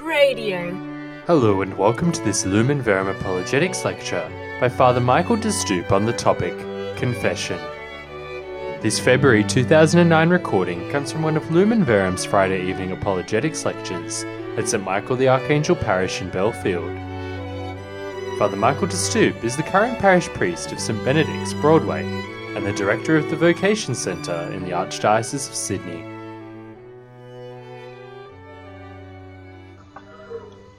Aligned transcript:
Radio. 0.00 0.72
Hello 1.26 1.62
and 1.62 1.76
welcome 1.76 2.12
to 2.12 2.22
this 2.22 2.44
Lumen 2.44 2.82
Verum 2.82 3.08
Apologetics 3.08 3.84
lecture 3.84 4.30
by 4.60 4.68
Father 4.68 5.00
Michael 5.00 5.36
Destoop 5.36 5.90
on 5.92 6.04
the 6.04 6.12
topic 6.12 6.56
Confession. 6.96 7.58
This 8.82 8.98
February 8.98 9.44
2009 9.44 10.28
recording 10.28 10.90
comes 10.90 11.10
from 11.10 11.22
one 11.22 11.36
of 11.36 11.50
Lumen 11.50 11.84
Verum's 11.84 12.24
Friday 12.24 12.68
evening 12.68 12.92
apologetics 12.92 13.64
lectures 13.64 14.24
at 14.56 14.68
St 14.68 14.82
Michael 14.82 15.16
the 15.16 15.28
Archangel 15.28 15.76
Parish 15.76 16.20
in 16.20 16.30
Belfield. 16.30 16.96
Father 18.38 18.56
Michael 18.56 18.88
Destoop 18.88 19.42
is 19.44 19.56
the 19.56 19.62
current 19.62 19.98
parish 19.98 20.28
priest 20.28 20.72
of 20.72 20.80
St 20.80 21.02
Benedict's 21.04 21.54
Broadway 21.54 22.04
and 22.54 22.66
the 22.66 22.72
director 22.72 23.16
of 23.16 23.30
the 23.30 23.36
Vocation 23.36 23.94
Centre 23.94 24.50
in 24.52 24.64
the 24.64 24.70
Archdiocese 24.70 25.48
of 25.48 25.54
Sydney. 25.54 26.15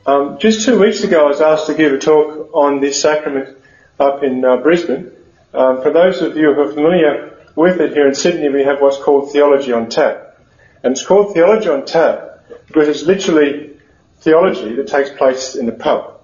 Um, 0.07 0.39
just 0.39 0.65
two 0.65 0.79
weeks 0.79 1.03
ago, 1.03 1.25
I 1.25 1.27
was 1.27 1.41
asked 1.41 1.67
to 1.67 1.73
give 1.73 1.91
a 1.91 1.97
talk 1.97 2.51
on 2.53 2.79
this 2.79 3.01
sacrament 3.01 3.57
up 3.99 4.23
in 4.23 4.45
uh, 4.45 4.55
Brisbane. 4.55 5.11
Um, 5.53 5.81
for 5.81 5.91
those 5.91 6.21
of 6.21 6.37
you 6.37 6.53
who 6.53 6.61
are 6.61 6.71
familiar 6.71 7.37
with 7.55 7.81
it 7.81 7.91
here 7.91 8.07
in 8.07 8.15
Sydney, 8.15 8.47
we 8.47 8.63
have 8.63 8.79
what's 8.79 9.03
called 9.03 9.33
theology 9.33 9.73
on 9.73 9.89
tap. 9.89 10.39
And 10.81 10.93
it's 10.93 11.05
called 11.05 11.33
theology 11.33 11.67
on 11.67 11.85
tap 11.85 12.45
because 12.67 12.87
it's 12.87 13.03
literally 13.03 13.81
theology 14.19 14.75
that 14.75 14.87
takes 14.87 15.09
place 15.09 15.55
in 15.55 15.65
the 15.65 15.73
pub. 15.73 16.21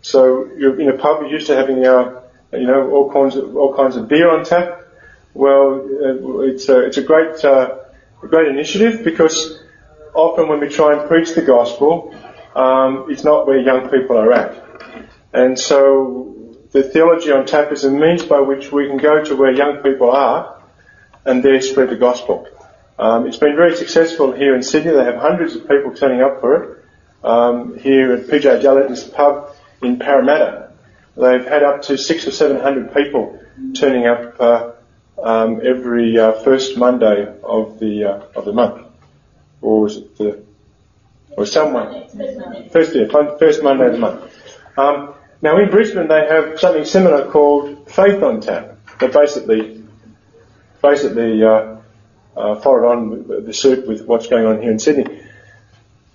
So 0.00 0.50
you're 0.56 0.80
in 0.80 0.88
a 0.88 0.96
pub, 0.96 1.20
you're 1.20 1.32
used 1.32 1.48
to 1.48 1.56
having, 1.56 1.84
uh, 1.86 2.22
you 2.54 2.66
know, 2.66 2.90
all 2.90 3.12
kinds 3.12 3.36
of, 3.36 3.54
all 3.54 3.76
kinds 3.76 3.96
of 3.96 4.08
beer 4.08 4.30
on 4.30 4.46
tap. 4.46 4.80
Well, 5.34 5.74
uh, 5.74 6.38
it's 6.40 6.70
a, 6.70 6.86
it's 6.86 6.96
a 6.96 7.02
great, 7.02 7.44
uh, 7.44 7.80
great 8.20 8.48
initiative 8.48 9.04
because 9.04 9.62
often 10.14 10.48
when 10.48 10.60
we 10.60 10.70
try 10.70 10.98
and 10.98 11.06
preach 11.06 11.34
the 11.34 11.42
gospel, 11.42 12.14
um, 12.56 13.06
it's 13.10 13.22
not 13.22 13.46
where 13.46 13.58
young 13.58 13.90
people 13.90 14.16
are 14.16 14.32
at. 14.32 14.64
And 15.32 15.58
so 15.58 16.56
the 16.72 16.82
theology 16.82 17.30
on 17.30 17.44
tap 17.44 17.70
is 17.70 17.84
a 17.84 17.90
means 17.90 18.24
by 18.24 18.40
which 18.40 18.72
we 18.72 18.88
can 18.88 18.96
go 18.96 19.22
to 19.22 19.36
where 19.36 19.52
young 19.52 19.82
people 19.82 20.10
are 20.10 20.62
and 21.26 21.42
there 21.42 21.60
spread 21.60 21.90
the 21.90 21.96
gospel. 21.96 22.48
Um, 22.98 23.26
it's 23.26 23.36
been 23.36 23.56
very 23.56 23.76
successful 23.76 24.32
here 24.32 24.56
in 24.56 24.62
Sydney. 24.62 24.92
They 24.92 25.04
have 25.04 25.16
hundreds 25.16 25.54
of 25.54 25.68
people 25.68 25.92
turning 25.94 26.22
up 26.22 26.40
for 26.40 26.62
it. 26.62 26.84
Um, 27.22 27.78
here 27.78 28.12
at 28.12 28.26
PJ 28.28 28.62
Gallagher's 28.62 29.04
pub 29.04 29.54
in 29.82 29.98
Parramatta, 29.98 30.72
they've 31.16 31.44
had 31.44 31.62
up 31.62 31.82
to 31.82 31.98
six 31.98 32.26
or 32.26 32.30
seven 32.30 32.60
hundred 32.60 32.94
people 32.94 33.38
turning 33.74 34.06
up 34.06 34.40
uh, 34.40 34.70
um, 35.22 35.60
every 35.62 36.18
uh, 36.18 36.32
first 36.32 36.78
Monday 36.78 37.26
of 37.42 37.78
the 37.80 38.04
uh, 38.04 38.22
of 38.34 38.44
the 38.44 38.52
month, 38.52 38.86
or 39.60 39.82
was 39.82 39.96
it 39.96 40.16
the 40.16 40.45
or 41.36 41.46
someone. 41.46 42.08
First, 42.70 42.94
year, 42.94 43.08
first 43.38 43.62
Monday 43.62 43.86
of 43.86 43.92
the 43.92 43.98
month. 43.98 44.32
Um, 44.76 45.14
now 45.42 45.58
in 45.58 45.70
Brisbane 45.70 46.08
they 46.08 46.26
have 46.26 46.58
something 46.58 46.84
similar 46.84 47.30
called 47.30 47.90
Faith 47.90 48.22
on 48.22 48.40
Tap. 48.40 48.78
They 48.98 49.08
basically, 49.08 49.84
basically 50.82 51.44
uh, 51.44 51.76
uh, 52.36 52.60
followed 52.60 52.86
on 52.90 53.44
the 53.44 53.52
suit 53.52 53.86
with 53.86 54.06
what's 54.06 54.26
going 54.26 54.46
on 54.46 54.62
here 54.62 54.70
in 54.70 54.78
Sydney. 54.78 55.22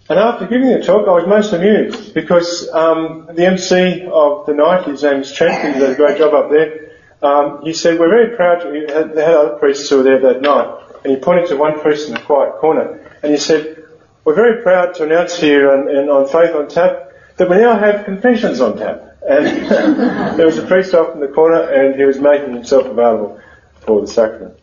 And 0.09 0.19
after 0.19 0.45
giving 0.45 0.67
the 0.67 0.83
talk, 0.83 1.08
I 1.08 1.11
was 1.11 1.27
most 1.27 1.53
amused 1.53 2.14
because 2.14 2.67
um, 2.73 3.30
the 3.33 3.45
MC 3.45 4.08
of 4.11 4.45
the 4.45 4.53
night, 4.53 4.86
his 4.86 5.03
name 5.03 5.22
is 5.22 5.31
Trent, 5.31 5.73
he 5.73 5.80
did 5.80 5.89
a 5.89 5.95
great 5.95 6.17
job 6.17 6.33
up 6.33 6.49
there. 6.49 6.92
Um, 7.22 7.61
he 7.64 7.73
said, 7.73 7.99
"We're 7.99 8.09
very 8.09 8.36
proud." 8.36 8.61
To, 8.61 8.72
they 9.14 9.23
had 9.23 9.36
other 9.36 9.55
priests 9.58 9.88
who 9.89 9.97
were 9.97 10.03
there 10.03 10.19
that 10.19 10.42
night, 10.42 10.67
and 11.03 11.14
he 11.14 11.19
pointed 11.19 11.47
to 11.49 11.55
one 11.55 11.80
priest 11.80 12.08
in 12.08 12.16
the 12.16 12.19
quiet 12.19 12.55
corner, 12.55 12.99
and 13.22 13.31
he 13.31 13.38
said, 13.38 13.81
we're 14.23 14.36
very 14.36 14.61
proud 14.61 14.95
to 14.95 15.03
announce 15.03 15.38
here 15.38 15.72
on, 15.72 15.89
in, 15.89 16.09
on 16.09 16.27
Faith 16.27 16.55
on 16.55 16.67
Tap 16.67 17.11
that 17.38 17.50
we 17.50 17.58
now 17.58 17.77
have 17.77 18.05
confessions 18.05 18.61
on 18.61 18.77
tap. 18.77 19.17
And 19.27 19.45
there 20.38 20.45
was 20.45 20.58
a 20.58 20.66
priest 20.66 20.94
off 20.94 21.14
in 21.14 21.22
the 21.22 21.27
corner 21.27 21.61
and 21.61 21.95
he 21.95 22.03
was 22.05 22.19
making 22.19 22.53
himself 22.53 22.86
available 22.86 23.42
for 23.81 24.02
the 24.02 24.08
sacrament. 24.08 24.58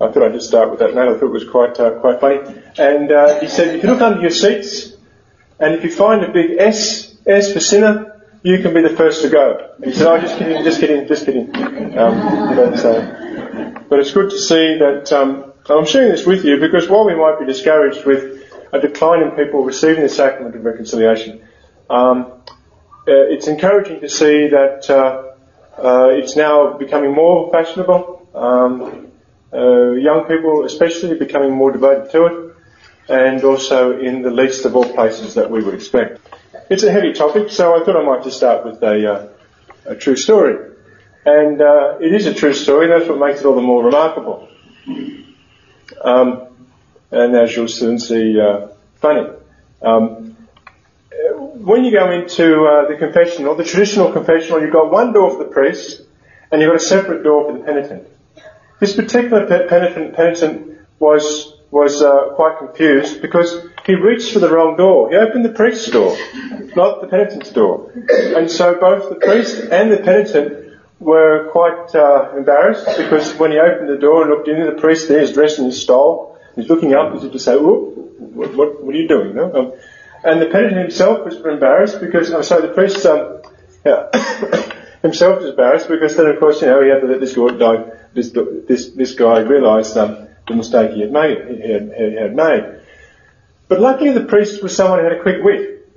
I 0.00 0.10
thought 0.10 0.22
I'd 0.22 0.32
just 0.32 0.48
start 0.48 0.70
with 0.70 0.78
that 0.80 0.94
note. 0.94 1.16
I 1.16 1.18
thought 1.18 1.26
it 1.26 1.32
was 1.32 1.48
quite, 1.48 1.78
uh, 1.80 1.98
quite 2.00 2.20
funny. 2.20 2.62
And 2.78 3.10
uh, 3.10 3.40
he 3.40 3.48
said, 3.48 3.82
you 3.82 3.88
look 3.88 4.00
under 4.00 4.20
your 4.20 4.30
seats 4.30 4.92
and 5.58 5.74
if 5.74 5.84
you 5.84 5.92
find 5.92 6.22
a 6.22 6.32
big 6.32 6.58
S, 6.58 7.16
S 7.26 7.52
for 7.52 7.60
sinner, 7.60 8.22
you 8.42 8.62
can 8.62 8.72
be 8.72 8.82
the 8.82 8.90
first 8.96 9.22
to 9.22 9.28
go. 9.28 9.74
He 9.82 9.92
said, 9.92 10.06
oh, 10.06 10.20
just 10.20 10.38
kidding, 10.38 10.62
just 10.62 10.80
kidding, 10.80 11.08
just 11.08 11.24
kidding. 11.24 11.56
Um, 11.98 12.54
but, 12.54 12.84
uh, 12.84 13.80
but 13.88 13.98
it's 13.98 14.12
good 14.12 14.30
to 14.30 14.38
see 14.38 14.78
that 14.78 15.12
um, 15.12 15.52
I'm 15.68 15.86
sharing 15.86 16.10
this 16.10 16.24
with 16.24 16.44
you 16.44 16.58
because 16.60 16.88
while 16.88 17.04
we 17.04 17.14
might 17.16 17.40
be 17.40 17.46
discouraged 17.46 18.04
with 18.04 18.44
a 18.72 18.80
decline 18.80 19.22
in 19.22 19.32
people 19.32 19.64
receiving 19.64 20.02
the 20.02 20.08
sacrament 20.08 20.54
of 20.54 20.64
reconciliation, 20.64 21.42
um, 21.90 22.32
uh, 23.08 23.32
it's 23.32 23.48
encouraging 23.48 24.00
to 24.00 24.08
see 24.08 24.48
that 24.48 24.88
uh, 24.88 25.32
uh, 25.76 26.08
it's 26.10 26.36
now 26.36 26.76
becoming 26.78 27.12
more 27.12 27.50
fashionable. 27.50 28.28
Um, 28.34 29.08
uh, 29.52 29.92
young 29.92 30.26
people, 30.26 30.64
especially, 30.64 31.12
are 31.12 31.16
becoming 31.16 31.52
more 31.52 31.72
devoted 31.72 32.10
to 32.12 32.26
it, 32.26 32.56
and 33.08 33.42
also 33.42 33.98
in 33.98 34.22
the 34.22 34.30
least 34.30 34.64
of 34.66 34.76
all 34.76 34.84
places 34.84 35.34
that 35.34 35.50
we 35.50 35.64
would 35.64 35.74
expect. 35.74 36.20
It's 36.70 36.82
a 36.82 36.92
heavy 36.92 37.12
topic, 37.12 37.50
so 37.50 37.80
I 37.80 37.84
thought 37.84 37.96
I 37.96 38.04
might 38.04 38.22
just 38.22 38.36
start 38.36 38.64
with 38.64 38.82
a, 38.82 39.12
uh, 39.12 39.28
a 39.86 39.96
true 39.96 40.16
story. 40.16 40.74
And 41.24 41.60
uh, 41.60 41.98
it 42.00 42.12
is 42.12 42.26
a 42.26 42.34
true 42.34 42.54
story, 42.54 42.90
and 42.90 43.00
that's 43.00 43.08
what 43.08 43.18
makes 43.18 43.40
it 43.40 43.46
all 43.46 43.54
the 43.54 43.62
more 43.62 43.84
remarkable. 43.84 44.48
Um, 46.02 46.48
and 47.10 47.36
as 47.36 47.54
you'll 47.54 47.68
soon 47.68 47.98
see, 47.98 48.40
uh, 48.40 48.68
funny. 48.96 49.28
Um, 49.82 50.36
when 51.38 51.84
you 51.84 51.92
go 51.92 52.10
into 52.12 52.64
uh, 52.64 52.88
the 52.88 52.96
confessional, 52.96 53.54
the 53.54 53.64
traditional 53.64 54.12
confessional, 54.12 54.60
you've 54.60 54.72
got 54.72 54.90
one 54.90 55.12
door 55.12 55.30
for 55.30 55.38
the 55.38 55.50
priest, 55.50 56.02
and 56.50 56.60
you've 56.60 56.70
got 56.70 56.76
a 56.76 56.84
separate 56.84 57.22
door 57.22 57.50
for 57.50 57.58
the 57.58 57.64
penitent. 57.64 58.08
This 58.80 58.94
particular 58.94 59.46
penitent, 59.46 60.14
penitent 60.14 60.78
was 60.98 61.54
was 61.70 62.00
uh, 62.00 62.28
quite 62.36 62.58
confused 62.58 63.20
because 63.20 63.66
he 63.84 63.94
reached 63.94 64.32
for 64.32 64.38
the 64.38 64.48
wrong 64.48 64.76
door. 64.76 65.10
He 65.10 65.16
opened 65.16 65.44
the 65.44 65.50
priest's 65.50 65.90
door, 65.90 66.16
not 66.76 67.00
the 67.00 67.08
penitent's 67.08 67.50
door, 67.50 67.90
and 68.08 68.50
so 68.50 68.78
both 68.78 69.08
the 69.08 69.16
priest 69.16 69.58
and 69.70 69.90
the 69.90 69.98
penitent 69.98 70.65
were 70.98 71.48
quite 71.52 71.94
uh, 71.94 72.32
embarrassed 72.36 72.86
because 72.96 73.34
when 73.34 73.50
he 73.50 73.58
opened 73.58 73.88
the 73.88 73.98
door 73.98 74.22
and 74.22 74.30
looked 74.30 74.48
in, 74.48 74.64
the 74.64 74.80
priest 74.80 75.08
there 75.08 75.20
is 75.20 75.32
dressed 75.32 75.58
in 75.58 75.66
his 75.66 75.80
stole. 75.80 76.38
He's 76.54 76.68
looking 76.68 76.94
up 76.94 77.14
as 77.14 77.24
if 77.24 77.32
to 77.32 77.38
say, 77.38 77.56
what, 77.56 78.54
what, 78.54 78.84
what, 78.84 78.94
are 78.94 78.98
you 78.98 79.06
doing? 79.06 79.34
No? 79.34 79.54
Um, 79.54 79.72
and 80.24 80.40
the 80.40 80.46
penitent 80.46 80.78
himself 80.78 81.24
was 81.24 81.36
embarrassed 81.36 82.00
because, 82.00 82.32
I'm 82.32 82.42
sorry, 82.42 82.62
the 82.62 82.74
priest 82.74 83.04
um, 83.04 83.42
yeah, 83.84 84.08
himself 85.02 85.40
was 85.40 85.50
embarrassed 85.50 85.88
because 85.88 86.16
then, 86.16 86.26
of 86.26 86.38
course, 86.40 86.60
you 86.62 86.68
know, 86.68 86.82
he 86.82 86.88
had 86.88 87.00
to 87.00 87.06
let 87.06 87.20
this 87.20 87.34
guy, 87.34 87.84
this, 88.14 88.32
this, 88.66 88.90
this 88.90 89.14
guy 89.14 89.40
realise 89.40 89.94
um, 89.96 90.28
the 90.48 90.54
mistake 90.54 90.92
he 90.92 91.02
had 91.02 91.12
made. 91.12 91.38
He 91.62 91.72
had, 91.72 91.92
he 91.92 92.14
had 92.16 92.34
made. 92.34 92.80
But 93.68 93.80
luckily, 93.80 94.10
the 94.10 94.24
priest 94.24 94.62
was 94.62 94.74
someone 94.74 95.00
who 95.00 95.04
had 95.04 95.14
a 95.14 95.22
quick 95.22 95.42
wit 95.42 95.88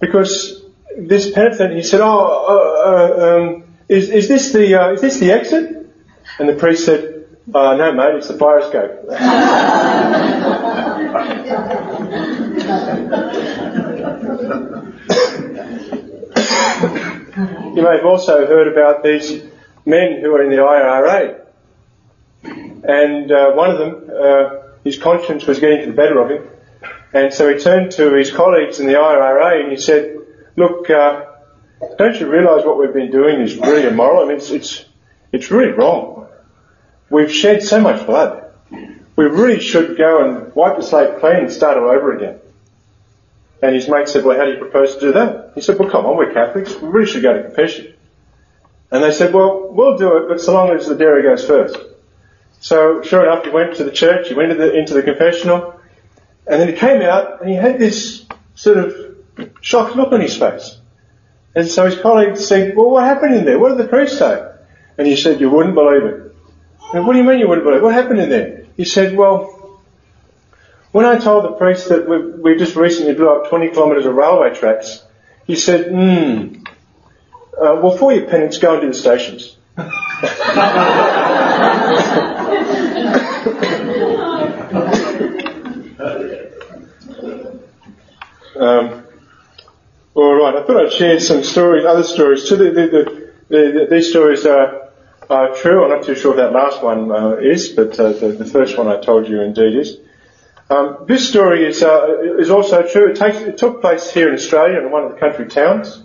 because 0.00 0.62
this 0.96 1.30
penitent, 1.30 1.74
he 1.74 1.82
said, 1.82 2.00
"Oh, 2.00 2.06
uh, 2.08 2.90
uh, 2.90 3.36
um, 3.36 3.64
is, 3.88 4.10
is 4.10 4.28
this 4.28 4.52
the 4.52 4.74
uh, 4.74 4.92
is 4.92 5.00
this 5.00 5.18
the 5.20 5.32
exit? 5.32 5.90
And 6.38 6.48
the 6.48 6.54
priest 6.54 6.84
said, 6.84 7.26
uh, 7.54 7.76
no, 7.76 7.92
mate, 7.92 8.16
it's 8.16 8.28
the 8.28 8.34
escape. 8.34 8.90
you 17.76 17.82
may 17.82 17.96
have 17.96 18.04
also 18.04 18.46
heard 18.46 18.68
about 18.68 19.04
these 19.04 19.44
men 19.84 20.20
who 20.20 20.34
are 20.34 20.42
in 20.42 20.50
the 20.50 20.62
IRA. 20.62 21.42
And 22.42 23.30
uh, 23.30 23.52
one 23.52 23.70
of 23.70 23.78
them, 23.78 24.10
uh, 24.12 24.62
his 24.84 24.98
conscience 24.98 25.46
was 25.46 25.60
getting 25.60 25.80
to 25.80 25.86
the 25.86 25.96
better 25.96 26.20
of 26.20 26.30
him. 26.30 26.48
And 27.12 27.32
so 27.32 27.52
he 27.52 27.58
turned 27.60 27.92
to 27.92 28.12
his 28.14 28.32
colleagues 28.32 28.80
in 28.80 28.86
the 28.86 28.96
IRA 28.96 29.62
and 29.62 29.70
he 29.70 29.78
said, 29.78 30.16
look, 30.56 30.90
uh, 30.90 31.35
don't 31.98 32.18
you 32.18 32.30
realise 32.30 32.64
what 32.64 32.78
we've 32.78 32.92
been 32.92 33.10
doing 33.10 33.40
is 33.40 33.56
really 33.56 33.86
immoral? 33.86 34.24
I 34.24 34.28
mean, 34.28 34.36
it's, 34.36 34.50
it's, 34.50 34.84
it's 35.32 35.50
really 35.50 35.72
wrong. 35.72 36.28
We've 37.10 37.32
shed 37.32 37.62
so 37.62 37.80
much 37.80 38.06
blood. 38.06 38.44
We 38.70 39.24
really 39.24 39.60
should 39.60 39.96
go 39.96 40.24
and 40.24 40.54
wipe 40.54 40.76
the 40.76 40.82
slate 40.82 41.20
clean 41.20 41.36
and 41.36 41.52
start 41.52 41.78
all 41.78 41.88
over 41.88 42.16
again. 42.16 42.38
And 43.62 43.74
his 43.74 43.88
mate 43.88 44.08
said, 44.08 44.24
well, 44.24 44.36
how 44.36 44.44
do 44.44 44.52
you 44.52 44.58
propose 44.58 44.94
to 44.94 45.00
do 45.00 45.12
that? 45.12 45.52
He 45.54 45.60
said, 45.60 45.78
well, 45.78 45.88
come 45.88 46.04
on, 46.04 46.16
we're 46.16 46.32
Catholics. 46.32 46.74
We 46.76 46.88
really 46.88 47.06
should 47.06 47.22
go 47.22 47.32
to 47.32 47.42
confession. 47.42 47.94
And 48.90 49.02
they 49.02 49.12
said, 49.12 49.32
well, 49.32 49.68
we'll 49.70 49.96
do 49.96 50.18
it, 50.18 50.28
but 50.28 50.40
so 50.40 50.52
long 50.52 50.70
as 50.70 50.86
the 50.86 50.94
dairy 50.94 51.22
goes 51.22 51.46
first. 51.46 51.76
So 52.60 53.02
sure 53.02 53.22
enough, 53.24 53.44
he 53.44 53.50
went 53.50 53.76
to 53.76 53.84
the 53.84 53.90
church, 53.90 54.28
he 54.28 54.34
went 54.34 54.52
into 54.52 54.64
the, 54.64 54.76
into 54.76 54.94
the 54.94 55.02
confessional, 55.02 55.80
and 56.46 56.60
then 56.60 56.68
he 56.68 56.74
came 56.74 57.02
out 57.02 57.40
and 57.40 57.50
he 57.50 57.56
had 57.56 57.78
this 57.78 58.26
sort 58.54 58.78
of 58.78 59.16
shocked 59.60 59.96
look 59.96 60.12
on 60.12 60.20
his 60.20 60.36
face. 60.36 60.78
And 61.56 61.66
so 61.66 61.86
his 61.86 61.98
colleagues 61.98 62.46
said, 62.46 62.76
well, 62.76 62.90
what 62.90 63.04
happened 63.04 63.34
in 63.34 63.44
there? 63.46 63.58
What 63.58 63.70
did 63.70 63.78
the 63.78 63.88
priest 63.88 64.18
say? 64.18 64.46
And 64.98 65.06
he 65.06 65.16
said, 65.16 65.40
you 65.40 65.50
wouldn't 65.50 65.74
believe 65.74 66.04
it. 66.04 66.34
And 66.92 67.06
what 67.06 67.14
do 67.14 67.18
you 67.18 67.24
mean 67.24 67.38
you 67.38 67.48
wouldn't 67.48 67.64
believe 67.64 67.80
it? 67.80 67.84
What 67.84 67.94
happened 67.94 68.20
in 68.20 68.28
there? 68.28 68.66
He 68.76 68.84
said, 68.84 69.16
well, 69.16 69.56
When 70.92 71.04
I 71.04 71.18
told 71.18 71.44
the 71.44 71.52
priest 71.52 71.90
that 71.90 72.08
we, 72.08 72.30
we 72.40 72.56
just 72.56 72.74
recently 72.74 73.12
blew 73.12 73.28
up 73.28 73.50
20 73.50 73.68
kilometres 73.70 74.06
of 74.06 74.14
railway 74.14 74.54
tracks, 74.54 75.02
he 75.46 75.54
said, 75.54 75.90
hmm, 75.90 76.62
uh, 77.58 77.80
well, 77.82 77.96
for 77.96 78.14
your 78.14 78.26
penance, 78.26 78.56
go 78.56 78.72
and 78.74 78.80
do 78.80 78.88
the 78.88 78.94
stations. 78.94 79.56
um, 88.58 89.05
all 90.16 90.34
right, 90.34 90.56
I 90.56 90.66
thought 90.66 90.86
I'd 90.86 90.92
share 90.94 91.20
some 91.20 91.44
stories, 91.44 91.84
other 91.84 92.02
stories 92.02 92.48
too. 92.48 92.56
The, 92.56 92.70
the, 92.70 93.32
the, 93.48 93.86
these 93.90 94.08
stories 94.08 94.46
are, 94.46 94.90
are, 95.28 95.54
true. 95.54 95.84
I'm 95.84 95.90
not 95.90 96.06
too 96.06 96.14
sure 96.14 96.30
if 96.30 96.38
that 96.38 96.52
last 96.52 96.82
one 96.82 97.12
uh, 97.12 97.32
is, 97.32 97.68
but 97.68 98.00
uh, 98.00 98.12
the, 98.12 98.48
first 98.50 98.78
one 98.78 98.88
I 98.88 98.98
told 98.98 99.28
you 99.28 99.42
indeed 99.42 99.76
is. 99.76 99.98
Um, 100.70 101.04
this 101.06 101.28
story 101.28 101.66
is 101.66 101.82
uh, 101.82 102.38
is 102.38 102.48
also 102.48 102.82
true. 102.88 103.10
It, 103.10 103.16
takes, 103.16 103.36
it 103.38 103.58
took 103.58 103.82
place 103.82 104.10
here 104.10 104.28
in 104.28 104.34
Australia 104.34 104.78
in 104.80 104.90
one 104.90 105.04
of 105.04 105.12
the 105.12 105.18
country 105.18 105.48
towns. 105.48 106.02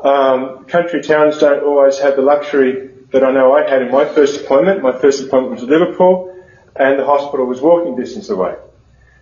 Um, 0.00 0.64
country 0.64 1.02
towns 1.02 1.38
don't 1.38 1.62
always 1.62 1.98
have 1.98 2.16
the 2.16 2.22
luxury 2.22 2.90
that 3.12 3.22
I 3.22 3.32
know 3.32 3.52
I 3.52 3.68
had 3.68 3.82
in 3.82 3.92
my 3.92 4.06
first 4.06 4.40
appointment. 4.40 4.82
My 4.82 4.98
first 4.98 5.22
appointment 5.22 5.60
was 5.60 5.62
in 5.62 5.68
Liverpool, 5.68 6.34
and 6.74 6.98
the 6.98 7.04
hospital 7.04 7.44
was 7.44 7.60
walking 7.60 7.96
distance 7.96 8.30
away. 8.30 8.54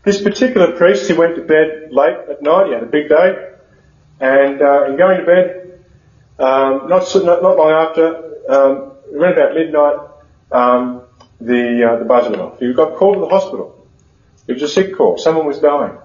This 0.05 0.21
particular 0.21 0.73
priest, 0.77 1.09
he 1.09 1.15
went 1.15 1.37
to 1.37 1.43
bed 1.43 1.89
late 1.91 2.17
at 2.31 2.43
night, 2.43 2.67
he 2.67 2.73
had 2.75 2.83
a 2.83 2.87
big 2.87 3.09
day, 3.09 3.53
and 4.21 4.61
uh, 4.61 4.85
in 4.85 4.97
going 4.99 5.21
to 5.21 5.25
bed, 5.25 5.81
um, 6.39 6.89
not, 6.89 7.09
not, 7.15 7.43
not 7.43 7.57
long 7.57 7.71
after, 7.71 8.51
um, 8.51 8.93
around 9.15 9.33
about 9.33 9.55
midnight, 9.55 9.97
um, 10.53 11.03
the 11.41 11.91
uh, 11.91 11.99
the 11.99 12.05
buzzer 12.05 12.31
went 12.31 12.43
off. 12.43 12.59
He 12.59 12.73
got 12.75 12.97
called 12.97 13.17
to 13.17 13.21
the 13.21 13.29
hospital. 13.29 13.87
It 14.47 14.53
was 14.53 14.63
a 14.63 14.69
sick 14.69 14.95
call. 14.95 15.17
Someone 15.17 15.47
was 15.47 15.59
dying, 15.59 15.97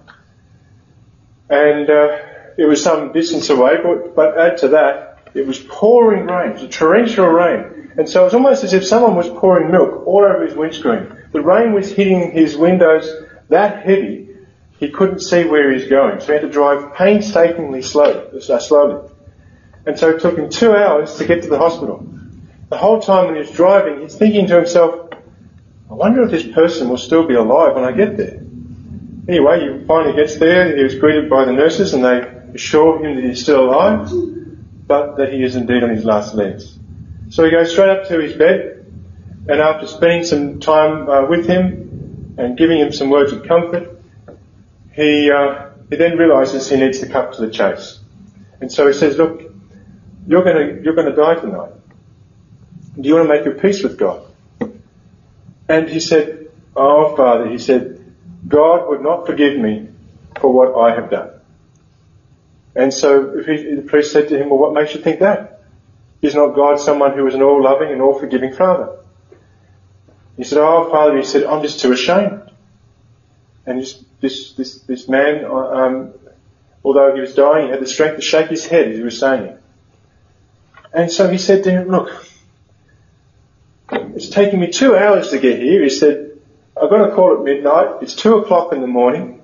and 1.49 1.89
uh, 1.89 2.17
it 2.57 2.65
was 2.65 2.81
some 2.81 3.11
distance 3.11 3.49
away. 3.49 3.77
But, 3.83 4.15
but 4.15 4.37
add 4.37 4.57
to 4.59 4.69
that, 4.69 5.29
it 5.33 5.45
was 5.45 5.59
pouring 5.59 6.25
rain. 6.25 6.51
It 6.51 6.53
was 6.53 6.63
a 6.63 6.69
torrential 6.69 7.27
rain, 7.27 7.91
and 7.97 8.09
so 8.09 8.21
it 8.21 8.25
was 8.25 8.33
almost 8.33 8.63
as 8.63 8.73
if 8.73 8.85
someone 8.85 9.15
was 9.15 9.27
pouring 9.27 9.71
milk 9.71 10.07
all 10.07 10.23
over 10.23 10.45
his 10.45 10.55
windscreen. 10.55 11.15
The 11.33 11.41
rain 11.41 11.73
was 11.73 11.91
hitting 11.91 12.31
his 12.31 12.55
windows 12.55 13.11
that 13.49 13.85
heavy, 13.85 14.29
he 14.79 14.89
couldn't 14.89 15.19
see 15.19 15.43
where 15.43 15.69
he 15.69 15.75
was 15.75 15.87
going. 15.87 16.19
So 16.21 16.27
he 16.27 16.33
had 16.33 16.41
to 16.41 16.49
drive 16.49 16.93
painstakingly 16.95 17.81
slow, 17.81 18.29
uh, 18.33 18.59
slowly. 18.59 19.09
And 19.85 19.99
so 19.99 20.11
it 20.11 20.21
took 20.21 20.37
him 20.37 20.49
two 20.49 20.73
hours 20.73 21.15
to 21.17 21.25
get 21.25 21.43
to 21.43 21.49
the 21.49 21.57
hospital. 21.57 22.07
The 22.69 22.77
whole 22.77 23.01
time 23.01 23.25
when 23.25 23.35
he 23.35 23.41
was 23.41 23.51
driving, 23.51 24.01
he's 24.01 24.15
thinking 24.15 24.47
to 24.47 24.55
himself, 24.55 25.09
I 25.89 25.93
wonder 25.93 26.23
if 26.23 26.31
this 26.31 26.47
person 26.47 26.87
will 26.87 26.97
still 26.97 27.27
be 27.27 27.33
alive 27.33 27.75
when 27.75 27.83
I 27.83 27.91
get 27.91 28.15
there. 28.15 28.39
Anyway, 29.27 29.79
he 29.79 29.85
finally 29.85 30.15
gets 30.15 30.37
there. 30.37 30.75
He 30.75 30.83
was 30.83 30.95
greeted 30.95 31.29
by 31.29 31.45
the 31.45 31.53
nurses 31.53 31.93
and 31.93 32.03
they 32.05 32.19
assure 32.53 33.03
him 33.03 33.15
that 33.15 33.23
he's 33.23 33.41
still 33.41 33.65
alive, 33.65 34.11
but 34.87 35.17
that 35.17 35.33
he 35.33 35.43
is 35.43 35.55
indeed 35.55 35.83
on 35.83 35.89
his 35.89 36.05
last 36.05 36.35
legs. 36.35 36.77
So 37.29 37.43
he 37.43 37.51
goes 37.51 37.71
straight 37.71 37.89
up 37.89 38.07
to 38.07 38.19
his 38.19 38.33
bed 38.33 38.85
and 39.47 39.59
after 39.59 39.87
spending 39.87 40.23
some 40.23 40.59
time 40.59 41.09
uh, 41.09 41.25
with 41.27 41.47
him, 41.47 41.88
and 42.39 42.57
giving 42.57 42.79
him 42.79 42.91
some 42.91 43.09
words 43.09 43.31
of 43.31 43.43
comfort, 43.43 44.01
he, 44.93 45.29
uh, 45.29 45.69
he 45.89 45.95
then 45.97 46.17
realizes 46.17 46.69
he 46.69 46.77
needs 46.77 46.99
to 46.99 47.07
cut 47.07 47.33
to 47.33 47.41
the 47.41 47.51
chase. 47.51 47.99
And 48.61 48.71
so 48.71 48.87
he 48.87 48.93
says, 48.93 49.17
look, 49.17 49.41
you're 50.25 50.43
gonna, 50.43 50.81
you're 50.81 50.95
gonna 50.95 51.15
die 51.15 51.35
tonight. 51.35 51.73
Do 52.99 53.07
you 53.07 53.15
want 53.15 53.27
to 53.27 53.33
make 53.33 53.45
your 53.45 53.55
peace 53.55 53.83
with 53.83 53.97
God? 53.97 54.25
And 55.67 55.87
he 55.87 55.99
said, 55.99 56.49
Oh 56.75 57.15
Father, 57.15 57.47
he 57.47 57.57
said, 57.57 58.13
God 58.47 58.87
would 58.89 59.01
not 59.01 59.25
forgive 59.25 59.59
me 59.59 59.89
for 60.39 60.51
what 60.51 60.79
I 60.79 60.95
have 60.95 61.09
done. 61.09 61.31
And 62.75 62.93
so 62.93 63.43
he, 63.43 63.75
the 63.75 63.81
priest 63.81 64.11
said 64.11 64.29
to 64.29 64.37
him, 64.41 64.49
well, 64.49 64.59
what 64.59 64.73
makes 64.73 64.93
you 64.93 65.01
think 65.01 65.19
that? 65.19 65.61
Is 66.21 66.35
not 66.35 66.55
God 66.55 66.79
someone 66.79 67.17
who 67.17 67.27
is 67.27 67.33
an 67.33 67.41
all-loving 67.41 67.91
and 67.91 68.01
all-forgiving 68.01 68.53
Father? 68.53 68.98
He 70.39 70.45
said, 70.45 70.59
Oh, 70.59 70.89
Father, 70.89 71.17
he 71.17 71.25
said, 71.25 71.43
I'm 71.43 71.61
just 71.61 71.81
too 71.81 71.91
ashamed. 71.91 72.49
And 73.65 73.81
this, 73.81 74.01
this, 74.21 74.53
this, 74.53 74.79
this 74.83 75.09
man, 75.09 75.43
um, 75.43 76.13
although 76.81 77.13
he 77.13 77.19
was 77.19 77.35
dying, 77.35 77.65
he 77.65 77.71
had 77.71 77.81
the 77.81 77.87
strength 77.87 78.15
to 78.15 78.21
shake 78.21 78.47
his 78.47 78.65
head 78.65 78.87
as 78.87 78.95
he 78.95 79.03
was 79.03 79.19
saying 79.19 79.43
it. 79.43 79.61
And 80.93 81.11
so 81.11 81.27
he 81.27 81.37
said 81.37 81.65
to 81.65 81.71
him, 81.71 81.89
look, 81.89 82.25
it's 83.91 84.29
taken 84.29 84.61
me 84.61 84.71
two 84.71 84.95
hours 84.95 85.31
to 85.31 85.39
get 85.39 85.59
here. 85.59 85.83
He 85.83 85.89
said, 85.89 86.39
I've 86.81 86.89
got 86.89 87.07
to 87.07 87.13
call 87.13 87.37
at 87.37 87.43
midnight. 87.43 88.01
It's 88.01 88.15
two 88.15 88.37
o'clock 88.37 88.71
in 88.71 88.79
the 88.79 88.87
morning. 88.87 89.41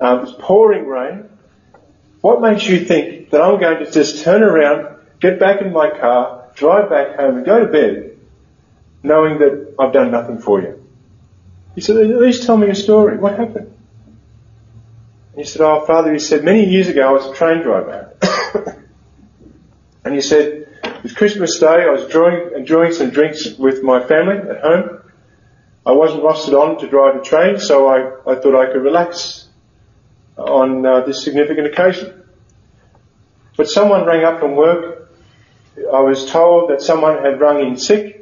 Um, 0.00 0.20
it's 0.20 0.34
pouring 0.38 0.86
rain. 0.86 1.28
What 2.20 2.40
makes 2.40 2.64
you 2.64 2.84
think 2.84 3.30
that 3.30 3.40
I'm 3.42 3.58
going 3.58 3.84
to 3.84 3.90
just 3.90 4.22
turn 4.22 4.44
around, 4.44 4.98
get 5.18 5.40
back 5.40 5.62
in 5.62 5.72
my 5.72 5.90
car, 5.90 6.48
drive 6.54 6.90
back 6.90 7.16
home 7.16 7.38
and 7.38 7.44
go 7.44 7.66
to 7.66 7.72
bed 7.72 8.07
knowing 9.02 9.38
that 9.38 9.74
I've 9.78 9.92
done 9.92 10.10
nothing 10.10 10.38
for 10.38 10.60
you. 10.60 10.84
He 11.74 11.80
said, 11.80 11.96
at 11.96 12.08
least 12.08 12.44
tell 12.44 12.56
me 12.56 12.68
a 12.68 12.74
story. 12.74 13.18
What 13.18 13.38
happened? 13.38 13.74
And 15.32 15.36
he 15.36 15.44
said, 15.44 15.62
oh, 15.62 15.86
Father, 15.86 16.12
he 16.12 16.18
said, 16.18 16.42
many 16.44 16.68
years 16.68 16.88
ago 16.88 17.08
I 17.08 17.12
was 17.12 17.26
a 17.26 17.34
train 17.34 17.62
driver. 17.62 18.16
and 20.04 20.14
he 20.14 20.20
said, 20.20 20.66
it 20.82 21.02
was 21.02 21.12
Christmas 21.12 21.58
Day, 21.60 21.66
I 21.66 21.90
was 21.90 22.04
enjoying, 22.06 22.50
enjoying 22.56 22.92
some 22.92 23.10
drinks 23.10 23.56
with 23.56 23.82
my 23.82 24.04
family 24.04 24.36
at 24.36 24.60
home. 24.60 25.02
I 25.86 25.92
wasn't 25.92 26.24
rostered 26.24 26.60
on 26.60 26.80
to 26.80 26.88
drive 26.88 27.14
the 27.14 27.22
train, 27.22 27.60
so 27.60 27.88
I, 27.88 28.32
I 28.32 28.34
thought 28.34 28.56
I 28.56 28.72
could 28.72 28.82
relax 28.82 29.46
on 30.36 30.84
uh, 30.84 31.00
this 31.02 31.22
significant 31.22 31.68
occasion. 31.68 32.24
But 33.56 33.68
someone 33.68 34.04
rang 34.04 34.24
up 34.24 34.40
from 34.40 34.56
work. 34.56 35.12
I 35.76 36.00
was 36.00 36.28
told 36.30 36.70
that 36.70 36.82
someone 36.82 37.24
had 37.24 37.40
rung 37.40 37.60
in 37.60 37.76
sick 37.76 38.17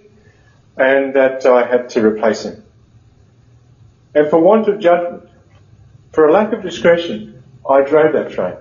and 0.77 1.15
that 1.15 1.47
I 1.47 1.67
had 1.67 1.91
to 1.91 2.05
replace 2.05 2.45
him. 2.45 2.65
And 4.15 4.29
for 4.29 4.39
want 4.39 4.69
of 4.69 4.79
judgment, 4.79 5.29
for 6.13 6.27
a 6.27 6.33
lack 6.33 6.53
of 6.53 6.63
discretion, 6.63 7.43
I 7.69 7.83
drove 7.83 8.13
that 8.13 8.33
train. 8.33 8.57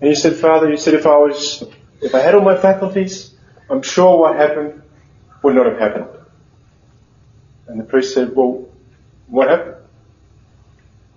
And 0.00 0.08
he 0.08 0.14
said, 0.14 0.36
Father, 0.36 0.70
he 0.70 0.76
said, 0.76 0.94
if 0.94 1.06
I 1.06 1.16
was, 1.16 1.64
if 2.00 2.14
I 2.14 2.20
had 2.20 2.34
all 2.34 2.42
my 2.42 2.56
faculties, 2.56 3.34
I'm 3.68 3.82
sure 3.82 4.18
what 4.18 4.36
happened 4.36 4.82
would 5.42 5.54
not 5.54 5.66
have 5.66 5.78
happened. 5.78 6.08
And 7.68 7.78
the 7.78 7.84
priest 7.84 8.14
said, 8.14 8.34
well, 8.34 8.68
what 9.26 9.48
happened? 9.48 9.76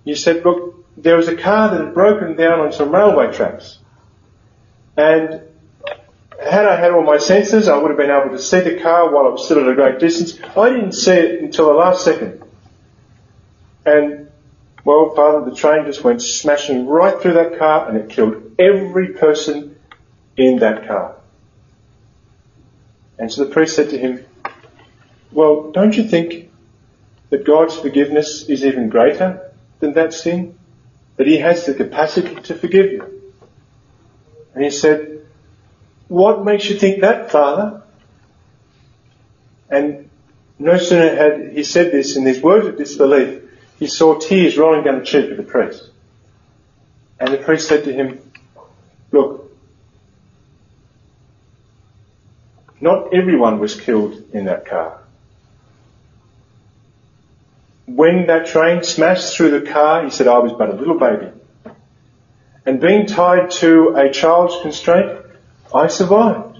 He 0.05 0.15
said, 0.15 0.45
look, 0.45 0.85
there 0.97 1.15
was 1.15 1.27
a 1.27 1.35
car 1.35 1.71
that 1.71 1.83
had 1.83 1.93
broken 1.93 2.35
down 2.35 2.59
on 2.59 2.71
some 2.71 2.93
railway 2.93 3.31
tracks. 3.31 3.79
And 4.95 5.41
had 6.49 6.65
I 6.65 6.75
had 6.75 6.91
all 6.91 7.03
my 7.03 7.17
senses, 7.17 7.67
I 7.67 7.77
would 7.77 7.89
have 7.89 7.97
been 7.97 8.11
able 8.11 8.35
to 8.35 8.41
see 8.41 8.59
the 8.59 8.79
car 8.79 9.13
while 9.13 9.27
it 9.27 9.31
was 9.31 9.45
still 9.45 9.59
at 9.59 9.67
a 9.67 9.75
great 9.75 9.99
distance. 9.99 10.39
I 10.55 10.69
didn't 10.69 10.93
see 10.93 11.11
it 11.13 11.41
until 11.41 11.67
the 11.67 11.73
last 11.73 12.03
second. 12.03 12.43
And, 13.85 14.31
well, 14.83 15.13
Father, 15.15 15.49
the 15.49 15.55
train 15.55 15.85
just 15.85 16.03
went 16.03 16.21
smashing 16.21 16.85
right 16.85 17.19
through 17.21 17.33
that 17.33 17.59
car 17.59 17.87
and 17.89 17.97
it 17.97 18.09
killed 18.09 18.55
every 18.57 19.09
person 19.13 19.77
in 20.37 20.59
that 20.59 20.87
car. 20.87 21.15
And 23.19 23.31
so 23.31 23.43
the 23.45 23.51
priest 23.51 23.75
said 23.75 23.89
to 23.91 23.97
him, 23.97 24.25
well, 25.31 25.71
don't 25.71 25.95
you 25.95 26.03
think 26.03 26.51
that 27.29 27.45
God's 27.45 27.75
forgiveness 27.75 28.43
is 28.49 28.63
even 28.65 28.89
greater 28.89 29.51
than 29.79 29.93
that 29.93 30.13
sin? 30.13 30.57
That 31.17 31.27
he 31.27 31.37
has 31.37 31.65
the 31.65 31.73
capacity 31.73 32.35
to 32.35 32.55
forgive 32.55 32.91
you? 32.91 33.33
And 34.55 34.63
he 34.63 34.69
said, 34.69 35.12
what 36.07 36.43
makes 36.43 36.69
you 36.69 36.77
think 36.77 37.01
that, 37.01 37.31
Father? 37.31 37.81
And 39.69 40.09
no 40.59 40.77
sooner 40.77 41.15
had 41.15 41.53
he 41.53 41.63
said 41.63 41.91
this 41.91 42.15
in 42.15 42.23
these 42.23 42.41
words 42.41 42.67
of 42.67 42.77
disbelief, 42.77 43.41
he 43.79 43.87
saw 43.87 44.17
tears 44.19 44.57
rolling 44.57 44.83
down 44.83 44.99
the 44.99 45.05
cheek 45.05 45.31
of 45.31 45.37
the 45.37 45.43
priest. 45.43 45.89
And 47.19 47.33
the 47.33 47.37
priest 47.37 47.67
said 47.67 47.85
to 47.85 47.93
him, 47.93 48.19
look, 49.11 49.51
not 52.79 53.13
everyone 53.13 53.59
was 53.59 53.79
killed 53.79 54.21
in 54.33 54.45
that 54.45 54.65
car. 54.65 54.99
When 57.85 58.27
that 58.27 58.47
train 58.47 58.83
smashed 58.83 59.35
through 59.35 59.59
the 59.59 59.71
car, 59.71 60.03
he 60.03 60.09
said, 60.09 60.27
I 60.27 60.39
was 60.39 60.53
but 60.53 60.69
a 60.69 60.73
little 60.73 60.99
baby. 60.99 61.31
And 62.65 62.79
being 62.79 63.05
tied 63.05 63.51
to 63.51 63.95
a 63.95 64.09
child's 64.09 64.61
constraint, 64.61 65.22
I 65.73 65.87
survived. 65.87 66.57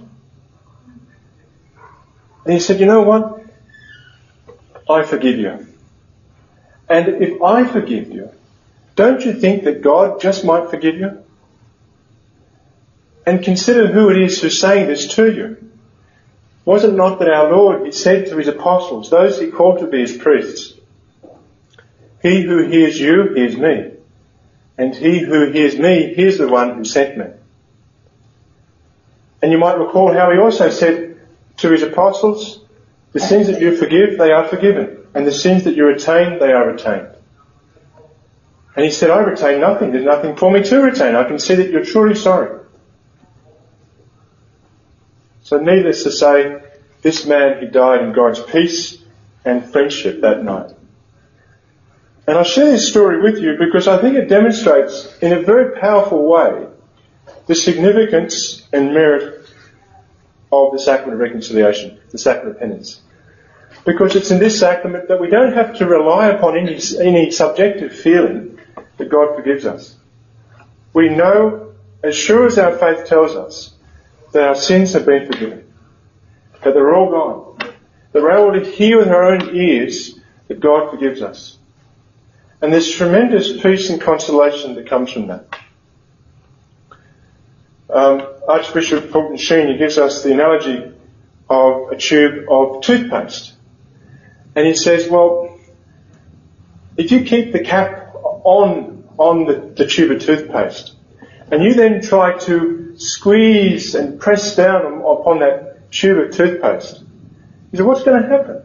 And 2.44 2.52
he 2.52 2.60
said, 2.60 2.80
you 2.80 2.86
know 2.86 3.02
what? 3.02 3.42
I 4.88 5.02
forgive 5.02 5.38
you. 5.38 5.66
And 6.88 7.22
if 7.22 7.42
I 7.42 7.64
forgive 7.64 8.10
you, 8.10 8.30
don't 8.96 9.24
you 9.24 9.32
think 9.32 9.64
that 9.64 9.82
God 9.82 10.20
just 10.20 10.44
might 10.44 10.70
forgive 10.70 10.96
you? 10.96 11.24
And 13.26 13.42
consider 13.42 13.86
who 13.86 14.10
it 14.10 14.18
is 14.18 14.40
who's 14.42 14.60
saying 14.60 14.88
this 14.88 15.14
to 15.14 15.32
you. 15.32 15.70
Was 16.66 16.84
it 16.84 16.92
not 16.92 17.18
that 17.18 17.28
our 17.28 17.50
Lord, 17.50 17.86
he 17.86 17.92
said 17.92 18.26
to 18.26 18.36
his 18.36 18.48
apostles, 18.48 19.10
those 19.10 19.38
he 19.40 19.50
called 19.50 19.80
to 19.80 19.86
be 19.86 20.00
his 20.00 20.16
priests, 20.16 20.74
He 22.22 22.42
who 22.42 22.66
hears 22.66 22.98
you 22.98 23.34
hears 23.34 23.56
me. 23.56 23.92
And 24.76 24.94
he 24.94 25.20
who 25.20 25.50
hears 25.50 25.78
me 25.78 26.14
hears 26.14 26.38
the 26.38 26.48
one 26.48 26.76
who 26.76 26.84
sent 26.84 27.16
me. 27.16 27.26
And 29.44 29.52
you 29.52 29.58
might 29.58 29.76
recall 29.76 30.10
how 30.10 30.32
he 30.32 30.38
also 30.38 30.70
said 30.70 31.20
to 31.58 31.70
his 31.70 31.82
apostles, 31.82 32.60
the 33.12 33.20
sins 33.20 33.48
that 33.48 33.60
you 33.60 33.76
forgive, 33.76 34.16
they 34.16 34.30
are 34.30 34.48
forgiven. 34.48 35.06
And 35.14 35.26
the 35.26 35.32
sins 35.32 35.64
that 35.64 35.76
you 35.76 35.84
retain, 35.84 36.38
they 36.38 36.50
are 36.50 36.66
retained. 36.66 37.08
And 38.74 38.86
he 38.86 38.90
said, 38.90 39.10
I 39.10 39.18
retain 39.18 39.60
nothing. 39.60 39.92
There's 39.92 40.06
nothing 40.06 40.36
for 40.36 40.50
me 40.50 40.62
to 40.62 40.80
retain. 40.80 41.14
I 41.14 41.24
can 41.24 41.38
see 41.38 41.56
that 41.56 41.68
you're 41.68 41.84
truly 41.84 42.14
sorry. 42.14 42.58
So 45.42 45.58
needless 45.58 46.04
to 46.04 46.10
say, 46.10 46.62
this 47.02 47.26
man, 47.26 47.60
he 47.60 47.66
died 47.66 48.00
in 48.00 48.14
God's 48.14 48.42
peace 48.42 48.96
and 49.44 49.70
friendship 49.70 50.22
that 50.22 50.42
night. 50.42 50.70
And 52.26 52.38
I 52.38 52.44
share 52.44 52.70
this 52.70 52.88
story 52.88 53.20
with 53.20 53.42
you 53.42 53.58
because 53.58 53.88
I 53.88 54.00
think 54.00 54.16
it 54.16 54.26
demonstrates 54.26 55.18
in 55.18 55.34
a 55.34 55.42
very 55.42 55.78
powerful 55.78 56.26
way 56.26 56.68
the 57.46 57.54
significance 57.54 58.66
and 58.72 58.94
merit 58.94 59.48
of 60.52 60.72
the 60.72 60.78
sacrament 60.78 61.14
of 61.14 61.20
reconciliation, 61.20 62.00
the 62.10 62.18
sacrament 62.18 62.56
of 62.56 62.60
penance. 62.60 63.00
Because 63.84 64.16
it's 64.16 64.30
in 64.30 64.38
this 64.38 64.58
sacrament 64.58 65.08
that 65.08 65.20
we 65.20 65.28
don't 65.28 65.52
have 65.52 65.76
to 65.78 65.86
rely 65.86 66.28
upon 66.28 66.56
any, 66.56 66.78
any 67.00 67.30
subjective 67.30 67.92
feeling 67.92 68.58
that 68.96 69.10
God 69.10 69.34
forgives 69.36 69.66
us. 69.66 69.96
We 70.92 71.08
know, 71.08 71.74
as 72.02 72.16
sure 72.16 72.46
as 72.46 72.58
our 72.58 72.78
faith 72.78 73.06
tells 73.06 73.32
us, 73.32 73.74
that 74.32 74.48
our 74.48 74.54
sins 74.54 74.92
have 74.94 75.04
been 75.06 75.26
forgiven, 75.26 75.72
that 76.62 76.72
they're 76.72 76.94
all 76.94 77.10
gone, 77.10 77.74
that 78.12 78.22
we're 78.22 78.32
able 78.32 78.58
to 78.58 78.70
hear 78.70 78.98
with 78.98 79.08
our 79.08 79.34
own 79.34 79.54
ears 79.54 80.18
that 80.48 80.60
God 80.60 80.90
forgives 80.90 81.20
us. 81.20 81.58
And 82.62 82.72
there's 82.72 82.90
tremendous 82.90 83.60
peace 83.60 83.90
and 83.90 84.00
consolation 84.00 84.74
that 84.76 84.88
comes 84.88 85.12
from 85.12 85.26
that. 85.26 85.46
Um, 87.90 88.26
Archbishop 88.48 89.10
Fulton 89.10 89.36
Sheen 89.36 89.76
gives 89.78 89.98
us 89.98 90.22
the 90.22 90.32
analogy 90.32 90.92
of 91.48 91.92
a 91.92 91.96
tube 91.96 92.46
of 92.48 92.82
toothpaste. 92.82 93.54
And 94.56 94.66
he 94.66 94.74
says, 94.74 95.08
well, 95.08 95.58
if 96.96 97.10
you 97.10 97.24
keep 97.24 97.52
the 97.52 97.60
cap 97.60 98.14
on, 98.14 99.08
on 99.18 99.44
the, 99.46 99.72
the 99.76 99.86
tube 99.86 100.12
of 100.12 100.22
toothpaste, 100.22 100.94
and 101.50 101.62
you 101.62 101.74
then 101.74 102.00
try 102.00 102.38
to 102.38 102.94
squeeze 102.96 103.94
and 103.94 104.20
press 104.20 104.56
down 104.56 105.00
upon 105.00 105.40
that 105.40 105.90
tube 105.90 106.18
of 106.18 106.36
toothpaste, 106.36 107.02
he 107.70 107.76
said, 107.76 107.86
what's 107.86 108.02
going 108.02 108.22
to 108.22 108.28
happen? 108.28 108.62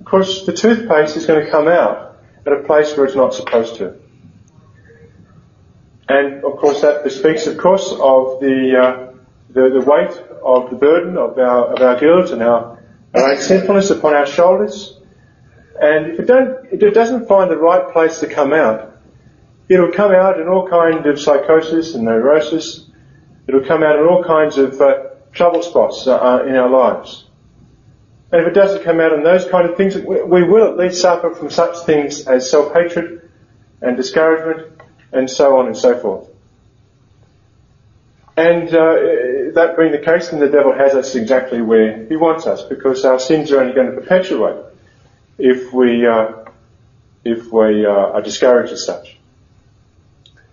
Of 0.00 0.06
course, 0.06 0.46
the 0.46 0.52
toothpaste 0.52 1.16
is 1.16 1.26
going 1.26 1.44
to 1.44 1.50
come 1.50 1.68
out 1.68 2.18
at 2.46 2.52
a 2.52 2.62
place 2.62 2.96
where 2.96 3.06
it's 3.06 3.16
not 3.16 3.34
supposed 3.34 3.76
to. 3.76 3.96
And 6.08 6.42
of 6.44 6.56
course 6.56 6.80
that 6.80 7.10
speaks 7.12 7.46
of 7.46 7.58
course 7.58 7.90
of 7.92 8.40
the, 8.40 8.78
uh, 8.80 9.12
the, 9.50 9.68
the, 9.68 9.80
weight 9.80 10.10
of 10.42 10.70
the 10.70 10.76
burden 10.76 11.18
of 11.18 11.38
our, 11.38 11.74
of 11.74 11.82
our 11.82 12.00
guilt 12.00 12.30
and 12.30 12.42
our, 12.42 12.82
our 13.14 13.32
own 13.32 13.40
sinfulness 13.40 13.90
upon 13.90 14.14
our 14.14 14.26
shoulders. 14.26 14.98
And 15.80 16.12
if 16.12 16.20
it, 16.20 16.26
don't, 16.26 16.66
if 16.72 16.82
it 16.82 16.94
doesn't 16.94 17.28
find 17.28 17.50
the 17.50 17.58
right 17.58 17.92
place 17.92 18.20
to 18.20 18.26
come 18.26 18.52
out, 18.52 18.96
it'll 19.68 19.92
come 19.92 20.12
out 20.12 20.40
in 20.40 20.48
all 20.48 20.66
kinds 20.68 21.06
of 21.06 21.20
psychosis 21.20 21.94
and 21.94 22.04
neurosis. 22.04 22.88
It'll 23.46 23.64
come 23.64 23.82
out 23.82 23.98
in 23.98 24.06
all 24.06 24.24
kinds 24.24 24.56
of 24.56 24.80
uh, 24.80 25.10
trouble 25.32 25.62
spots 25.62 26.06
uh, 26.06 26.16
uh 26.16 26.44
in 26.44 26.56
our 26.56 26.70
lives. 26.70 27.26
And 28.32 28.42
if 28.42 28.48
it 28.48 28.54
doesn't 28.54 28.82
come 28.82 29.00
out 29.00 29.12
in 29.12 29.22
those 29.22 29.46
kind 29.46 29.68
of 29.68 29.76
things, 29.76 29.96
we 29.96 30.42
will 30.42 30.68
at 30.70 30.76
least 30.76 31.00
suffer 31.00 31.34
from 31.34 31.50
such 31.50 31.84
things 31.86 32.26
as 32.26 32.50
self-hatred 32.50 33.30
and 33.80 33.96
discouragement 33.96 34.78
and 35.12 35.30
so 35.30 35.58
on 35.58 35.66
and 35.66 35.76
so 35.76 35.98
forth. 35.98 36.28
And 38.36 38.68
uh, 38.68 38.94
that 39.54 39.74
being 39.76 39.90
the 39.90 39.98
case, 39.98 40.28
then 40.28 40.38
the 40.38 40.48
devil 40.48 40.72
has 40.72 40.94
us 40.94 41.16
exactly 41.16 41.60
where 41.60 42.06
he 42.06 42.16
wants 42.16 42.46
us, 42.46 42.62
because 42.62 43.04
our 43.04 43.18
sins 43.18 43.50
are 43.50 43.60
only 43.60 43.74
going 43.74 43.90
to 43.90 44.00
perpetuate 44.00 44.64
if 45.38 45.72
we 45.72 46.06
uh, 46.06 46.44
if 47.24 47.52
we 47.52 47.84
uh, 47.84 47.90
are 47.90 48.22
discouraged 48.22 48.72
as 48.72 48.84
such. 48.84 49.18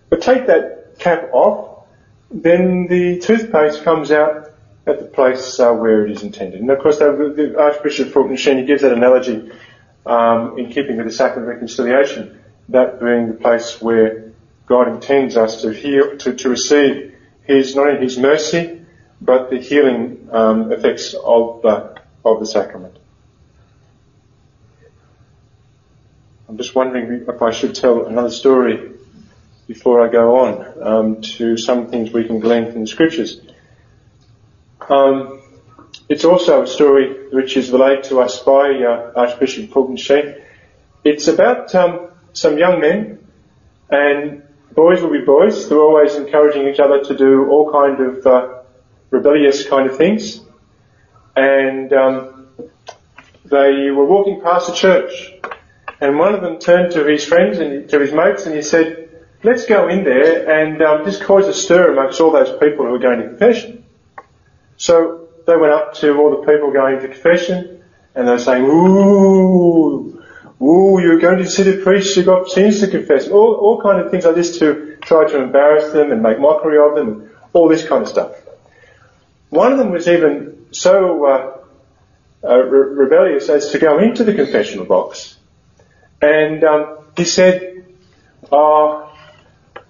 But 0.10 0.22
take 0.22 0.48
that 0.48 0.98
cap 0.98 1.30
off, 1.32 1.86
then 2.32 2.88
the 2.88 3.20
toothpaste 3.20 3.84
comes 3.84 4.10
out 4.10 4.52
at 4.88 5.00
the 5.00 5.06
place 5.06 5.60
uh, 5.60 5.72
where 5.74 6.06
it 6.06 6.12
is 6.12 6.24
intended. 6.24 6.62
And 6.62 6.70
of 6.72 6.80
course, 6.80 6.98
the 6.98 7.56
Archbishop 7.58 8.10
Fulton 8.10 8.66
gives 8.66 8.82
that 8.82 8.94
analogy 8.94 9.52
um, 10.06 10.58
in 10.58 10.72
keeping 10.72 10.98
with 10.98 11.06
the 11.06 11.12
sacrament 11.12 11.50
of 11.50 11.54
reconciliation, 11.56 12.40
that 12.70 13.00
being 13.00 13.28
the 13.28 13.34
place 13.34 13.80
where 13.82 14.25
God 14.66 14.88
intends 14.88 15.38
us 15.38 15.62
to 15.62 15.72
heal, 15.72 16.18
to, 16.18 16.34
to 16.34 16.50
receive 16.50 17.16
His, 17.44 17.76
not 17.76 17.88
only 17.88 18.02
His 18.02 18.18
mercy, 18.18 18.82
but 19.22 19.50
the 19.50 19.60
healing 19.60 20.30
um, 20.32 20.72
effects 20.72 21.14
of 21.14 21.62
the, 21.62 22.02
of 22.24 22.40
the 22.40 22.46
sacrament. 22.46 22.98
I'm 26.48 26.58
just 26.58 26.76
wondering 26.76 27.26
if 27.28 27.42
I 27.42 27.52
should 27.52 27.76
tell 27.76 28.06
another 28.06 28.30
story 28.30 28.92
before 29.68 30.08
I 30.08 30.12
go 30.12 30.40
on 30.46 30.84
um, 30.84 31.22
to 31.22 31.58
some 31.58 31.88
things 31.88 32.12
we 32.12 32.26
can 32.26 32.40
glean 32.40 32.72
from 32.72 32.82
the 32.82 32.88
scriptures. 32.88 33.42
Um, 34.88 35.42
it's 36.08 36.24
also 36.24 36.62
a 36.62 36.68
story 36.68 37.30
which 37.32 37.58
is 37.58 37.72
relayed 37.72 38.04
to 38.06 38.22
us 38.22 38.40
by 38.40 38.70
uh, 38.84 39.12
Archbishop 39.16 39.72
Fulton 39.72 39.98
Sheen. 39.98 40.36
It's 41.04 41.28
about 41.28 41.74
um, 41.74 42.10
some 42.34 42.60
young 42.60 42.80
men 42.80 43.28
and 43.90 44.44
boys 44.76 45.02
will 45.02 45.12
be 45.12 45.22
boys. 45.22 45.70
They're 45.70 45.80
always 45.80 46.16
encouraging 46.16 46.68
each 46.68 46.80
other 46.80 47.04
to 47.04 47.16
do 47.16 47.50
all 47.50 47.72
kind 47.72 48.00
of 48.00 48.28
uh, 48.28 48.62
rebellious 49.10 49.68
kind 49.68 49.90
of 49.90 49.98
things. 49.98 50.42
And 51.36 51.92
um, 51.94 52.48
they 53.46 53.90
were 53.90 54.06
walking 54.06 54.42
past 54.42 54.70
a 54.70 54.74
church, 54.74 55.34
and 56.00 56.18
one 56.18 56.34
of 56.34 56.42
them 56.42 56.60
turned 56.60 56.94
to 56.94 57.06
his 57.06 57.26
friends 57.26 57.58
and 57.60 57.90
to 57.90 58.00
his 58.00 58.14
mates, 58.14 58.46
and 58.46 58.56
he 58.56 58.62
said, 58.62 59.10
"Let's 59.44 59.66
go 59.66 59.88
in 59.88 60.04
there 60.04 60.50
and 60.50 60.82
um, 60.82 61.06
just 61.06 61.24
cause 61.24 61.48
a 61.48 61.54
stir 61.54 61.92
amongst 61.92 62.22
all 62.22 62.32
those 62.32 62.52
people 62.60 62.86
who 62.86 62.96
are 62.96 63.00
going 63.00 63.20
to 63.20 63.28
confession." 63.28 63.86
So 64.78 65.30
they 65.46 65.56
went 65.56 65.74
up 65.74 65.94
to 65.96 66.18
all 66.18 66.32
the 66.32 66.52
people 66.52 66.72
going 66.72 67.00
to 67.02 67.08
confession, 67.08 67.84
and 68.14 68.28
they 68.28 68.32
were 68.32 68.40
saying, 68.40 68.64
"Ooh." 68.64 70.25
Ooh, 70.62 71.00
you're 71.02 71.20
going 71.20 71.40
to 71.40 71.50
see 71.50 71.64
the 71.64 71.84
priest, 71.84 72.16
you've 72.16 72.26
got 72.26 72.48
sins 72.50 72.80
to 72.80 72.88
confess. 72.88 73.28
All, 73.28 73.56
all 73.56 73.82
kind 73.82 74.00
of 74.00 74.12
things 74.12 74.26
like 74.26 74.36
this 74.36 74.60
to 74.60 74.98
try 75.02 75.30
to 75.30 75.42
embarrass 75.42 75.92
them 75.92 76.12
and 76.12 76.22
make 76.22 76.40
mockery 76.40 76.78
of 76.78 76.96
them, 76.96 77.22
and 77.22 77.30
all 77.54 77.68
this 77.68 77.88
kind 77.88 78.04
of 78.04 78.10
stuff. 78.10 78.36
One 79.50 79.72
of 79.72 79.78
them 79.78 79.92
was 79.92 80.08
even 80.08 80.68
so 80.72 81.26
uh, 81.26 81.58
uh, 82.44 82.58
re- 82.58 83.06
rebellious 83.06 83.50
as 83.50 83.72
to 83.72 83.80
go 83.80 84.00
into 84.00 84.24
the 84.24 84.34
confessional 84.34 84.86
box, 84.86 85.38
and 86.22 86.64
um, 86.64 86.98
he 87.16 87.26
said, 87.26 87.86
"Oh, 88.52 89.14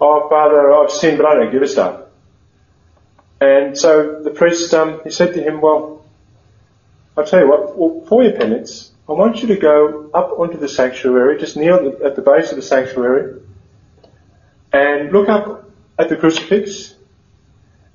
oh, 0.00 0.28
Father, 0.28 0.72
I've 0.72 0.90
sinned, 0.90 1.18
but 1.18 1.26
I 1.26 1.34
don't 1.34 1.52
give 1.52 1.62
a 1.62 1.68
stuff." 1.68 2.02
And 3.40 3.76
so 3.76 4.22
the 4.22 4.30
priest, 4.30 4.72
um, 4.74 5.00
he 5.04 5.10
said 5.10 5.34
to 5.34 5.42
him, 5.42 5.60
"Well, 5.60 6.04
I'll 7.16 7.24
tell 7.24 7.40
you 7.40 7.48
what. 7.48 7.76
Well, 7.76 8.04
for 8.06 8.22
your 8.22 8.32
penance, 8.32 8.92
I 9.08 9.12
want 9.12 9.40
you 9.40 9.48
to 9.48 9.56
go 9.56 10.10
up 10.12 10.38
onto 10.38 10.58
the 10.58 10.68
sanctuary, 10.68 11.38
just 11.38 11.56
kneel 11.56 11.96
at 12.04 12.16
the 12.16 12.22
base 12.22 12.50
of 12.50 12.56
the 12.56 12.62
sanctuary, 12.62 13.40
and 14.72 15.12
look 15.12 15.28
up 15.28 15.70
at 15.96 16.08
the 16.08 16.16
crucifix 16.16 16.94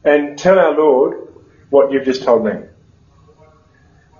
and 0.05 0.37
tell 0.37 0.57
our 0.57 0.73
Lord 0.77 1.33
what 1.69 1.91
you've 1.91 2.05
just 2.05 2.23
told 2.23 2.45
me. 2.45 2.53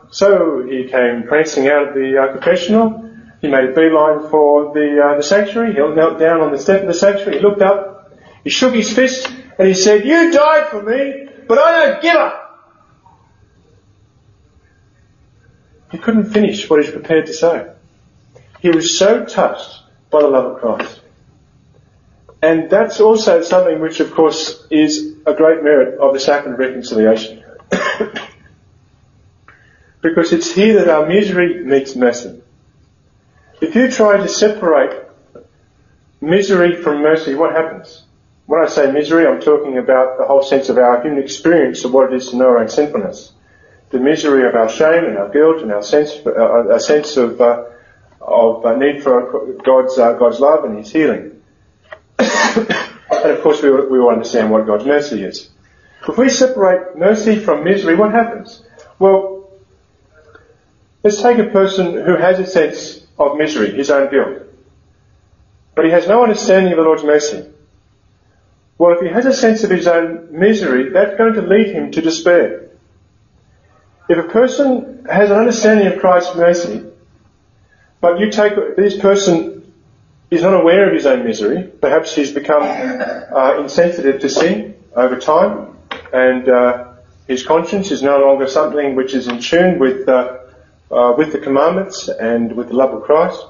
So 0.10 0.66
he 0.68 0.90
came 0.90 1.24
prancing 1.24 1.70
out 1.70 1.90
of 1.90 1.94
the 1.94 2.22
uh, 2.22 2.34
confessional. 2.34 3.10
He 3.40 3.48
made 3.48 3.70
a 3.70 3.74
beeline 3.74 4.30
for 4.30 4.74
the, 4.74 5.02
uh, 5.02 5.16
the 5.16 5.24
sanctuary. 5.24 5.74
He 5.74 5.80
knelt 5.80 6.20
down 6.20 6.42
on 6.42 6.52
the 6.52 6.60
step 6.60 6.82
of 6.82 6.88
the 6.88 6.94
sanctuary. 6.94 7.38
He 7.38 7.42
looked 7.42 7.62
up. 7.62 8.12
He 8.44 8.50
shook 8.50 8.74
his 8.74 8.92
fist 8.92 9.30
and 9.58 9.68
he 9.68 9.74
said, 9.74 10.06
"You 10.06 10.32
died 10.32 10.68
for 10.68 10.84
me, 10.84 11.30
but 11.48 11.58
I 11.58 11.86
don't 11.86 12.02
give 12.02 12.16
up." 12.16 12.41
He 15.92 15.98
couldn't 15.98 16.32
finish 16.32 16.70
what 16.70 16.80
he 16.80 16.90
was 16.90 16.96
prepared 16.96 17.26
to 17.26 17.34
say. 17.34 17.70
He 18.62 18.70
was 18.70 18.98
so 18.98 19.26
touched 19.26 19.82
by 20.10 20.22
the 20.22 20.28
love 20.28 20.54
of 20.54 20.60
Christ. 20.62 21.02
And 22.42 22.70
that's 22.70 23.00
also 23.02 23.42
something 23.42 23.82
which, 23.82 24.00
of 24.00 24.14
course, 24.14 24.66
is 24.72 25.16
a 25.26 25.34
great 25.34 25.64
merit 25.64 26.00
of 26.00 26.14
the 26.14 26.20
sacrament 26.20 26.54
of 26.54 26.60
reconciliation. 26.68 27.44
because 30.02 30.32
it's 30.34 30.52
here 30.54 30.76
that 30.76 30.88
our 30.88 31.06
misery 31.06 31.64
meets 31.64 31.96
mercy. 31.96 32.42
If 33.60 33.76
you 33.76 33.92
try 33.92 34.18
to 34.18 34.28
separate 34.28 35.06
misery 36.20 36.82
from 36.82 37.04
mercy, 37.04 37.36
what 37.36 37.52
happens? 37.52 38.04
When 38.48 38.64
I 38.64 38.68
say 38.68 38.92
misery, 38.92 39.28
I'm 39.28 39.42
talking 39.42 39.78
about 39.78 40.18
the 40.18 40.26
whole 40.26 40.42
sense 40.42 40.70
of 40.70 40.78
our 40.78 41.02
human 41.04 41.22
experience 41.22 41.84
of 41.84 41.94
what 41.94 42.12
it 42.12 42.16
is 42.16 42.30
to 42.30 42.38
know 42.38 42.48
our 42.48 42.60
own 42.60 42.70
sinfulness 42.70 43.34
the 43.92 44.00
misery 44.00 44.48
of 44.48 44.56
our 44.56 44.70
shame 44.70 45.06
and 45.06 45.18
our 45.18 45.30
guilt 45.30 45.62
and 45.62 45.72
our 45.72 45.84
sense, 45.84 46.12
uh, 46.26 46.80
sense 46.80 47.18
of, 47.18 47.40
uh, 47.42 47.66
of 48.22 48.66
uh, 48.66 48.76
need 48.76 49.04
for 49.04 49.56
God's, 49.64 49.98
uh, 49.98 50.14
God's 50.14 50.40
love 50.40 50.64
and 50.64 50.78
His 50.78 50.92
healing. 50.92 51.42
and 52.18 53.32
of 53.32 53.42
course 53.42 53.62
we, 53.62 53.70
we 53.70 54.00
all 54.00 54.12
understand 54.12 54.50
what 54.50 54.66
God's 54.66 54.86
mercy 54.86 55.24
is. 55.24 55.50
If 56.08 56.18
we 56.18 56.30
separate 56.30 56.98
mercy 56.98 57.38
from 57.38 57.64
misery, 57.64 57.96
what 57.96 58.12
happens? 58.12 58.64
Well, 58.98 59.52
let's 61.04 61.22
take 61.22 61.38
a 61.38 61.50
person 61.50 61.94
who 61.94 62.16
has 62.16 62.40
a 62.40 62.46
sense 62.46 63.06
of 63.20 63.38
misery, 63.38 63.72
his 63.72 63.92
own 63.92 64.10
guilt. 64.10 64.44
But 65.76 65.86
he 65.86 65.92
has 65.92 66.08
no 66.08 66.24
understanding 66.24 66.72
of 66.72 66.78
the 66.78 66.84
Lord's 66.84 67.04
mercy. 67.04 67.46
Well, 68.78 68.94
if 68.96 69.02
he 69.02 69.10
has 69.10 69.26
a 69.26 69.34
sense 69.34 69.64
of 69.64 69.70
his 69.70 69.86
own 69.86 70.30
misery, 70.32 70.90
that's 70.90 71.18
going 71.18 71.34
to 71.34 71.42
lead 71.42 71.68
him 71.68 71.92
to 71.92 72.02
despair. 72.02 72.71
If 74.12 74.18
a 74.18 74.24
person 74.24 75.06
has 75.10 75.32
an 75.32 75.38
understanding 75.38 75.88
of 75.88 75.98
Christ's 76.00 76.36
mercy, 76.36 76.84
but 78.02 78.20
you 78.20 78.30
take 78.30 78.76
this 78.76 79.00
person 79.00 79.74
is 80.30 80.42
not 80.42 80.54
aware 80.54 80.90
of 80.90 80.94
his 80.94 81.06
own 81.06 81.24
misery, 81.24 81.64
perhaps 81.80 82.14
he's 82.14 82.34
become 82.34 82.62
uh, 82.62 83.62
insensitive 83.62 84.20
to 84.20 84.28
sin 84.28 84.76
over 84.98 85.18
time, 85.18 85.78
and 86.12 86.50
uh, 86.50 86.90
his 87.26 87.46
conscience 87.48 87.90
is 87.90 88.04
no 88.04 88.20
longer 88.20 88.48
something 88.48 88.96
which 88.96 89.14
is 89.14 89.30
in 89.30 89.40
tune 89.40 89.80
with 89.80 90.10
uh, 90.10 90.40
with 91.18 91.32
the 91.32 91.40
commandments 91.40 92.10
and 92.10 92.52
with 92.52 92.68
the 92.68 92.76
love 92.76 92.94
of 92.94 93.04
Christ. 93.04 93.42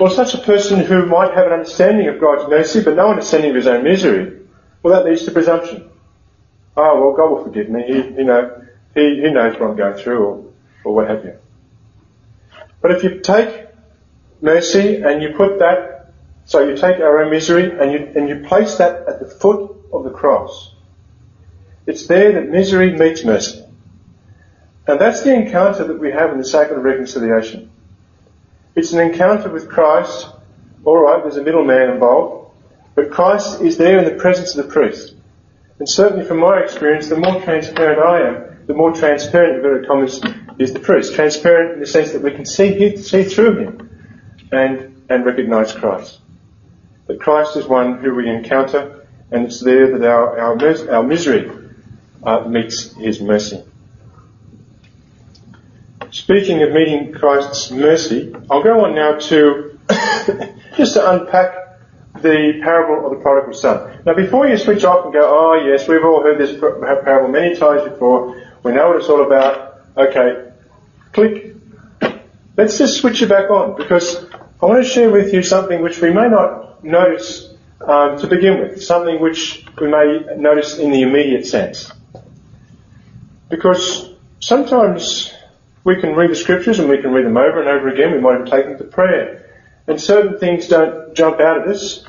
Well, 0.00 0.10
such 0.10 0.34
a 0.34 0.38
person 0.38 0.80
who 0.80 1.06
might 1.06 1.32
have 1.34 1.46
an 1.46 1.52
understanding 1.52 2.08
of 2.08 2.20
God's 2.20 2.50
mercy 2.50 2.82
but 2.82 2.96
no 2.96 3.10
understanding 3.10 3.50
of 3.50 3.54
his 3.54 3.68
own 3.68 3.84
misery, 3.84 4.40
well, 4.82 4.92
that 4.92 5.08
leads 5.08 5.24
to 5.26 5.30
presumption. 5.30 5.88
Oh, 6.76 7.00
well, 7.00 7.12
God 7.16 7.30
will 7.30 7.44
forgive 7.44 7.68
me. 7.68 7.84
He, 7.86 7.94
you 7.94 8.24
know, 8.24 8.62
he, 8.94 9.20
he 9.20 9.30
knows 9.30 9.58
what 9.58 9.70
I'm 9.70 9.76
going 9.76 9.96
through 10.02 10.24
or, 10.24 10.44
or 10.84 10.94
what 10.94 11.08
have 11.08 11.24
you. 11.24 11.36
But 12.80 12.92
if 12.92 13.02
you 13.02 13.20
take 13.20 13.66
mercy 14.40 15.02
and 15.02 15.22
you 15.22 15.34
put 15.36 15.58
that, 15.60 16.12
so 16.44 16.68
you 16.68 16.76
take 16.76 17.00
our 17.00 17.22
own 17.22 17.30
misery 17.30 17.70
and 17.78 17.92
you, 17.92 18.12
and 18.14 18.28
you 18.28 18.46
place 18.46 18.76
that 18.76 19.08
at 19.08 19.20
the 19.20 19.26
foot 19.26 19.74
of 19.92 20.04
the 20.04 20.10
cross, 20.10 20.74
it's 21.86 22.06
there 22.06 22.32
that 22.32 22.48
misery 22.48 22.92
meets 22.92 23.24
mercy. 23.24 23.64
And 24.86 25.00
that's 25.00 25.22
the 25.22 25.34
encounter 25.34 25.84
that 25.84 25.98
we 25.98 26.10
have 26.10 26.30
in 26.32 26.38
the 26.38 26.44
sacrament 26.44 26.78
of 26.78 26.84
reconciliation. 26.84 27.70
It's 28.74 28.92
an 28.92 29.00
encounter 29.00 29.48
with 29.48 29.68
Christ. 29.68 30.28
All 30.84 30.98
right, 30.98 31.22
there's 31.22 31.36
a 31.36 31.42
middleman 31.42 31.90
involved, 31.90 32.54
but 32.94 33.10
Christ 33.10 33.62
is 33.62 33.78
there 33.78 33.98
in 33.98 34.04
the 34.04 34.20
presence 34.20 34.54
of 34.54 34.66
the 34.66 34.70
priest. 34.70 35.14
And 35.78 35.88
certainly 35.88 36.26
from 36.26 36.38
my 36.38 36.58
experience, 36.58 37.08
the 37.08 37.16
more 37.16 37.40
transparent 37.40 37.98
I 37.98 38.28
am, 38.28 38.53
the 38.66 38.74
more 38.74 38.92
transparent, 38.92 39.56
inverted 39.56 39.86
commas, 39.86 40.20
is 40.58 40.72
the 40.72 40.80
priest. 40.80 41.14
Transparent 41.14 41.74
in 41.74 41.80
the 41.80 41.86
sense 41.86 42.12
that 42.12 42.22
we 42.22 42.30
can 42.30 42.46
see, 42.46 42.96
see 42.96 43.24
through 43.24 43.58
him 43.58 44.48
and, 44.52 45.04
and 45.08 45.24
recognize 45.24 45.72
Christ. 45.72 46.20
That 47.06 47.20
Christ 47.20 47.56
is 47.56 47.66
one 47.66 47.98
who 47.98 48.14
we 48.14 48.28
encounter, 48.28 49.06
and 49.30 49.46
it's 49.46 49.60
there 49.60 49.98
that 49.98 50.08
our, 50.08 50.38
our, 50.38 50.90
our 50.90 51.02
misery 51.02 51.50
uh, 52.22 52.40
meets 52.48 52.94
his 52.94 53.20
mercy. 53.20 53.62
Speaking 56.10 56.62
of 56.62 56.72
meeting 56.72 57.12
Christ's 57.12 57.70
mercy, 57.70 58.34
I'll 58.50 58.62
go 58.62 58.84
on 58.84 58.94
now 58.94 59.18
to 59.18 59.78
just 60.76 60.94
to 60.94 61.10
unpack 61.10 61.64
the 62.22 62.60
parable 62.62 63.04
of 63.04 63.18
the 63.18 63.22
prodigal 63.22 63.52
son. 63.52 64.00
Now, 64.06 64.14
before 64.14 64.46
you 64.46 64.56
switch 64.56 64.84
off 64.84 65.04
and 65.04 65.12
go, 65.12 65.22
oh 65.24 65.54
yes, 65.66 65.88
we've 65.88 66.04
all 66.04 66.22
heard 66.22 66.38
this 66.38 66.58
parable 66.58 67.28
many 67.28 67.56
times 67.56 67.82
before. 67.88 68.40
We 68.64 68.72
know 68.72 68.88
what 68.88 68.96
it's 68.96 69.08
all 69.08 69.24
about. 69.24 69.82
Okay, 69.96 70.50
click. 71.12 71.54
Let's 72.56 72.78
just 72.78 72.96
switch 72.96 73.20
it 73.20 73.28
back 73.28 73.50
on 73.50 73.76
because 73.76 74.24
I 74.60 74.66
want 74.66 74.82
to 74.82 74.88
share 74.88 75.10
with 75.10 75.34
you 75.34 75.42
something 75.42 75.82
which 75.82 76.00
we 76.00 76.10
may 76.10 76.28
not 76.28 76.82
notice 76.82 77.52
um, 77.82 78.18
to 78.18 78.26
begin 78.26 78.60
with, 78.60 78.82
something 78.82 79.20
which 79.20 79.66
we 79.78 79.88
may 79.88 80.24
notice 80.38 80.78
in 80.78 80.90
the 80.90 81.02
immediate 81.02 81.46
sense. 81.46 81.92
Because 83.50 84.14
sometimes 84.40 85.32
we 85.84 86.00
can 86.00 86.14
read 86.14 86.30
the 86.30 86.36
scriptures 86.36 86.78
and 86.78 86.88
we 86.88 86.98
can 86.98 87.12
read 87.12 87.26
them 87.26 87.36
over 87.36 87.60
and 87.60 87.68
over 87.68 87.88
again. 87.88 88.12
We 88.12 88.20
might 88.20 88.36
even 88.36 88.46
take 88.46 88.64
them 88.64 88.78
to 88.78 88.84
prayer. 88.84 89.50
And 89.86 90.00
certain 90.00 90.38
things 90.38 90.68
don't 90.68 91.14
jump 91.14 91.38
out 91.38 91.60
at 91.60 91.68
us, 91.68 92.04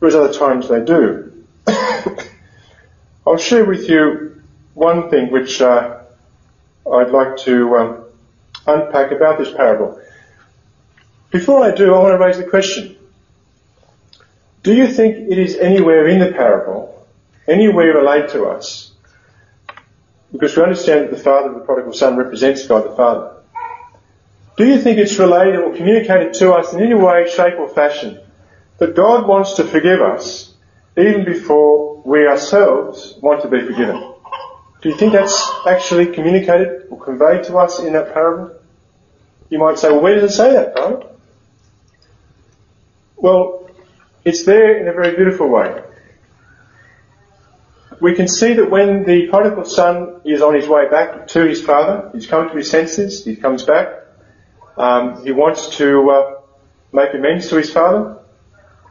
whereas 0.00 0.16
other 0.16 0.32
times 0.32 0.68
they 0.68 0.84
do. 0.84 1.44
I'll 3.26 3.38
share 3.38 3.64
with 3.64 3.88
you 3.88 4.41
one 4.74 5.10
thing 5.10 5.30
which 5.30 5.60
uh, 5.60 6.00
I'd 6.90 7.10
like 7.10 7.36
to 7.38 7.76
um, 7.76 8.04
unpack 8.66 9.12
about 9.12 9.38
this 9.38 9.52
parable. 9.52 10.00
Before 11.30 11.64
I 11.64 11.74
do, 11.74 11.94
I 11.94 11.98
want 11.98 12.12
to 12.12 12.18
raise 12.18 12.38
the 12.38 12.44
question. 12.44 12.96
Do 14.62 14.74
you 14.74 14.86
think 14.86 15.30
it 15.30 15.38
is 15.38 15.56
anywhere 15.56 16.06
in 16.06 16.20
the 16.20 16.32
parable, 16.32 17.06
anywhere 17.48 17.94
related 17.94 18.30
to 18.30 18.46
us, 18.46 18.92
because 20.32 20.56
we 20.56 20.62
understand 20.62 21.04
that 21.04 21.10
the 21.10 21.22
father 21.22 21.48
of 21.50 21.54
the 21.54 21.60
prodigal 21.60 21.92
son 21.92 22.16
represents 22.16 22.66
God 22.66 22.84
the 22.84 22.96
Father. 22.96 23.36
Do 24.56 24.66
you 24.66 24.80
think 24.80 24.98
it's 24.98 25.18
related 25.18 25.56
or 25.56 25.74
communicated 25.74 26.34
to 26.34 26.52
us 26.52 26.72
in 26.72 26.80
any 26.80 26.94
way, 26.94 27.28
shape 27.28 27.58
or 27.58 27.68
fashion 27.68 28.20
that 28.78 28.96
God 28.96 29.26
wants 29.26 29.54
to 29.54 29.64
forgive 29.64 30.00
us 30.00 30.54
even 30.96 31.24
before 31.24 32.02
we 32.04 32.26
ourselves 32.26 33.14
want 33.20 33.42
to 33.42 33.48
be 33.48 33.60
forgiven? 33.60 34.11
Do 34.82 34.88
you 34.88 34.96
think 34.96 35.12
that's 35.12 35.50
actually 35.66 36.12
communicated 36.12 36.88
or 36.90 37.00
conveyed 37.00 37.44
to 37.44 37.56
us 37.56 37.78
in 37.78 37.92
that 37.94 38.12
parable? 38.12 38.54
You 39.48 39.58
might 39.58 39.78
say, 39.78 39.90
well, 39.90 40.02
where 40.02 40.14
does 40.16 40.32
it 40.32 40.34
say 40.34 40.52
that? 40.52 41.16
Well, 43.16 43.70
it's 44.24 44.44
there 44.44 44.80
in 44.80 44.88
a 44.88 44.92
very 44.92 45.16
beautiful 45.16 45.48
way 45.48 45.82
we 48.02 48.16
can 48.16 48.26
see 48.26 48.54
that 48.54 48.68
when 48.68 49.04
the 49.04 49.28
prodigal 49.28 49.64
son 49.64 50.22
is 50.24 50.42
on 50.42 50.56
his 50.56 50.66
way 50.66 50.88
back 50.90 51.28
to 51.28 51.46
his 51.46 51.62
father, 51.62 52.10
he's 52.12 52.26
come 52.26 52.48
to 52.48 52.56
his 52.56 52.68
senses, 52.68 53.24
he 53.24 53.36
comes 53.36 53.62
back, 53.62 53.94
um, 54.76 55.24
he 55.24 55.30
wants 55.30 55.76
to 55.76 56.10
uh, 56.10 56.40
make 56.92 57.14
amends 57.14 57.48
to 57.50 57.56
his 57.56 57.72
father. 57.72 58.18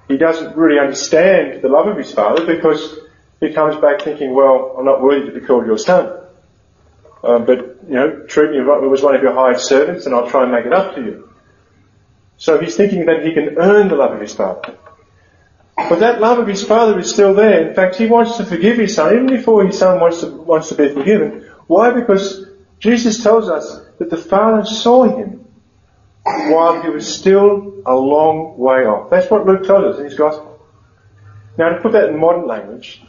He 0.08 0.15
doesn't 0.15 0.56
really 0.56 0.80
understand 0.80 1.62
the 1.62 1.67
love 1.67 1.88
of 1.88 1.97
his 1.97 2.13
father 2.13 2.45
because 2.45 2.99
he 3.41 3.51
comes 3.51 3.75
back 3.82 4.04
thinking, 4.04 4.34
well, 4.34 4.75
I'm 4.77 4.86
not 4.86 5.01
worthy 5.01 5.25
to 5.25 5.39
be 5.39 5.45
called 5.45 5.65
your 5.65 5.77
son. 5.77 6.19
Um, 7.23 7.45
but, 7.45 7.80
you 7.88 7.95
know, 7.95 8.25
treat 8.27 8.51
me 8.51 8.60
as 8.60 9.01
one 9.01 9.15
of 9.15 9.21
your 9.21 9.34
hired 9.34 9.60
servants 9.60 10.06
and 10.06 10.15
I'll 10.15 10.30
try 10.30 10.43
and 10.43 10.51
make 10.51 10.65
it 10.65 10.73
up 10.73 10.95
to 10.95 11.01
you. 11.01 11.30
So 12.38 12.60
he's 12.60 12.75
thinking 12.75 13.06
that 13.06 13.25
he 13.25 13.34
can 13.34 13.58
earn 13.58 13.89
the 13.89 13.95
love 13.95 14.13
of 14.13 14.21
his 14.21 14.34
father. 14.34 14.77
But 15.75 15.99
that 15.99 16.21
love 16.21 16.39
of 16.39 16.47
his 16.47 16.63
father 16.63 16.99
is 16.99 17.12
still 17.12 17.34
there. 17.34 17.67
In 17.67 17.75
fact, 17.75 17.95
he 17.95 18.06
wants 18.06 18.38
to 18.38 18.45
forgive 18.45 18.77
his 18.77 18.95
son 18.95 19.13
even 19.13 19.27
before 19.27 19.65
his 19.65 19.77
son 19.77 19.99
wants 19.99 20.21
to, 20.21 20.27
wants 20.27 20.69
to 20.69 20.75
be 20.75 20.89
forgiven. 20.89 21.49
Why? 21.67 21.91
Because 21.91 22.45
Jesus 22.80 23.23
tells 23.23 23.49
us 23.49 23.82
that 23.97 24.10
the 24.10 24.17
father 24.17 24.65
saw 24.65 25.04
him 25.04 25.45
while 26.23 26.82
he 26.82 26.89
was 26.89 27.12
still 27.12 27.82
a 27.86 27.95
long 27.95 28.58
way 28.58 28.86
off. 28.86 29.10
That's 29.10 29.30
what 29.32 29.45
Luke 29.45 29.63
tells 29.63 29.95
us 29.95 29.99
in 29.99 30.06
his 30.06 30.15
gospel. 30.15 30.60
Now 31.58 31.69
to 31.69 31.82
put 31.82 31.93
that 31.93 32.10
in 32.10 32.19
modern 32.19 32.47
language, 32.47 33.01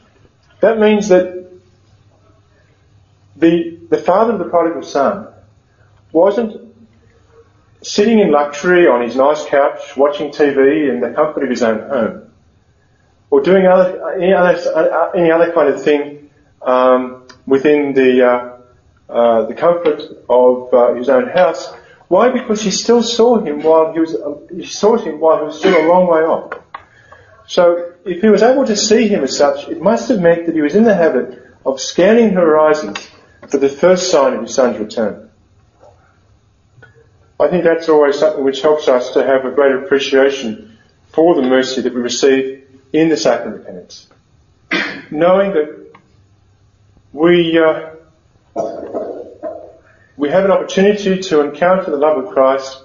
that 0.62 0.78
means 0.78 1.08
that 1.08 1.50
the, 3.34 3.80
the 3.90 3.98
father 3.98 4.34
of 4.34 4.38
the 4.38 4.44
prodigal 4.44 4.84
son 4.84 5.26
wasn't 6.12 6.72
sitting 7.82 8.20
in 8.20 8.30
luxury 8.30 8.86
on 8.86 9.02
his 9.02 9.16
nice 9.16 9.44
couch 9.46 9.96
watching 9.96 10.30
TV 10.30 10.88
in 10.88 11.00
the 11.00 11.10
comfort 11.10 11.42
of 11.42 11.50
his 11.50 11.64
own 11.64 11.80
home 11.88 12.30
or 13.30 13.40
doing 13.40 13.66
other, 13.66 14.12
any 14.12 14.32
other, 14.32 15.10
any 15.16 15.32
other 15.32 15.52
kind 15.52 15.68
of 15.68 15.82
thing 15.82 16.30
um, 16.62 17.26
within 17.44 17.92
the 17.92 18.24
uh, 18.24 18.58
uh, 19.08 19.46
the 19.46 19.54
comfort 19.54 20.00
of 20.28 20.72
uh, 20.72 20.94
his 20.94 21.08
own 21.08 21.28
house. 21.28 21.74
Why? 22.06 22.28
Because 22.28 22.62
he 22.62 22.70
still 22.70 23.02
saw 23.02 23.40
him 23.40 23.62
while 23.62 23.92
he 23.92 23.98
was 23.98 24.14
he 24.54 24.64
saw 24.64 24.96
him 24.96 25.18
while 25.18 25.38
he 25.38 25.44
was 25.46 25.58
still 25.58 25.74
a 25.74 25.84
long 25.88 26.06
way 26.06 26.20
off. 26.20 26.61
So 27.52 27.92
if 28.06 28.22
he 28.22 28.30
was 28.30 28.42
able 28.42 28.64
to 28.64 28.74
see 28.74 29.08
him 29.08 29.24
as 29.24 29.36
such, 29.36 29.68
it 29.68 29.82
must 29.82 30.08
have 30.08 30.20
meant 30.20 30.46
that 30.46 30.54
he 30.54 30.62
was 30.62 30.74
in 30.74 30.84
the 30.84 30.94
habit 30.94 31.52
of 31.66 31.82
scanning 31.82 32.30
horizons 32.30 33.06
for 33.46 33.58
the 33.58 33.68
first 33.68 34.10
sign 34.10 34.32
of 34.32 34.40
his 34.40 34.54
son's 34.54 34.78
return. 34.78 35.28
I 37.38 37.48
think 37.48 37.64
that's 37.64 37.90
always 37.90 38.18
something 38.18 38.42
which 38.42 38.62
helps 38.62 38.88
us 38.88 39.12
to 39.12 39.22
have 39.22 39.44
a 39.44 39.50
greater 39.50 39.84
appreciation 39.84 40.78
for 41.08 41.34
the 41.34 41.42
mercy 41.42 41.82
that 41.82 41.92
we 41.92 42.00
receive 42.00 42.64
in 42.90 43.10
the 43.10 43.18
sacrament 43.18 43.60
of 43.60 43.66
penance. 43.66 44.08
Knowing 45.10 45.52
that 45.52 45.92
we, 47.12 47.58
uh, 47.58 47.90
we 50.16 50.30
have 50.30 50.46
an 50.46 50.52
opportunity 50.52 51.20
to 51.20 51.42
encounter 51.42 51.90
the 51.90 51.98
love 51.98 52.16
of 52.16 52.32
Christ 52.32 52.82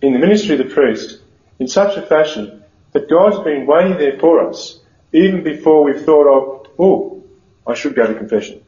in 0.00 0.14
the 0.14 0.18
ministry 0.18 0.58
of 0.58 0.66
the 0.66 0.74
priest 0.74 1.18
in 1.58 1.68
such 1.68 1.98
a 1.98 2.02
fashion 2.06 2.59
that 2.92 3.08
God's 3.08 3.42
been 3.44 3.66
waiting 3.66 3.98
there 3.98 4.18
for 4.18 4.48
us 4.48 4.80
even 5.12 5.42
before 5.42 5.84
we've 5.84 6.04
thought 6.04 6.26
of, 6.26 6.66
oh, 6.78 7.24
I 7.66 7.74
should 7.74 7.94
go 7.94 8.06
to 8.06 8.14
confession. 8.14 8.62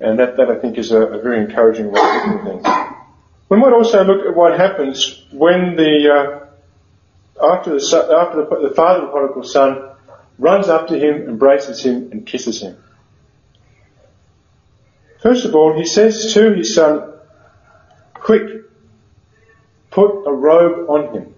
And 0.00 0.18
that, 0.18 0.36
that 0.36 0.50
I 0.50 0.58
think 0.58 0.78
is 0.78 0.90
a, 0.90 1.00
a 1.00 1.22
very 1.22 1.38
encouraging 1.38 1.92
way 1.92 2.00
of 2.00 2.26
looking 2.26 2.32
at 2.32 2.44
things. 2.44 2.96
We 3.48 3.56
might 3.58 3.72
also 3.72 4.02
look 4.02 4.26
at 4.26 4.34
what 4.34 4.58
happens 4.58 5.24
when 5.30 5.76
the, 5.76 6.48
uh, 7.40 7.44
after, 7.54 7.70
the, 7.70 8.16
after 8.18 8.44
the, 8.44 8.68
the 8.68 8.74
father 8.74 9.02
of 9.02 9.06
the 9.06 9.12
prodigal 9.12 9.44
son 9.44 9.90
runs 10.38 10.68
up 10.68 10.88
to 10.88 10.98
him, 10.98 11.28
embraces 11.28 11.84
him, 11.84 12.10
and 12.10 12.26
kisses 12.26 12.62
him. 12.62 12.82
First 15.20 15.44
of 15.44 15.54
all, 15.54 15.76
he 15.76 15.86
says 15.86 16.34
to 16.34 16.52
his 16.52 16.74
son, 16.74 17.12
quick, 18.14 18.64
put 19.90 20.24
a 20.26 20.32
robe 20.32 20.90
on 20.90 21.14
him. 21.14 21.31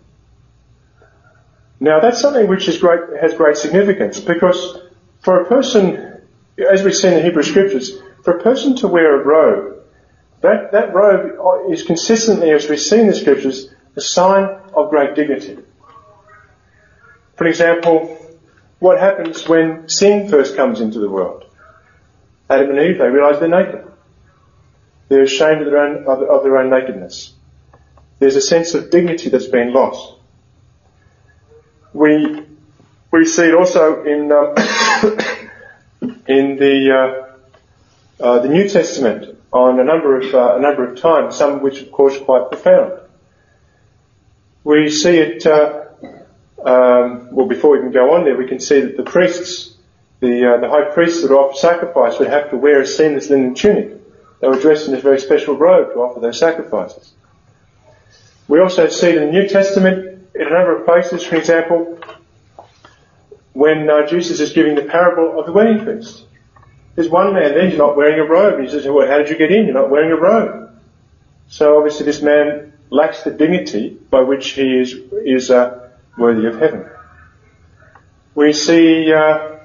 Now 1.84 2.00
that's 2.00 2.18
something 2.18 2.48
which 2.48 2.66
is 2.66 2.78
great, 2.78 3.20
has 3.20 3.34
great 3.34 3.58
significance 3.58 4.18
because 4.18 4.78
for 5.20 5.42
a 5.42 5.44
person, 5.44 6.22
as 6.56 6.82
we 6.82 6.94
see 6.94 7.08
in 7.08 7.14
the 7.14 7.22
Hebrew 7.22 7.42
scriptures, 7.42 8.00
for 8.22 8.38
a 8.38 8.42
person 8.42 8.74
to 8.76 8.88
wear 8.88 9.20
a 9.20 9.22
robe, 9.22 9.82
that, 10.40 10.72
that 10.72 10.94
robe 10.94 11.38
is 11.70 11.82
consistently, 11.82 12.52
as 12.52 12.70
we 12.70 12.78
see 12.78 13.00
in 13.00 13.06
the 13.06 13.14
scriptures, 13.14 13.68
a 13.96 14.00
sign 14.00 14.44
of 14.72 14.88
great 14.88 15.14
dignity. 15.14 15.58
For 17.36 17.46
example, 17.46 18.16
what 18.78 18.98
happens 18.98 19.46
when 19.46 19.86
sin 19.90 20.30
first 20.30 20.56
comes 20.56 20.80
into 20.80 21.00
the 21.00 21.10
world? 21.10 21.44
Adam 22.48 22.70
and 22.70 22.78
Eve, 22.78 22.96
they 22.96 23.08
realize 23.08 23.40
they're 23.40 23.48
naked. 23.48 23.84
They're 25.10 25.24
ashamed 25.24 25.60
of 25.60 25.66
their 25.66 25.80
own, 25.80 26.06
of, 26.06 26.22
of 26.22 26.44
their 26.44 26.56
own 26.56 26.70
nakedness. 26.70 27.34
There's 28.20 28.36
a 28.36 28.40
sense 28.40 28.72
of 28.72 28.90
dignity 28.90 29.28
that's 29.28 29.48
been 29.48 29.74
lost. 29.74 30.13
We, 31.94 32.42
we 33.12 33.24
see 33.24 33.44
it 33.44 33.54
also 33.54 34.02
in, 34.02 34.32
um, 34.32 34.54
in 36.26 36.56
the, 36.56 36.90
uh, 38.20 38.22
uh, 38.22 38.38
the 38.40 38.48
New 38.48 38.68
Testament 38.68 39.38
on 39.52 39.78
a 39.78 39.84
number 39.84 40.18
of, 40.18 40.34
uh, 40.34 40.56
a 40.56 40.60
number 40.60 40.84
of 40.84 41.00
times, 41.00 41.36
some 41.36 41.52
of 41.52 41.62
which 41.62 41.80
of 41.80 41.92
course 41.92 42.16
are 42.16 42.24
quite 42.24 42.50
profound. 42.50 42.94
We 44.64 44.90
see 44.90 45.18
it, 45.18 45.46
uh, 45.46 45.84
um, 46.64 47.28
well 47.30 47.46
before 47.46 47.70
we 47.70 47.78
can 47.78 47.92
go 47.92 48.14
on 48.14 48.24
there, 48.24 48.36
we 48.36 48.48
can 48.48 48.58
see 48.58 48.80
that 48.80 48.96
the 48.96 49.04
priests, 49.04 49.76
the, 50.18 50.54
uh, 50.54 50.60
the 50.60 50.68
high 50.68 50.92
priests 50.92 51.22
that 51.22 51.30
offer 51.30 51.56
sacrifice 51.56 52.18
would 52.18 52.28
have 52.28 52.50
to 52.50 52.56
wear 52.56 52.80
a 52.80 52.86
seamless 52.86 53.30
linen 53.30 53.54
tunic. 53.54 53.92
They 54.40 54.48
were 54.48 54.58
dressed 54.58 54.86
in 54.86 54.94
this 54.94 55.02
very 55.02 55.20
special 55.20 55.56
robe 55.56 55.92
to 55.92 56.00
offer 56.00 56.18
those 56.18 56.40
sacrifices. 56.40 57.12
We 58.48 58.58
also 58.58 58.88
see 58.88 59.10
it 59.10 59.16
in 59.16 59.26
the 59.26 59.32
New 59.32 59.48
Testament 59.48 60.13
in 60.34 60.46
a 60.46 60.50
number 60.50 60.76
of 60.76 60.84
places, 60.84 61.24
for 61.24 61.36
example, 61.36 61.98
when 63.52 63.88
uh, 63.88 64.06
Jesus 64.06 64.40
is 64.40 64.52
giving 64.52 64.74
the 64.74 64.82
parable 64.82 65.38
of 65.38 65.46
the 65.46 65.52
wedding 65.52 65.84
feast. 65.84 66.24
There's 66.94 67.08
one 67.08 67.34
man 67.34 67.54
there, 67.54 67.68
he's 67.68 67.78
not 67.78 67.96
wearing 67.96 68.20
a 68.20 68.24
robe. 68.24 68.60
He 68.60 68.68
says, 68.68 68.86
well, 68.86 69.06
how 69.06 69.18
did 69.18 69.28
you 69.28 69.36
get 69.36 69.50
in? 69.50 69.66
You're 69.66 69.74
not 69.74 69.90
wearing 69.90 70.12
a 70.12 70.16
robe. 70.16 70.70
So 71.48 71.76
obviously 71.76 72.06
this 72.06 72.22
man 72.22 72.72
lacks 72.90 73.22
the 73.22 73.30
dignity 73.30 73.96
by 74.10 74.20
which 74.20 74.50
he 74.50 74.78
is, 74.78 74.94
is 75.24 75.50
uh, 75.50 75.90
worthy 76.18 76.46
of 76.46 76.58
heaven. 76.58 76.88
We 78.34 78.52
see 78.52 79.12
uh, 79.12 79.58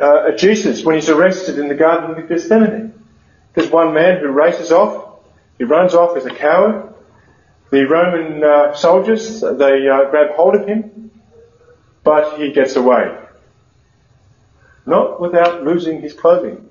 uh 0.00 0.32
Jesus 0.36 0.82
when 0.84 0.94
he's 0.94 1.10
arrested 1.10 1.58
in 1.58 1.68
the 1.68 1.74
Garden 1.74 2.22
of 2.22 2.28
Gethsemane. 2.28 2.94
There's 3.54 3.70
one 3.70 3.92
man 3.92 4.20
who 4.20 4.28
races 4.28 4.72
off. 4.72 5.20
He 5.58 5.64
runs 5.64 5.94
off 5.94 6.16
as 6.16 6.24
a 6.24 6.30
coward. 6.30 6.89
The 7.70 7.86
Roman 7.86 8.42
uh, 8.42 8.74
soldiers, 8.74 9.40
they 9.40 9.88
uh, 9.88 10.10
grab 10.10 10.30
hold 10.34 10.56
of 10.56 10.66
him, 10.66 11.12
but 12.02 12.38
he 12.38 12.50
gets 12.52 12.74
away. 12.76 13.16
Not 14.86 15.20
without 15.20 15.62
losing 15.62 16.00
his 16.00 16.12
clothing. 16.12 16.68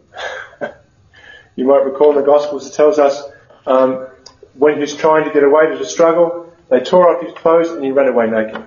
you 1.55 1.65
might 1.65 1.85
recall 1.85 2.11
in 2.11 2.17
the 2.17 2.23
Gospels 2.23 2.67
it 2.67 2.73
tells 2.73 2.99
us 2.99 3.23
um, 3.65 4.07
when 4.55 4.79
he's 4.79 4.95
trying 4.95 5.25
to 5.25 5.33
get 5.33 5.43
away, 5.43 5.67
there's 5.67 5.79
a 5.79 5.85
struggle. 5.85 6.53
They 6.69 6.81
tore 6.81 7.15
off 7.15 7.23
his 7.23 7.33
clothes 7.33 7.69
and 7.69 7.83
he 7.83 7.91
ran 7.91 8.07
away 8.07 8.29
naked. 8.29 8.65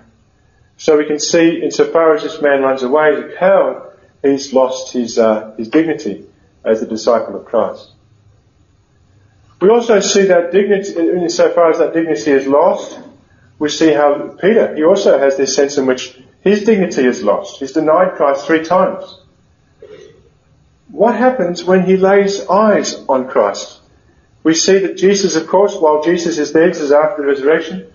So 0.78 0.96
we 0.96 1.04
can 1.04 1.20
see, 1.20 1.62
insofar 1.62 2.14
as 2.14 2.22
this 2.22 2.40
man 2.40 2.62
runs 2.62 2.82
away 2.82 3.14
as 3.14 3.18
a 3.18 3.36
coward, 3.36 3.92
he's 4.22 4.52
lost 4.52 4.92
his 4.92 5.18
uh, 5.18 5.54
his 5.56 5.68
dignity 5.68 6.26
as 6.64 6.80
a 6.82 6.86
disciple 6.86 7.36
of 7.36 7.44
Christ. 7.44 7.90
We 9.62 9.68
also 9.68 10.00
see 10.00 10.24
that 10.24 10.50
dignity, 10.50 10.92
insofar 10.98 11.70
as 11.70 11.78
that 11.78 11.94
dignity 11.94 12.32
is 12.32 12.48
lost, 12.48 12.98
we 13.60 13.68
see 13.68 13.92
how 13.92 14.36
Peter, 14.40 14.74
he 14.74 14.82
also 14.82 15.20
has 15.20 15.36
this 15.36 15.54
sense 15.54 15.78
in 15.78 15.86
which 15.86 16.18
his 16.40 16.64
dignity 16.64 17.04
is 17.04 17.22
lost. 17.22 17.60
He's 17.60 17.70
denied 17.70 18.14
Christ 18.16 18.44
three 18.44 18.64
times. 18.64 19.20
What 20.88 21.14
happens 21.14 21.62
when 21.62 21.84
he 21.84 21.96
lays 21.96 22.44
eyes 22.48 22.96
on 23.08 23.28
Christ? 23.28 23.78
We 24.42 24.54
see 24.54 24.80
that 24.80 24.96
Jesus, 24.96 25.36
of 25.36 25.46
course, 25.46 25.76
while 25.76 26.02
Jesus 26.02 26.38
is 26.38 26.52
there, 26.52 26.66
this 26.66 26.80
is 26.80 26.90
after 26.90 27.22
the 27.22 27.28
resurrection, 27.28 27.86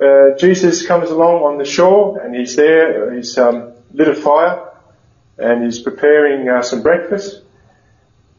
uh, 0.00 0.36
Jesus 0.36 0.84
comes 0.88 1.10
along 1.10 1.44
on 1.44 1.58
the 1.58 1.64
shore 1.64 2.18
and 2.18 2.34
he's 2.34 2.56
there, 2.56 3.14
he's 3.14 3.38
um, 3.38 3.74
lit 3.92 4.08
a 4.08 4.14
fire 4.16 4.72
and 5.38 5.64
he's 5.64 5.78
preparing 5.78 6.48
uh, 6.48 6.62
some 6.62 6.82
breakfast. 6.82 7.42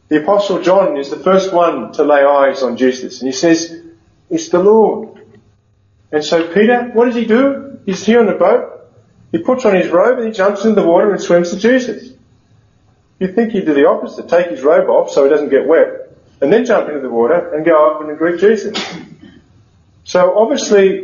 The 0.10 0.24
apostle 0.24 0.62
John 0.62 0.98
is 0.98 1.10
the 1.10 1.18
first 1.20 1.52
one 1.52 1.92
to 1.94 2.04
lay 2.04 2.24
eyes 2.24 2.64
on 2.64 2.78
Jesus 2.78 3.22
and 3.22 3.28
he 3.28 3.38
says, 3.38 3.84
it's 4.30 4.50
the 4.50 4.60
Lord. 4.60 5.22
And 6.12 6.24
so 6.24 6.54
Peter, 6.54 6.90
what 6.94 7.06
does 7.06 7.16
he 7.16 7.26
do? 7.26 7.80
He's 7.86 8.06
here 8.06 8.20
on 8.20 8.26
the 8.26 8.34
boat. 8.34 8.74
He 9.32 9.40
puts 9.40 9.66
on 9.66 9.76
his 9.76 9.90
robe 9.90 10.20
and 10.20 10.28
he 10.28 10.34
jumps 10.34 10.64
into 10.64 10.80
the 10.80 10.88
water 10.88 11.12
and 11.12 11.22
swims 11.22 11.52
to 11.52 11.60
Jesus. 11.60 12.14
You'd 13.20 13.36
think 13.36 13.52
he'd 13.52 13.66
do 13.66 13.74
the 13.74 13.88
opposite, 13.88 14.30
take 14.30 14.50
his 14.50 14.62
robe 14.62 14.90
off 14.90 15.12
so 15.12 15.24
he 15.24 15.30
doesn't 15.30 15.50
get 15.50 15.68
wet, 15.68 16.16
and 16.40 16.54
then 16.54 16.66
jump 16.66 16.88
into 16.88 17.02
the 17.02 17.10
water 17.10 17.54
and 17.54 17.66
go 17.66 17.90
up 17.90 18.02
and 18.02 18.18
greet 18.18 18.40
Jesus. 18.40 18.78
So 20.04 20.38
obviously, 20.38 21.04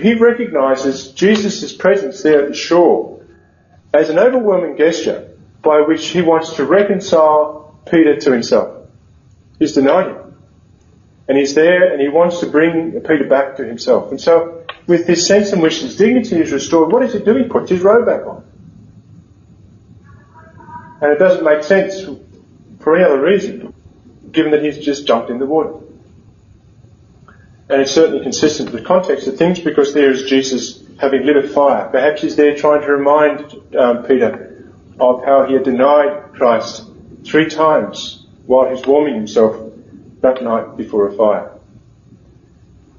he 0.00 0.14
recognizes 0.14 1.12
Jesus' 1.12 1.72
presence 1.72 2.22
there 2.22 2.42
at 2.42 2.48
the 2.48 2.54
shore 2.54 3.22
as 3.92 4.08
an 4.08 4.18
overwhelming 4.18 4.76
gesture 4.76 5.31
by 5.62 5.80
which 5.80 6.08
he 6.08 6.20
wants 6.20 6.54
to 6.54 6.64
reconcile 6.64 7.78
Peter 7.90 8.16
to 8.16 8.32
himself. 8.32 8.88
He's 9.58 9.72
denied 9.72 10.08
him. 10.08 10.18
And 11.28 11.38
he's 11.38 11.54
there 11.54 11.92
and 11.92 12.00
he 12.00 12.08
wants 12.08 12.40
to 12.40 12.46
bring 12.46 12.92
Peter 13.00 13.24
back 13.28 13.56
to 13.56 13.64
himself. 13.64 14.10
And 14.10 14.20
so, 14.20 14.64
with 14.86 15.06
this 15.06 15.26
sense 15.26 15.52
in 15.52 15.60
which 15.60 15.80
his 15.80 15.96
dignity 15.96 16.40
is 16.40 16.50
restored, 16.52 16.92
what 16.92 17.02
does 17.02 17.12
he 17.12 17.20
do? 17.20 17.36
He 17.36 17.44
puts 17.44 17.70
his 17.70 17.80
robe 17.80 18.06
back 18.06 18.26
on. 18.26 18.44
And 21.00 21.12
it 21.12 21.18
doesn't 21.18 21.44
make 21.44 21.62
sense 21.62 22.02
for 22.80 22.96
any 22.96 23.04
other 23.04 23.20
reason, 23.20 23.72
given 24.32 24.50
that 24.52 24.62
he's 24.62 24.78
just 24.78 25.06
jumped 25.06 25.30
in 25.30 25.38
the 25.38 25.46
water. 25.46 25.74
And 27.68 27.80
it's 27.80 27.92
certainly 27.92 28.22
consistent 28.22 28.70
with 28.70 28.82
the 28.82 28.86
context 28.86 29.28
of 29.28 29.36
things 29.36 29.60
because 29.60 29.94
there 29.94 30.10
is 30.10 30.24
Jesus 30.24 30.82
having 31.00 31.24
lit 31.24 31.36
a 31.36 31.48
fire. 31.48 31.88
Perhaps 31.88 32.22
he's 32.22 32.36
there 32.36 32.56
trying 32.56 32.82
to 32.82 32.88
remind 32.88 33.74
um, 33.76 34.04
Peter 34.04 34.51
of 35.02 35.24
how 35.24 35.46
he 35.46 35.54
had 35.54 35.64
denied 35.64 36.32
Christ 36.34 36.88
three 37.24 37.48
times 37.48 38.24
while 38.46 38.74
he's 38.74 38.86
warming 38.86 39.14
himself 39.14 39.72
that 40.20 40.42
night 40.42 40.76
before 40.76 41.08
a 41.08 41.12
fire. 41.16 41.58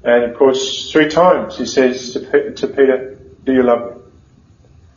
And 0.02 0.24
of 0.24 0.36
course, 0.36 0.92
three 0.92 1.08
times 1.08 1.56
he 1.56 1.64
says 1.64 2.12
to, 2.12 2.52
to 2.52 2.66
Peter, 2.66 3.18
do 3.44 3.54
you 3.54 3.62
love 3.62 3.96
me? 3.96 4.02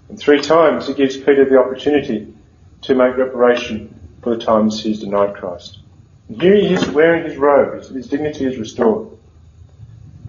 And 0.09 0.19
three 0.19 0.41
times 0.41 0.87
he 0.87 0.93
gives 0.93 1.15
Peter 1.15 1.45
the 1.45 1.57
opportunity 1.57 2.33
to 2.81 2.95
make 2.95 3.15
reparation 3.15 3.97
for 4.21 4.35
the 4.35 4.43
times 4.43 4.83
he's 4.83 4.99
denied 4.99 5.35
Christ. 5.35 5.79
And 6.27 6.41
here 6.41 6.55
he 6.55 6.73
is 6.73 6.89
wearing 6.89 7.23
his 7.23 7.37
robe. 7.37 7.77
His, 7.77 7.87
his 7.87 8.07
dignity 8.07 8.45
is 8.45 8.57
restored. 8.57 9.17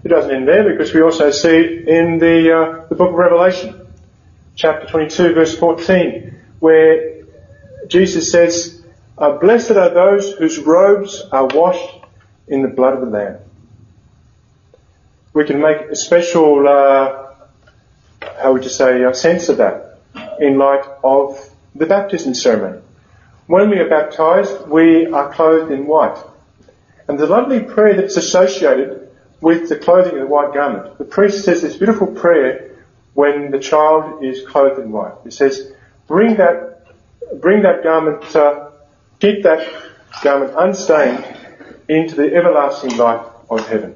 It 0.05 0.07
doesn't 0.07 0.33
end 0.33 0.47
there 0.47 0.63
because 0.71 0.93
we 0.93 1.01
also 1.01 1.29
see 1.29 1.83
in 1.85 2.19
the, 2.19 2.55
uh, 2.55 2.87
the 2.87 2.95
book 2.95 3.09
of 3.09 3.15
Revelation, 3.15 3.85
chapter 4.55 4.87
22 4.87 5.33
verse 5.33 5.57
14, 5.57 6.38
where 6.59 7.23
Jesus 7.87 8.31
says, 8.31 8.83
uh, 9.17 9.37
Blessed 9.37 9.71
are 9.71 9.89
those 9.89 10.31
whose 10.33 10.59
robes 10.59 11.23
are 11.31 11.47
washed 11.47 11.95
in 12.47 12.61
the 12.61 12.67
blood 12.67 12.93
of 12.93 13.01
the 13.01 13.07
Lamb. 13.07 13.37
We 15.33 15.45
can 15.45 15.61
make 15.61 15.81
a 15.81 15.95
special, 15.95 16.67
uh, 16.67 17.33
how 18.41 18.53
would 18.53 18.63
you 18.63 18.69
say, 18.69 19.03
a 19.03 19.13
sense 19.13 19.49
of 19.49 19.57
that 19.57 19.99
in 20.39 20.57
light 20.57 20.85
of 21.03 21.37
the 21.75 21.85
baptism 21.85 22.33
ceremony. 22.33 22.81
When 23.47 23.69
we 23.69 23.79
are 23.79 23.89
baptized, 23.89 24.67
we 24.67 25.07
are 25.07 25.31
clothed 25.33 25.71
in 25.71 25.87
white. 25.87 26.17
And 27.07 27.17
the 27.17 27.25
lovely 27.25 27.61
prayer 27.61 27.95
that's 27.95 28.17
associated 28.17 29.09
with 29.41 29.69
the 29.69 29.75
clothing 29.75 30.13
of 30.13 30.19
the 30.19 30.27
white 30.27 30.53
garment, 30.53 30.97
the 30.97 31.05
priest 31.05 31.45
says 31.45 31.61
this 31.61 31.77
beautiful 31.77 32.07
prayer 32.07 32.75
when 33.13 33.51
the 33.51 33.59
child 33.59 34.23
is 34.23 34.45
clothed 34.47 34.79
in 34.79 34.91
white. 34.91 35.13
He 35.23 35.31
says, 35.31 35.71
Bring 36.09 36.37
that, 36.37 36.87
bring 37.39 37.61
that 37.61 37.83
garment, 37.83 38.35
uh, 38.35 38.71
keep 39.19 39.43
that 39.43 39.61
garment 40.23 40.55
unstained 40.57 41.23
into 41.87 42.15
the 42.15 42.35
everlasting 42.35 42.97
light 42.97 43.25
of 43.47 43.67
heaven. 43.67 43.95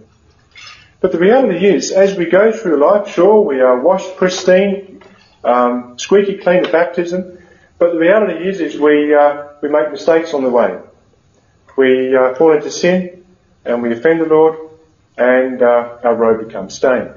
But 1.01 1.11
the 1.11 1.17
reality 1.17 1.65
is, 1.65 1.91
as 1.91 2.15
we 2.15 2.27
go 2.27 2.51
through 2.51 2.77
life, 2.77 3.11
sure, 3.11 3.41
we 3.41 3.61
are 3.61 3.79
washed 3.79 4.15
pristine, 4.15 5.01
um, 5.43 5.97
squeaky 5.97 6.37
clean 6.37 6.63
at 6.63 6.71
baptism, 6.71 7.39
but 7.79 7.93
the 7.93 7.97
reality 7.97 8.47
is, 8.47 8.61
is 8.61 8.79
we, 8.79 9.15
uh, 9.15 9.47
we 9.63 9.69
make 9.69 9.91
mistakes 9.91 10.35
on 10.35 10.43
the 10.43 10.51
way. 10.51 10.79
We 11.75 12.15
uh, 12.15 12.35
fall 12.35 12.53
into 12.53 12.69
sin, 12.69 13.25
and 13.65 13.81
we 13.81 13.91
offend 13.91 14.21
the 14.21 14.27
Lord, 14.27 14.69
and 15.17 15.63
uh, 15.63 15.97
our 16.03 16.13
robe 16.13 16.45
becomes 16.47 16.75
stained. 16.75 17.09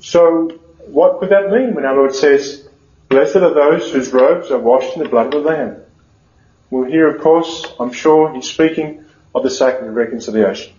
So 0.00 0.48
what 0.86 1.20
could 1.20 1.28
that 1.28 1.50
mean 1.50 1.74
when 1.74 1.84
our 1.84 1.94
Lord 1.94 2.14
says, 2.14 2.69
Blessed 3.10 3.36
are 3.38 3.52
those 3.52 3.90
whose 3.90 4.12
robes 4.12 4.52
are 4.52 4.58
washed 4.58 4.96
in 4.96 5.02
the 5.02 5.08
blood 5.08 5.34
of 5.34 5.42
the 5.42 5.50
Lamb? 5.50 5.82
Well, 6.70 6.88
here, 6.88 7.08
of 7.08 7.20
course, 7.20 7.66
I'm 7.80 7.92
sure 7.92 8.32
he's 8.32 8.48
speaking 8.48 9.04
of 9.34 9.42
the 9.42 9.50
sacrament 9.50 9.90
of 9.90 9.96
reconciliation. 9.96 10.74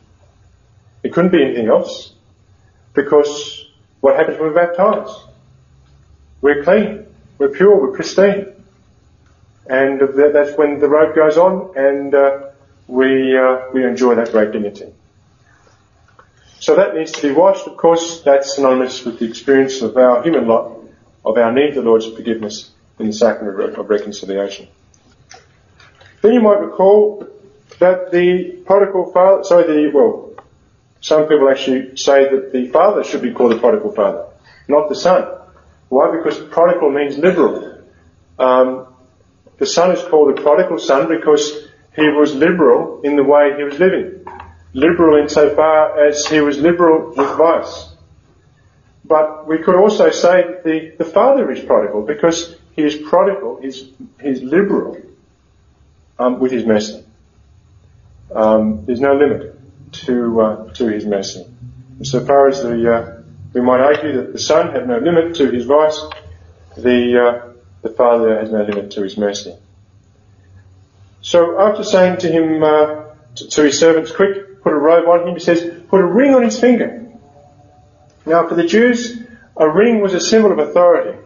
It 1.03 1.11
couldn't 1.11 1.33
be 1.33 1.43
anything 1.43 1.67
else, 1.67 2.13
because 2.93 3.67
what 3.99 4.15
happens 4.15 4.39
when 4.39 4.53
we're 4.53 4.65
baptized? 4.65 5.13
We're 6.39 6.63
clean, 6.63 7.05
we're 7.37 7.49
pure, 7.49 7.81
we're 7.81 7.93
pristine. 7.93 8.53
And 9.67 9.99
that's 9.99 10.57
when 10.57 10.79
the 10.79 10.87
robe 10.87 11.13
goes 11.13 11.37
on 11.37 11.73
and 11.75 12.15
uh, 12.15 12.49
we, 12.87 13.37
uh, 13.37 13.67
we 13.73 13.83
enjoy 13.85 14.15
that 14.15 14.31
great 14.31 14.53
dignity. 14.53 14.93
So 16.59 16.75
that 16.75 16.95
needs 16.95 17.11
to 17.11 17.21
be 17.21 17.33
washed. 17.33 17.67
Of 17.67 17.75
course, 17.75 18.21
that's 18.21 18.55
synonymous 18.55 19.03
with 19.03 19.19
the 19.19 19.25
experience 19.25 19.81
of 19.81 19.97
our 19.97 20.23
human 20.23 20.47
lot, 20.47 20.80
of 21.23 21.37
our 21.37 21.51
need 21.51 21.73
for 21.73 21.81
the 21.81 21.87
Lord's 21.87 22.07
forgiveness 22.07 22.71
in 22.99 23.07
the 23.07 23.13
sacrament 23.13 23.77
of 23.77 23.89
reconciliation. 23.89 24.67
Then 26.21 26.33
you 26.33 26.41
might 26.41 26.59
recall 26.59 27.27
that 27.79 28.11
the 28.11 28.61
prodigal 28.65 29.11
father, 29.11 29.43
sorry, 29.43 29.63
the, 29.65 29.91
well, 29.91 30.33
some 30.99 31.27
people 31.27 31.49
actually 31.49 31.97
say 31.97 32.29
that 32.29 32.51
the 32.53 32.67
father 32.69 33.03
should 33.03 33.23
be 33.23 33.31
called 33.31 33.51
the 33.51 33.57
prodigal 33.57 33.91
father, 33.91 34.25
not 34.67 34.87
the 34.87 34.95
son. 34.95 35.27
Why? 35.89 36.15
Because 36.15 36.39
prodigal 36.51 36.91
means 36.91 37.17
liberal. 37.17 37.81
Um, 38.37 38.87
the 39.57 39.65
son 39.65 39.91
is 39.91 40.01
called 40.03 40.35
the 40.35 40.41
prodigal 40.41 40.79
son 40.79 41.07
because 41.07 41.67
he 41.95 42.07
was 42.07 42.33
liberal 42.33 43.01
in 43.03 43.15
the 43.15 43.23
way 43.23 43.55
he 43.57 43.63
was 43.63 43.79
living. 43.79 44.25
Liberal 44.73 45.21
insofar 45.21 46.07
as 46.07 46.25
he 46.27 46.39
was 46.39 46.57
liberal 46.59 47.09
with 47.09 47.37
vice. 47.37 47.90
But 49.11 49.45
we 49.45 49.57
could 49.57 49.75
also 49.75 50.09
say 50.09 50.41
the, 50.63 50.95
the 50.97 51.03
father 51.03 51.51
is 51.51 51.59
prodigal 51.59 52.03
because 52.03 52.55
he 52.77 52.83
is 52.83 52.95
prodigal, 52.95 53.59
he's, 53.61 53.89
he's 54.21 54.41
liberal 54.41 54.95
um, 56.17 56.39
with 56.39 56.53
his 56.53 56.65
mercy. 56.65 57.03
Um, 58.33 58.85
there's 58.85 59.01
no 59.01 59.13
limit 59.13 59.59
to, 60.05 60.39
uh, 60.39 60.73
to 60.75 60.87
his 60.87 61.05
mercy. 61.05 61.45
So 62.03 62.25
far 62.25 62.47
as 62.47 62.63
the, 62.63 62.95
uh, 62.95 63.21
we 63.51 63.59
might 63.59 63.81
argue 63.81 64.13
that 64.13 64.31
the 64.31 64.39
son 64.39 64.71
had 64.71 64.87
no 64.87 64.99
limit 64.99 65.35
to 65.35 65.51
his 65.51 65.65
vice, 65.65 65.99
the, 66.77 67.21
uh, 67.21 67.53
the 67.81 67.89
father 67.89 68.39
has 68.39 68.49
no 68.49 68.63
limit 68.63 68.91
to 68.91 69.03
his 69.03 69.17
mercy. 69.17 69.53
So 71.19 71.59
after 71.59 71.83
saying 71.83 72.19
to 72.19 72.31
him, 72.31 72.63
uh, 72.63 73.03
to, 73.35 73.47
to 73.49 73.63
his 73.63 73.77
servants, 73.77 74.13
quick, 74.13 74.63
put 74.63 74.71
a 74.71 74.77
robe 74.77 75.09
on 75.09 75.27
him, 75.27 75.33
he 75.33 75.41
says, 75.41 75.83
put 75.89 75.99
a 75.99 76.05
ring 76.05 76.33
on 76.33 76.43
his 76.43 76.57
finger. 76.57 77.01
Now 78.25 78.47
for 78.47 78.55
the 78.55 78.65
Jews, 78.65 79.21
a 79.57 79.69
ring 79.69 80.01
was 80.01 80.13
a 80.13 80.21
symbol 80.21 80.51
of 80.51 80.59
authority. 80.59 81.17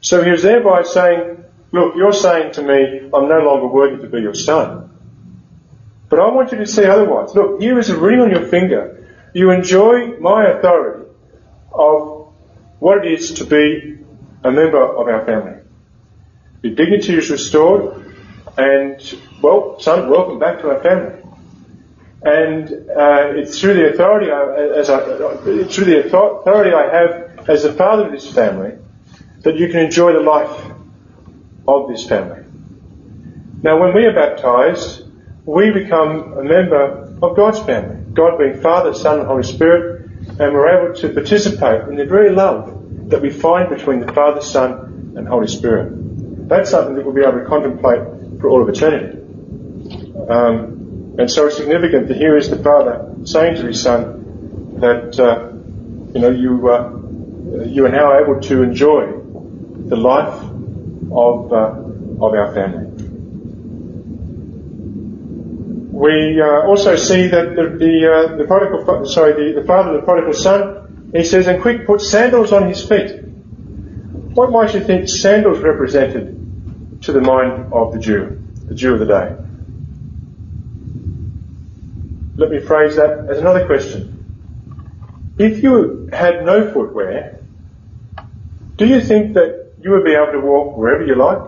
So 0.00 0.22
he 0.22 0.30
was 0.30 0.42
thereby 0.42 0.82
saying, 0.82 1.44
look, 1.72 1.96
you're 1.96 2.12
saying 2.12 2.52
to 2.54 2.62
me, 2.62 3.10
I'm 3.12 3.28
no 3.28 3.38
longer 3.40 3.66
worthy 3.66 4.02
to 4.02 4.08
be 4.08 4.20
your 4.20 4.34
son. 4.34 4.90
But 6.08 6.20
I 6.20 6.28
want 6.28 6.52
you 6.52 6.58
to 6.58 6.66
see 6.66 6.84
otherwise. 6.84 7.34
Look, 7.34 7.60
here 7.60 7.78
is 7.78 7.90
a 7.90 7.98
ring 7.98 8.20
on 8.20 8.30
your 8.30 8.46
finger. 8.46 9.08
You 9.32 9.50
enjoy 9.50 10.18
my 10.18 10.46
authority 10.46 11.10
of 11.72 12.32
what 12.78 13.04
it 13.04 13.12
is 13.12 13.32
to 13.34 13.44
be 13.44 13.98
a 14.44 14.50
member 14.50 14.82
of 14.82 15.08
our 15.08 15.24
family. 15.24 15.60
Your 16.62 16.74
dignity 16.74 17.16
is 17.16 17.30
restored, 17.30 18.14
and, 18.56 19.00
well, 19.42 19.80
son, 19.80 20.08
welcome 20.08 20.38
back 20.38 20.60
to 20.60 20.70
our 20.70 20.80
family. 20.82 21.23
And 22.24 22.90
uh, 22.90 23.32
it's 23.36 23.60
through 23.60 23.74
the 23.74 23.90
authority 23.90 24.30
I, 24.30 24.78
as 24.78 24.88
I, 24.88 25.04
through 25.04 25.84
the 25.84 26.06
authority 26.06 26.72
I 26.72 26.94
have 26.94 27.48
as 27.48 27.64
the 27.64 27.72
father 27.72 28.06
of 28.06 28.12
this 28.12 28.32
family 28.32 28.78
that 29.40 29.56
you 29.56 29.68
can 29.68 29.80
enjoy 29.80 30.14
the 30.14 30.20
life 30.20 30.72
of 31.68 31.88
this 31.88 32.06
family. 32.08 32.42
Now, 33.62 33.78
when 33.78 33.94
we 33.94 34.06
are 34.06 34.14
baptized, 34.14 35.04
we 35.44 35.70
become 35.70 36.32
a 36.32 36.42
member 36.42 37.14
of 37.22 37.36
God's 37.36 37.60
family. 37.60 38.02
God 38.14 38.38
being 38.38 38.60
Father, 38.60 38.94
Son, 38.94 39.18
and 39.18 39.26
Holy 39.26 39.42
Spirit, 39.42 40.08
and 40.28 40.38
we're 40.38 40.68
able 40.68 40.94
to 41.00 41.08
participate 41.10 41.88
in 41.88 41.96
the 41.96 42.06
very 42.06 42.30
love 42.30 43.10
that 43.10 43.20
we 43.20 43.30
find 43.30 43.68
between 43.68 44.00
the 44.00 44.12
Father, 44.12 44.40
Son, 44.40 45.14
and 45.16 45.28
Holy 45.28 45.48
Spirit. 45.48 46.48
That's 46.48 46.70
something 46.70 46.94
that 46.94 47.04
we'll 47.04 47.14
be 47.14 47.22
able 47.22 47.40
to 47.40 47.44
contemplate 47.44 48.40
for 48.40 48.48
all 48.48 48.62
of 48.62 48.68
eternity. 48.68 49.18
Um, 50.28 50.73
and 51.18 51.30
so 51.30 51.46
it's 51.46 51.56
significant 51.56 52.08
that 52.08 52.16
here 52.16 52.36
is 52.36 52.50
the 52.50 52.58
Father 52.58 53.14
saying 53.24 53.56
to 53.56 53.66
His 53.66 53.80
Son 53.80 54.80
that, 54.80 55.18
uh, 55.18 55.52
you 56.12 56.20
know, 56.20 56.30
you, 56.30 56.68
uh, 56.68 57.64
you 57.64 57.86
are 57.86 57.90
now 57.90 58.18
able 58.18 58.40
to 58.40 58.62
enjoy 58.62 59.06
the 59.86 59.96
life 59.96 60.42
of, 61.12 61.52
uh, 61.52 62.24
of 62.24 62.34
our 62.34 62.52
family. 62.52 62.90
We 65.92 66.42
uh, 66.42 66.66
also 66.66 66.96
see 66.96 67.28
that 67.28 67.54
the, 67.54 67.76
the, 67.78 68.12
uh, 68.12 68.36
the 68.36 68.44
prodigal, 68.44 69.06
sorry, 69.06 69.52
the, 69.52 69.60
the 69.60 69.66
father 69.66 69.90
of 69.90 70.00
the 70.00 70.02
prodigal 70.02 70.32
son, 70.32 71.12
he 71.14 71.22
says, 71.22 71.46
and 71.46 71.62
quick, 71.62 71.86
put 71.86 72.00
sandals 72.00 72.52
on 72.52 72.68
his 72.68 72.84
feet. 72.84 73.22
What 74.34 74.50
might 74.50 74.74
you 74.74 74.80
think 74.80 75.08
sandals 75.08 75.60
represented 75.60 77.00
to 77.02 77.12
the 77.12 77.20
mind 77.20 77.72
of 77.72 77.92
the 77.92 78.00
Jew, 78.00 78.42
the 78.64 78.74
Jew 78.74 78.94
of 78.94 78.98
the 78.98 79.06
day. 79.06 79.43
Let 82.36 82.50
me 82.50 82.60
phrase 82.60 82.96
that 82.96 83.26
as 83.30 83.38
another 83.38 83.66
question. 83.66 84.10
If 85.38 85.62
you 85.62 86.08
had 86.12 86.44
no 86.44 86.72
footwear, 86.72 87.40
do 88.76 88.86
you 88.86 89.00
think 89.00 89.34
that 89.34 89.72
you 89.80 89.90
would 89.90 90.04
be 90.04 90.14
able 90.14 90.32
to 90.32 90.40
walk 90.40 90.76
wherever 90.76 91.04
you 91.04 91.14
like? 91.14 91.38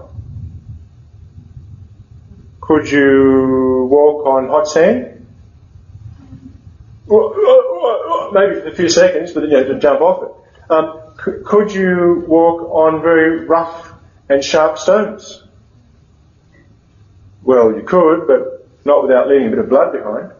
Could 2.60 2.90
you 2.90 3.86
walk 3.90 4.26
on 4.26 4.48
hot 4.48 4.68
sand? 4.68 5.26
Maybe 7.08 8.60
for 8.60 8.68
a 8.68 8.74
few 8.74 8.88
seconds, 8.88 9.32
but 9.32 9.40
then 9.40 9.50
you 9.50 9.56
have 9.56 9.68
to 9.68 9.78
jump 9.78 10.00
off 10.00 10.24
it. 10.24 10.70
Um, 10.70 11.00
could 11.44 11.72
you 11.72 12.24
walk 12.26 12.62
on 12.72 13.02
very 13.02 13.46
rough 13.46 13.92
and 14.28 14.42
sharp 14.42 14.78
stones? 14.78 15.42
Well, 17.42 17.76
you 17.76 17.82
could, 17.82 18.26
but 18.26 18.68
not 18.84 19.02
without 19.02 19.28
leaving 19.28 19.46
a 19.46 19.50
bit 19.50 19.58
of 19.60 19.68
blood 19.68 19.92
behind. 19.92 20.32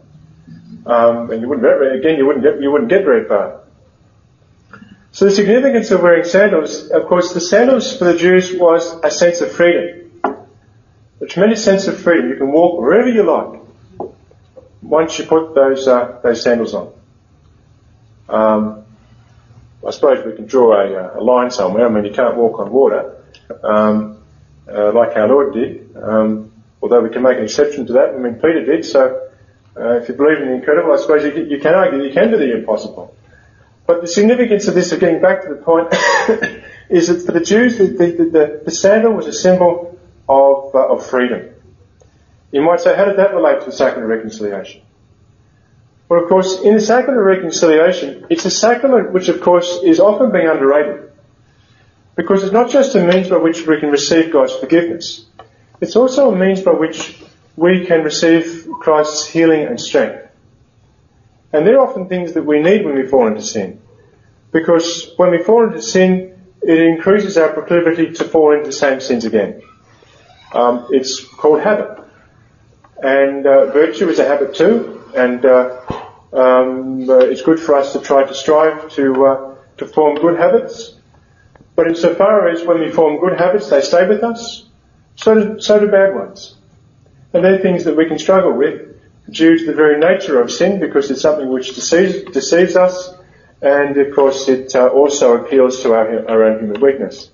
Um, 0.87 1.31
and 1.31 1.41
you 1.41 1.49
wouldn't, 1.49 1.95
again, 1.99 2.17
you 2.17 2.25
wouldn't 2.25 2.45
get, 2.45 2.61
you 2.61 2.71
wouldn't 2.71 2.89
get 2.89 3.03
very 3.03 3.27
far. 3.27 3.61
So 5.11 5.25
the 5.25 5.31
significance 5.31 5.91
of 5.91 6.01
wearing 6.01 6.23
sandals, 6.23 6.89
of 6.89 7.07
course, 7.07 7.33
the 7.33 7.41
sandals 7.41 7.97
for 7.97 8.05
the 8.05 8.17
Jews 8.17 8.53
was 8.53 8.99
a 9.03 9.11
sense 9.11 9.41
of 9.41 9.51
freedom. 9.51 10.21
A 11.19 11.25
tremendous 11.25 11.63
sense 11.63 11.87
of 11.87 11.99
freedom. 11.99 12.29
You 12.29 12.37
can 12.37 12.51
walk 12.51 12.79
wherever 12.79 13.09
you 13.09 13.23
like 13.23 13.61
once 14.81 15.19
you 15.19 15.25
put 15.25 15.55
those, 15.55 15.87
uh, 15.87 16.19
those 16.23 16.41
sandals 16.41 16.73
on. 16.73 16.93
Um, 18.29 18.85
I 19.85 19.91
suppose 19.91 20.25
we 20.25 20.33
can 20.33 20.45
draw 20.45 20.73
a, 20.73 21.19
a, 21.19 21.21
line 21.21 21.51
somewhere. 21.51 21.85
I 21.85 21.89
mean, 21.89 22.05
you 22.05 22.13
can't 22.13 22.35
walk 22.35 22.59
on 22.59 22.71
water, 22.71 23.23
um, 23.63 24.23
uh, 24.67 24.91
like 24.91 25.15
our 25.17 25.27
Lord 25.27 25.53
did. 25.53 25.95
Um, 25.95 26.51
although 26.81 27.01
we 27.01 27.09
can 27.09 27.21
make 27.21 27.37
an 27.37 27.43
exception 27.43 27.87
to 27.87 27.93
that. 27.93 28.09
I 28.09 28.17
mean, 28.17 28.35
Peter 28.35 28.65
did. 28.65 28.85
So, 28.85 29.26
uh, 29.79 29.99
if 30.01 30.09
you 30.09 30.15
believe 30.15 30.39
in 30.39 30.47
the 30.47 30.53
incredible, 30.55 30.91
I 30.91 30.97
suppose 30.97 31.23
you, 31.23 31.45
you 31.45 31.59
can 31.59 31.73
argue 31.73 32.03
you 32.03 32.13
can 32.13 32.31
do 32.31 32.37
the 32.37 32.57
impossible. 32.57 33.15
But 33.85 34.01
the 34.01 34.07
significance 34.07 34.67
of 34.67 34.75
this, 34.75 34.91
of 34.91 34.99
getting 34.99 35.21
back 35.21 35.43
to 35.43 35.49
the 35.49 35.55
point, 35.55 35.93
is 36.89 37.07
that 37.07 37.25
for 37.25 37.31
the 37.31 37.39
Jews, 37.39 37.77
the, 37.77 37.87
the, 37.87 38.11
the, 38.11 38.61
the 38.65 38.71
sandal 38.71 39.13
was 39.13 39.27
a 39.27 39.33
symbol 39.33 39.97
of, 40.27 40.75
uh, 40.75 40.87
of 40.87 41.05
freedom. 41.05 41.49
You 42.51 42.61
might 42.61 42.81
say, 42.81 42.95
how 42.95 43.05
did 43.05 43.17
that 43.17 43.33
relate 43.33 43.59
to 43.59 43.65
the 43.67 43.71
sacrament 43.71 44.11
of 44.11 44.17
reconciliation? 44.17 44.81
Well, 46.09 46.23
of 46.23 46.29
course, 46.29 46.61
in 46.61 46.73
the 46.73 46.81
sacrament 46.81 47.19
of 47.19 47.25
reconciliation, 47.25 48.25
it's 48.29 48.45
a 48.45 48.51
sacrament 48.51 49.11
which, 49.11 49.27
of 49.27 49.41
course, 49.41 49.79
is 49.83 49.99
often 49.99 50.31
being 50.31 50.47
underrated. 50.47 51.11
Because 52.15 52.43
it's 52.43 52.53
not 52.53 52.69
just 52.69 52.95
a 52.95 53.05
means 53.05 53.29
by 53.29 53.37
which 53.37 53.67
we 53.67 53.79
can 53.79 53.91
receive 53.91 54.31
God's 54.31 54.53
forgiveness. 54.55 55.25
It's 55.81 55.95
also 55.95 56.31
a 56.31 56.35
means 56.35 56.61
by 56.61 56.71
which 56.71 57.21
we 57.57 57.85
can 57.85 58.03
receive 58.03 58.69
Christ's 58.79 59.27
healing 59.27 59.63
and 59.63 59.81
strength. 59.81 60.29
And 61.51 61.65
they're 61.65 61.81
often 61.81 62.07
things 62.07 62.33
that 62.33 62.45
we 62.45 62.61
need 62.61 62.85
when 62.85 62.95
we 62.95 63.07
fall 63.07 63.27
into 63.27 63.41
sin. 63.41 63.81
Because 64.51 65.11
when 65.17 65.31
we 65.31 65.39
fall 65.39 65.65
into 65.65 65.81
sin, 65.81 66.39
it 66.61 66.79
increases 66.79 67.37
our 67.37 67.49
proclivity 67.51 68.13
to 68.13 68.23
fall 68.23 68.53
into 68.53 68.67
the 68.67 68.71
same 68.71 69.01
sins 69.01 69.25
again. 69.25 69.61
Um, 70.53 70.87
it's 70.91 71.25
called 71.25 71.61
habit. 71.61 72.03
And 73.01 73.45
uh, 73.45 73.71
virtue 73.71 74.07
is 74.07 74.19
a 74.19 74.25
habit 74.25 74.55
too. 74.55 75.03
And 75.15 75.43
uh, 75.43 75.81
um, 76.33 77.09
uh, 77.09 77.19
it's 77.19 77.41
good 77.41 77.59
for 77.59 77.75
us 77.75 77.93
to 77.93 78.01
try 78.01 78.23
to 78.23 78.35
strive 78.35 78.91
to, 78.93 79.25
uh, 79.25 79.55
to 79.77 79.87
form 79.87 80.15
good 80.15 80.37
habits. 80.37 80.93
But 81.75 81.87
insofar 81.87 82.49
as 82.49 82.63
when 82.63 82.79
we 82.79 82.91
form 82.91 83.19
good 83.19 83.39
habits, 83.39 83.69
they 83.69 83.81
stay 83.81 84.07
with 84.07 84.23
us, 84.23 84.65
so 85.15 85.35
do, 85.35 85.59
so 85.59 85.79
do 85.79 85.87
bad 85.87 86.15
ones. 86.15 86.56
And 87.37 87.45
they're 87.45 87.59
things 87.59 87.83
that 87.83 87.95
we 87.95 88.07
can 88.07 88.17
struggle 88.17 88.51
with 88.51 88.99
due 89.29 89.59
to 89.59 89.65
the 89.67 89.73
very 89.73 89.99
nature 89.99 90.41
of 90.41 90.51
sin 90.51 90.79
because 90.79 91.11
it's 91.11 91.21
something 91.21 91.47
which 91.47 91.75
deceives, 91.75 92.23
deceives 92.33 92.75
us 92.75 93.13
and 93.61 93.95
of 93.95 94.15
course 94.15 94.49
it 94.49 94.75
uh, 94.75 94.87
also 94.87 95.37
appeals 95.37 95.83
to 95.83 95.93
our, 95.93 96.27
our 96.27 96.43
own 96.45 96.61
human 96.61 96.81
weakness. 96.81 97.29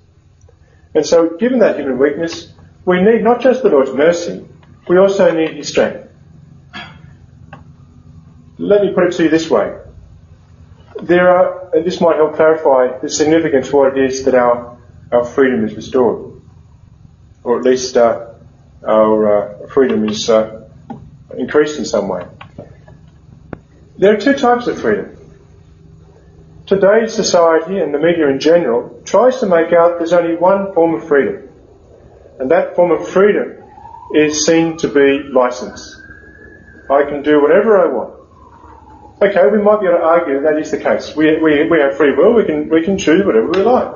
And 0.93 1.05
so 1.05 1.37
given 1.37 1.59
that 1.59 1.77
human 1.79 1.97
weakness, 1.97 2.51
we 2.83 3.01
need 3.01 3.23
not 3.23 3.39
just 3.39 3.63
the 3.63 3.69
Lord's 3.69 3.93
mercy, 3.93 4.45
we 4.89 4.97
also 4.97 5.31
need 5.33 5.51
His 5.51 5.69
strength. 5.69 6.09
Let 8.57 8.81
me 8.81 8.91
put 8.93 9.05
it 9.05 9.13
to 9.13 9.23
you 9.23 9.29
this 9.29 9.49
way. 9.49 9.73
There 11.01 11.29
are, 11.29 11.73
and 11.73 11.85
this 11.85 12.01
might 12.01 12.17
help 12.17 12.35
clarify 12.35 12.99
the 12.99 13.07
significance 13.07 13.69
of 13.69 13.73
what 13.73 13.97
it 13.97 14.03
is 14.03 14.25
that 14.25 14.35
our, 14.35 14.77
our 15.13 15.23
freedom 15.23 15.63
is 15.63 15.73
restored. 15.75 16.41
Or 17.45 17.57
at 17.57 17.63
least 17.63 17.95
uh, 17.95 18.32
our 18.85 19.63
uh, 19.63 19.67
freedom 19.67 20.07
is 20.07 20.29
uh, 20.29 20.67
increased 21.37 21.77
in 21.77 21.85
some 21.85 22.07
way. 22.07 22.25
There 23.97 24.13
are 24.15 24.19
two 24.19 24.33
types 24.33 24.67
of 24.67 24.81
freedom. 24.81 25.17
Today's 26.65 27.13
society 27.13 27.77
and 27.77 27.93
the 27.93 27.99
media 27.99 28.27
in 28.29 28.39
general 28.39 29.01
tries 29.05 29.39
to 29.39 29.45
make 29.45 29.73
out 29.73 29.99
there's 29.99 30.13
only 30.13 30.35
one 30.35 30.73
form 30.73 30.95
of 30.95 31.07
freedom. 31.07 31.49
And 32.39 32.51
that 32.51 32.75
form 32.75 32.91
of 32.91 33.07
freedom 33.07 33.63
is 34.13 34.45
seen 34.45 34.77
to 34.77 34.87
be 34.87 35.23
license. 35.31 36.01
I 36.89 37.03
can 37.03 37.21
do 37.21 37.41
whatever 37.41 37.79
I 37.79 37.93
want. 37.93 38.13
Okay, 39.21 39.47
we 39.51 39.61
might 39.61 39.79
be 39.79 39.87
able 39.87 39.99
to 39.99 40.03
argue 40.03 40.41
that 40.41 40.57
is 40.57 40.71
the 40.71 40.79
case. 40.79 41.15
We, 41.15 41.37
we, 41.41 41.69
we 41.69 41.79
have 41.79 41.95
free 41.95 42.13
will, 42.15 42.33
we 42.33 42.45
can, 42.45 42.69
we 42.69 42.83
can 42.83 42.97
choose 42.97 43.25
whatever 43.25 43.47
we 43.47 43.61
like. 43.61 43.93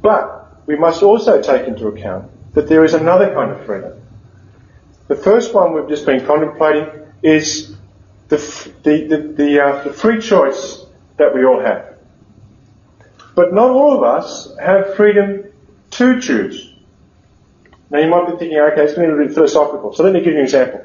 But 0.00 0.45
we 0.66 0.76
must 0.76 1.02
also 1.02 1.40
take 1.40 1.66
into 1.66 1.88
account 1.88 2.30
that 2.54 2.68
there 2.68 2.84
is 2.84 2.94
another 2.94 3.32
kind 3.32 3.52
of 3.52 3.64
freedom. 3.66 4.00
The 5.08 5.16
first 5.16 5.54
one 5.54 5.72
we've 5.72 5.88
just 5.88 6.04
been 6.04 6.26
contemplating 6.26 6.88
is 7.22 7.76
the, 8.28 8.38
the, 8.82 9.06
the, 9.06 9.18
the, 9.36 9.64
uh, 9.64 9.84
the 9.84 9.92
free 9.92 10.20
choice 10.20 10.84
that 11.16 11.34
we 11.34 11.44
all 11.44 11.60
have. 11.60 11.96
But 13.34 13.52
not 13.52 13.70
all 13.70 13.96
of 13.96 14.02
us 14.02 14.56
have 14.58 14.96
freedom 14.96 15.44
to 15.92 16.20
choose. 16.20 16.72
Now 17.90 18.00
you 18.00 18.08
might 18.08 18.26
be 18.26 18.36
thinking, 18.36 18.58
okay, 18.58 18.82
it's 18.82 18.94
going 18.94 19.08
to 19.08 19.16
be 19.16 19.24
a 19.24 19.26
bit 19.26 19.34
philosophical. 19.34 19.92
So 19.94 20.02
let 20.02 20.12
me 20.12 20.20
give 20.20 20.32
you 20.32 20.40
an 20.40 20.44
example. 20.44 20.84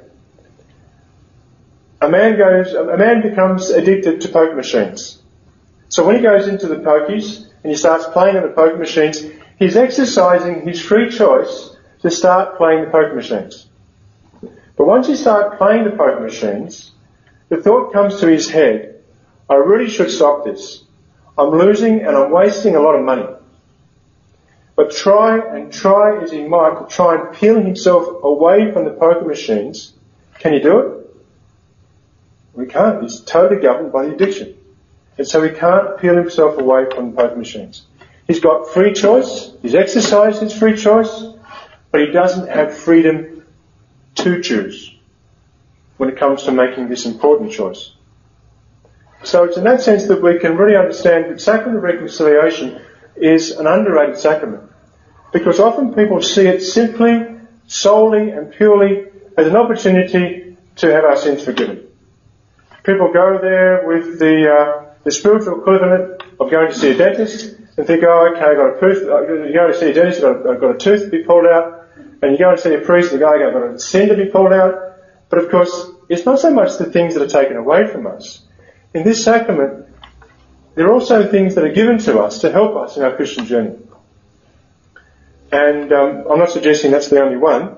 A 2.02 2.10
man 2.10 2.38
goes, 2.38 2.74
a 2.74 2.98
man 2.98 3.22
becomes 3.22 3.70
addicted 3.70 4.22
to 4.22 4.28
poker 4.30 4.56
machines. 4.56 5.22
So 5.90 6.06
when 6.06 6.16
he 6.16 6.22
goes 6.22 6.48
into 6.48 6.68
the 6.68 6.78
pokies 6.78 7.48
and 7.64 7.72
he 7.72 7.78
starts 7.78 8.06
playing 8.08 8.38
on 8.38 8.44
the 8.44 8.50
poker 8.50 8.78
machines, 8.78 9.24
he's 9.62 9.78
exercising 9.78 10.68
his 10.68 10.82
free 10.82 11.12
choice 11.12 11.78
to 12.02 12.10
start 12.10 12.58
playing 12.58 12.84
the 12.84 12.90
poker 12.90 13.14
machines. 13.14 13.68
But 14.76 14.88
once 14.88 15.08
you 15.08 15.16
start 15.16 15.60
playing 15.60 15.84
the 15.84 15.92
poker 15.92 16.20
machines, 16.20 16.92
the 17.50 17.58
thought 17.58 17.94
comes 17.94 18.20
to 18.22 18.28
his 18.28 18.50
head, 18.50 19.04
I 19.48 19.56
really 19.56 19.88
should 19.88 20.10
stop 20.10 20.46
this. 20.46 20.84
I'm 21.38 21.52
losing 21.52 22.00
and 22.00 22.18
I'm 22.18 22.32
wasting 22.32 22.76
a 22.76 22.80
lot 22.80 22.96
of 22.96 23.06
money. 23.06 23.28
But 24.76 24.90
try 24.90 25.38
and 25.38 25.72
try 25.72 26.24
as 26.24 26.32
he 26.32 26.44
might 26.44 26.80
to 26.80 26.88
try 26.88 27.22
and 27.22 27.36
peel 27.36 27.62
himself 27.62 28.24
away 28.24 28.72
from 28.72 28.86
the 28.86 28.92
poker 28.92 29.26
machines, 29.28 29.94
can 30.40 30.54
he 30.54 30.60
do 30.60 30.80
it? 30.80 31.16
We 32.56 32.66
can't. 32.66 33.04
He's 33.04 33.20
totally 33.20 33.62
governed 33.62 33.94
by 33.94 34.08
the 34.08 34.16
addiction. 34.16 34.56
And 35.20 35.28
so 35.28 35.44
he 35.44 35.52
can't 35.52 36.00
peel 36.00 36.16
himself 36.16 36.58
away 36.58 36.86
from 36.90 37.12
the 37.12 37.16
poker 37.16 37.36
machines. 37.36 37.86
He's 38.32 38.40
got 38.40 38.70
free 38.70 38.94
choice. 38.94 39.52
He's 39.62 39.76
exercised 39.76 40.42
his 40.42 40.58
free 40.58 40.78
choice, 40.78 41.26
but 41.92 42.00
he 42.00 42.12
doesn't 42.12 42.48
have 42.48 42.74
freedom 42.74 43.44
to 44.16 44.42
choose 44.42 44.96
when 45.98 46.08
it 46.08 46.18
comes 46.18 46.44
to 46.44 46.54
making 46.54 46.88
this 46.88 47.06
important 47.06 47.52
choice. 47.52 47.92
So 49.24 49.44
it's 49.44 49.58
in 49.58 49.66
that 49.66 49.82
sense 49.82 50.06
that 50.06 50.22
we 50.22 50.40
can 50.40 50.56
really 50.56 50.78
understand 50.78 51.30
that 51.30 51.42
sacrament 51.42 51.80
of 51.80 51.84
reconciliation 51.84 52.80
is 53.18 53.52
an 53.52 53.68
underrated 53.68 54.18
sacrament. 54.18 54.64
Because 55.34 55.60
often 55.60 55.94
people 55.94 56.22
see 56.22 56.48
it 56.48 56.62
simply, 56.62 57.38
solely 57.68 58.30
and 58.30 58.54
purely 58.54 59.08
as 59.38 59.48
an 59.48 59.58
opportunity 59.58 60.56
to 60.78 60.88
have 60.90 61.04
our 61.04 61.18
sins 61.18 61.44
forgiven. 61.44 61.86
People 62.84 63.12
go 63.12 63.40
there 63.42 63.86
with 63.86 64.20
the, 64.20 64.50
uh, 64.50 64.94
the 65.04 65.12
spiritual 65.12 65.60
equivalent 65.60 66.24
of 66.40 66.50
going 66.50 66.70
to 66.70 66.74
see 66.74 66.92
a 66.92 66.98
dentist 66.98 67.58
and 67.78 67.88
think, 67.88 68.04
oh, 68.04 68.34
okay, 68.34 68.46
I've 68.46 68.58
got 68.58 68.78
a 68.78 68.80
tooth, 68.80 69.04
you 69.04 69.54
go 69.54 69.68
to 69.68 69.78
see 69.78 69.92
a 69.92 69.94
dentist, 69.94 70.24
I've 70.24 70.44
got, 70.44 70.54
I've 70.54 70.62
got 70.62 70.76
a 70.76 70.78
tooth 70.78 71.04
to 71.04 71.10
be 71.10 71.24
pulled 71.24 71.46
out, 71.46 71.88
and 72.22 72.34
you 72.34 72.38
go 72.38 72.52
and 72.52 72.60
see 72.60 72.74
a 72.74 72.80
priest, 72.80 73.12
and 73.12 73.20
you 73.20 73.26
go, 73.26 73.34
I've 73.34 73.54
got 73.54 73.76
a 73.76 73.80
sin 73.80 74.10
to 74.10 74.16
be 74.16 74.26
pulled 74.26 74.54
out. 74.54 74.98
But 75.30 75.40
of 75.40 75.50
course, 75.50 75.90
it's 76.10 76.26
not 76.26 76.40
so 76.40 76.52
much 76.54 76.78
the 76.78 76.86
things 76.86 77.14
that 77.16 77.24
are 77.24 77.42
taken 77.42 77.58
away 77.58 77.88
from 77.88 78.06
us. 78.06 78.42
In 78.94 79.04
this 79.04 79.24
sacrament, 79.24 79.88
there 80.76 80.88
are 80.88 80.94
also 80.94 81.30
things 81.30 81.56
that 81.56 81.64
are 81.64 81.72
given 81.72 81.98
to 82.00 82.20
us 82.20 82.40
to 82.42 82.52
help 82.52 82.76
us 82.76 82.98
in 82.98 83.04
our 83.04 83.16
Christian 83.16 83.46
journey. 83.46 83.78
And 85.52 85.92
um, 85.92 86.26
I'm 86.30 86.40
not 86.40 86.50
suggesting 86.50 86.92
that's 86.92 87.10
the 87.10 87.22
only 87.22 87.38
one. 87.38 87.78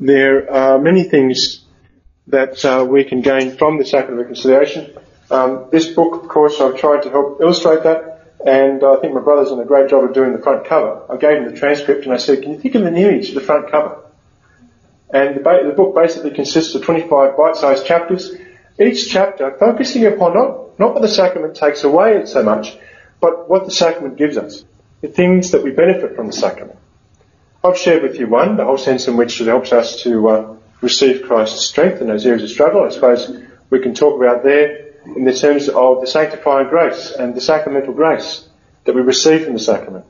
There 0.00 0.50
are 0.50 0.78
many 0.78 1.04
things 1.04 1.64
that 2.28 2.64
uh, 2.64 2.84
we 2.88 3.04
can 3.04 3.20
gain 3.20 3.56
from 3.56 3.78
the 3.78 3.84
Sacrament 3.84 4.20
of 4.20 4.26
Reconciliation. 4.26 4.96
Um, 5.30 5.68
this 5.70 5.88
book, 5.88 6.22
of 6.22 6.28
course, 6.28 6.60
I've 6.60 6.76
tried 6.76 7.02
to 7.02 7.10
help 7.10 7.40
illustrate 7.40 7.82
that, 7.84 8.13
and 8.44 8.84
I 8.84 8.96
think 8.96 9.14
my 9.14 9.22
brother's 9.22 9.48
done 9.48 9.60
a 9.60 9.64
great 9.64 9.88
job 9.88 10.04
of 10.04 10.12
doing 10.12 10.32
the 10.32 10.38
front 10.38 10.66
cover. 10.66 11.02
I 11.10 11.16
gave 11.16 11.38
him 11.38 11.50
the 11.50 11.58
transcript 11.58 12.04
and 12.04 12.12
I 12.12 12.18
said, 12.18 12.42
can 12.42 12.52
you 12.52 12.58
think 12.58 12.74
of 12.74 12.84
an 12.84 12.96
image 12.96 13.32
for 13.32 13.40
the 13.40 13.46
front 13.46 13.70
cover? 13.70 14.02
And 15.10 15.36
the, 15.36 15.40
ba- 15.40 15.62
the 15.66 15.72
book 15.72 15.94
basically 15.94 16.32
consists 16.32 16.74
of 16.74 16.84
25 16.84 17.38
bite-sized 17.38 17.86
chapters, 17.86 18.34
each 18.78 19.10
chapter 19.10 19.56
focusing 19.58 20.04
upon 20.04 20.34
not, 20.34 20.78
not 20.78 20.92
what 20.92 21.00
the 21.00 21.08
sacrament 21.08 21.56
takes 21.56 21.84
away 21.84 22.26
so 22.26 22.42
much, 22.42 22.76
but 23.18 23.48
what 23.48 23.64
the 23.64 23.70
sacrament 23.70 24.18
gives 24.18 24.36
us. 24.36 24.62
The 25.00 25.08
things 25.08 25.52
that 25.52 25.62
we 25.62 25.70
benefit 25.70 26.14
from 26.14 26.26
the 26.26 26.32
sacrament. 26.32 26.78
I've 27.62 27.78
shared 27.78 28.02
with 28.02 28.18
you 28.18 28.26
one, 28.26 28.58
the 28.58 28.64
whole 28.64 28.76
sense 28.76 29.08
in 29.08 29.16
which 29.16 29.40
it 29.40 29.46
helps 29.46 29.72
us 29.72 30.02
to 30.02 30.28
uh, 30.28 30.56
receive 30.82 31.22
Christ's 31.22 31.64
strength 31.64 32.02
in 32.02 32.08
those 32.08 32.26
areas 32.26 32.42
of 32.42 32.50
struggle. 32.50 32.84
I 32.84 32.90
suppose 32.90 33.34
we 33.70 33.80
can 33.80 33.94
talk 33.94 34.20
about 34.20 34.42
there 34.42 34.83
in 35.06 35.24
the 35.24 35.34
terms 35.34 35.68
of 35.68 36.00
the 36.00 36.06
sanctifying 36.06 36.68
grace 36.68 37.12
and 37.12 37.34
the 37.34 37.40
sacramental 37.40 37.92
grace 37.92 38.48
that 38.84 38.94
we 38.94 39.00
receive 39.00 39.44
from 39.44 39.54
the 39.54 39.58
sacrament. 39.58 40.04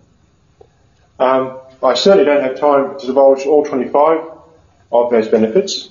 Um, 1.18 1.58
I 1.82 1.94
certainly 1.94 2.24
don't 2.24 2.42
have 2.42 2.58
time 2.58 2.98
to 2.98 3.06
divulge 3.06 3.46
all 3.46 3.64
25 3.64 4.20
of 4.90 5.10
those 5.10 5.28
benefits, 5.28 5.90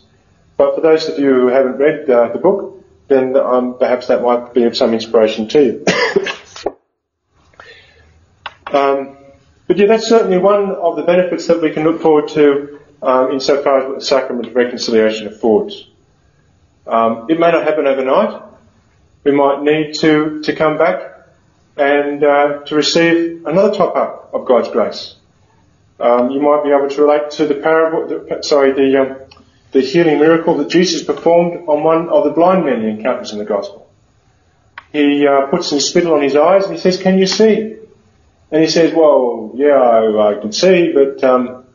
but 0.58 0.76
for 0.76 0.82
those 0.82 1.08
of 1.08 1.20
you 1.20 1.34
who 1.34 1.48
haven't 1.48 1.78
read 1.78 2.10
uh, 2.10 2.30
the 2.34 2.40
book, 2.40 2.84
then 3.08 3.36
um, 3.38 3.78
perhaps 3.78 4.08
that 4.08 4.22
might 4.22 4.54
be 4.54 4.64
of 4.64 4.76
some 4.76 4.94
inspiration 4.94 5.48
to 5.50 5.64
you. 5.64 5.86
um, 8.68 9.18
but 9.68 9.78
yeah, 9.78 9.88
that's 9.88 10.08
certainly 10.08 10.38
one 10.38 10.72
of 10.72 10.96
the 10.96 11.04
benefits 11.04 11.48
that 11.48 11.62
we 11.62 11.72
can 11.72 11.84
look 11.84 12.02
forward 12.02 12.28
to 12.30 12.80
um, 13.02 13.32
insofar 13.32 13.80
as 13.80 13.88
what 13.88 14.00
the 14.00 14.06
sacrament 14.06 14.48
of 14.48 14.56
reconciliation 14.56 15.28
affords. 15.28 15.88
Um, 16.88 17.28
it 17.30 17.40
may 17.40 17.52
not 17.52 17.64
happen 17.66 17.88
overnight. 17.88 18.42
We 19.24 19.32
might 19.32 19.62
need 19.62 19.94
to, 19.96 20.42
to 20.44 20.56
come 20.56 20.78
back 20.78 21.28
and 21.78 22.24
uh, 22.24 22.64
to 22.66 22.76
receive 22.76 23.46
another 23.46 23.76
top 23.76 23.96
up 23.96 24.32
of 24.34 24.46
God's 24.46 24.70
grace. 24.70 25.16
Um, 26.00 26.32
you 26.32 26.42
might 26.42 26.64
be 26.64 26.72
able 26.72 26.90
to 26.90 27.02
relate 27.02 27.32
to 27.32 27.48
the 27.48 27.56
parable, 27.56 28.08
the, 28.08 28.44
sorry, 28.44 28.74
the, 28.74 29.02
um, 29.02 29.18
the 29.72 29.82
healing 29.82 30.20
miracle 30.20 30.58
that 30.58 30.70
Jesus 30.70 31.04
performed 31.04 31.68
on 31.68 31.84
one 31.84 32.10
of 32.10 32.26
the 32.26 32.32
blind 32.32 32.66
men 32.66 32.82
he 32.82 32.90
encounters 32.90 33.32
in 33.32 33.38
the 33.38 33.46
gospel. 33.46 33.90
He 34.92 35.26
uh, 35.26 35.48
puts 35.48 35.70
some 35.70 35.80
spittle 35.80 36.14
on 36.14 36.22
his 36.22 36.36
eyes 36.36 36.66
and 36.66 36.74
he 36.74 36.80
says, 36.80 36.98
"Can 36.98 37.18
you 37.18 37.26
see?" 37.26 37.78
And 38.54 38.62
he 38.62 38.70
says, 38.70 38.94
well, 38.94 39.52
yeah, 39.56 39.82
I, 39.82 40.30
I 40.30 40.40
can 40.40 40.52
see, 40.52 40.94
but 40.94 41.24
um, 41.24 41.66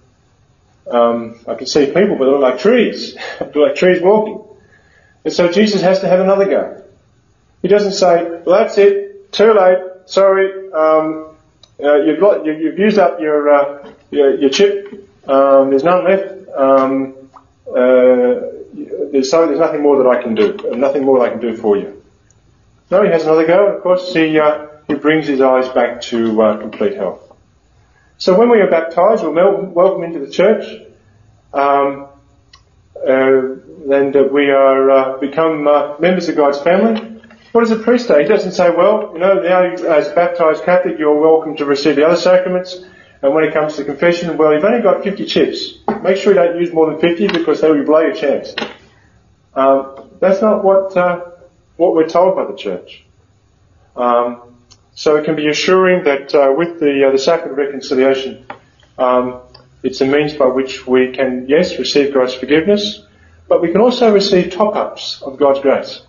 um, 0.88 1.40
I 1.48 1.56
can 1.56 1.66
see 1.66 1.86
people, 1.86 2.14
but 2.16 2.26
they 2.26 2.30
look 2.30 2.40
like 2.40 2.60
trees. 2.60 3.16
they 3.40 3.60
like 3.60 3.74
trees 3.74 4.00
walking. 4.00 4.44
And 5.24 5.34
so 5.34 5.50
Jesus 5.50 5.82
has 5.82 5.98
to 6.00 6.08
have 6.08 6.20
another 6.20 6.44
go. 6.44 6.84
He 7.62 7.68
doesn't 7.68 7.92
say, 7.92 8.40
well, 8.44 8.58
that's 8.58 8.78
it, 8.78 9.32
too 9.32 9.52
late, 9.52 9.78
sorry, 10.06 10.72
um, 10.72 11.36
uh, 11.82 11.96
you've, 11.96 12.20
got, 12.20 12.44
you, 12.46 12.52
you've 12.52 12.78
used 12.78 12.98
up 12.98 13.20
your, 13.20 13.50
uh, 13.50 13.92
your, 14.10 14.38
your, 14.38 14.50
chip, 14.50 15.08
um, 15.28 15.70
there's 15.70 15.84
none 15.84 16.04
left, 16.04 16.48
um, 16.56 17.16
uh, 17.68 18.40
there's, 19.12 19.30
so, 19.30 19.46
there's 19.46 19.58
nothing 19.58 19.82
more 19.82 20.02
that 20.02 20.08
I 20.08 20.22
can 20.22 20.34
do, 20.34 20.56
nothing 20.76 21.04
more 21.04 21.24
I 21.24 21.30
can 21.30 21.40
do 21.40 21.56
for 21.56 21.76
you. 21.76 22.02
No, 22.90 23.02
he 23.02 23.10
has 23.10 23.24
another 23.24 23.46
go, 23.46 23.66
of 23.66 23.82
course, 23.82 24.12
he, 24.14 24.38
uh, 24.38 24.66
he 24.86 24.94
brings 24.94 25.26
his 25.26 25.40
eyes 25.40 25.68
back 25.68 26.00
to 26.02 26.40
uh, 26.42 26.56
complete 26.58 26.94
health. 26.94 27.20
So 28.18 28.36
when 28.36 28.50
we 28.50 28.60
are 28.60 28.70
baptized, 28.70 29.22
we're 29.22 29.60
welcome 29.60 30.02
into 30.02 30.20
the 30.20 30.30
church, 30.30 30.64
um, 31.52 32.08
uh, 32.96 33.42
and 33.92 34.16
uh, 34.16 34.24
we 34.30 34.50
are 34.50 34.90
uh, 34.90 35.18
become 35.18 35.68
uh, 35.68 35.96
members 35.98 36.28
of 36.28 36.36
God's 36.36 36.60
family. 36.60 37.17
What 37.58 37.66
does 37.66 37.76
the 37.76 37.82
priest 37.82 38.06
say? 38.06 38.22
He 38.22 38.28
doesn't 38.28 38.52
say, 38.52 38.70
well, 38.70 39.10
you 39.12 39.18
know, 39.18 39.42
now 39.42 39.64
as 39.64 40.08
baptized 40.10 40.62
Catholic, 40.62 40.96
you're 40.96 41.20
welcome 41.20 41.56
to 41.56 41.64
receive 41.64 41.96
the 41.96 42.06
other 42.06 42.16
sacraments, 42.16 42.84
And 43.20 43.34
when 43.34 43.42
it 43.42 43.52
comes 43.52 43.74
to 43.74 43.84
confession, 43.84 44.36
well, 44.36 44.54
you've 44.54 44.62
only 44.62 44.80
got 44.80 45.02
50 45.02 45.26
chips. 45.26 45.78
Make 46.04 46.18
sure 46.18 46.32
you 46.32 46.38
don't 46.38 46.60
use 46.60 46.72
more 46.72 46.88
than 46.88 47.00
50 47.00 47.26
because 47.26 47.60
that 47.60 47.70
will 47.70 47.84
blow 47.84 47.98
your 47.98 48.14
chance. 48.14 48.54
Um, 49.54 50.08
that's 50.20 50.40
not 50.40 50.62
what 50.62 50.96
uh, 50.96 51.24
what 51.74 51.94
we're 51.94 52.08
told 52.08 52.36
by 52.36 52.44
the 52.48 52.56
church. 52.56 53.04
Um, 53.96 54.54
so 54.94 55.16
it 55.16 55.24
can 55.24 55.34
be 55.34 55.48
assuring 55.48 56.04
that 56.04 56.32
uh, 56.32 56.54
with 56.56 56.78
the 56.78 57.08
uh, 57.08 57.10
the 57.10 57.18
sacrament 57.18 57.58
of 57.58 57.66
reconciliation, 57.66 58.46
um, 58.98 59.40
it's 59.82 60.00
a 60.00 60.06
means 60.06 60.32
by 60.34 60.46
which 60.46 60.86
we 60.86 61.10
can, 61.10 61.46
yes, 61.48 61.76
receive 61.76 62.14
God's 62.14 62.34
forgiveness, 62.34 63.02
but 63.48 63.60
we 63.60 63.72
can 63.72 63.80
also 63.80 64.14
receive 64.14 64.52
top-ups 64.52 65.22
of 65.22 65.40
God's 65.40 65.58
grace, 65.58 66.02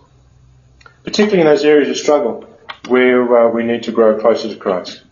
particularly 1.10 1.40
in 1.40 1.46
those 1.46 1.64
areas 1.64 1.88
of 1.88 1.96
struggle 1.96 2.46
where 2.86 3.20
uh, 3.36 3.50
we 3.50 3.64
need 3.64 3.82
to 3.82 3.90
grow 3.90 4.20
closer 4.20 4.48
to 4.48 4.54
Christ. 4.54 5.02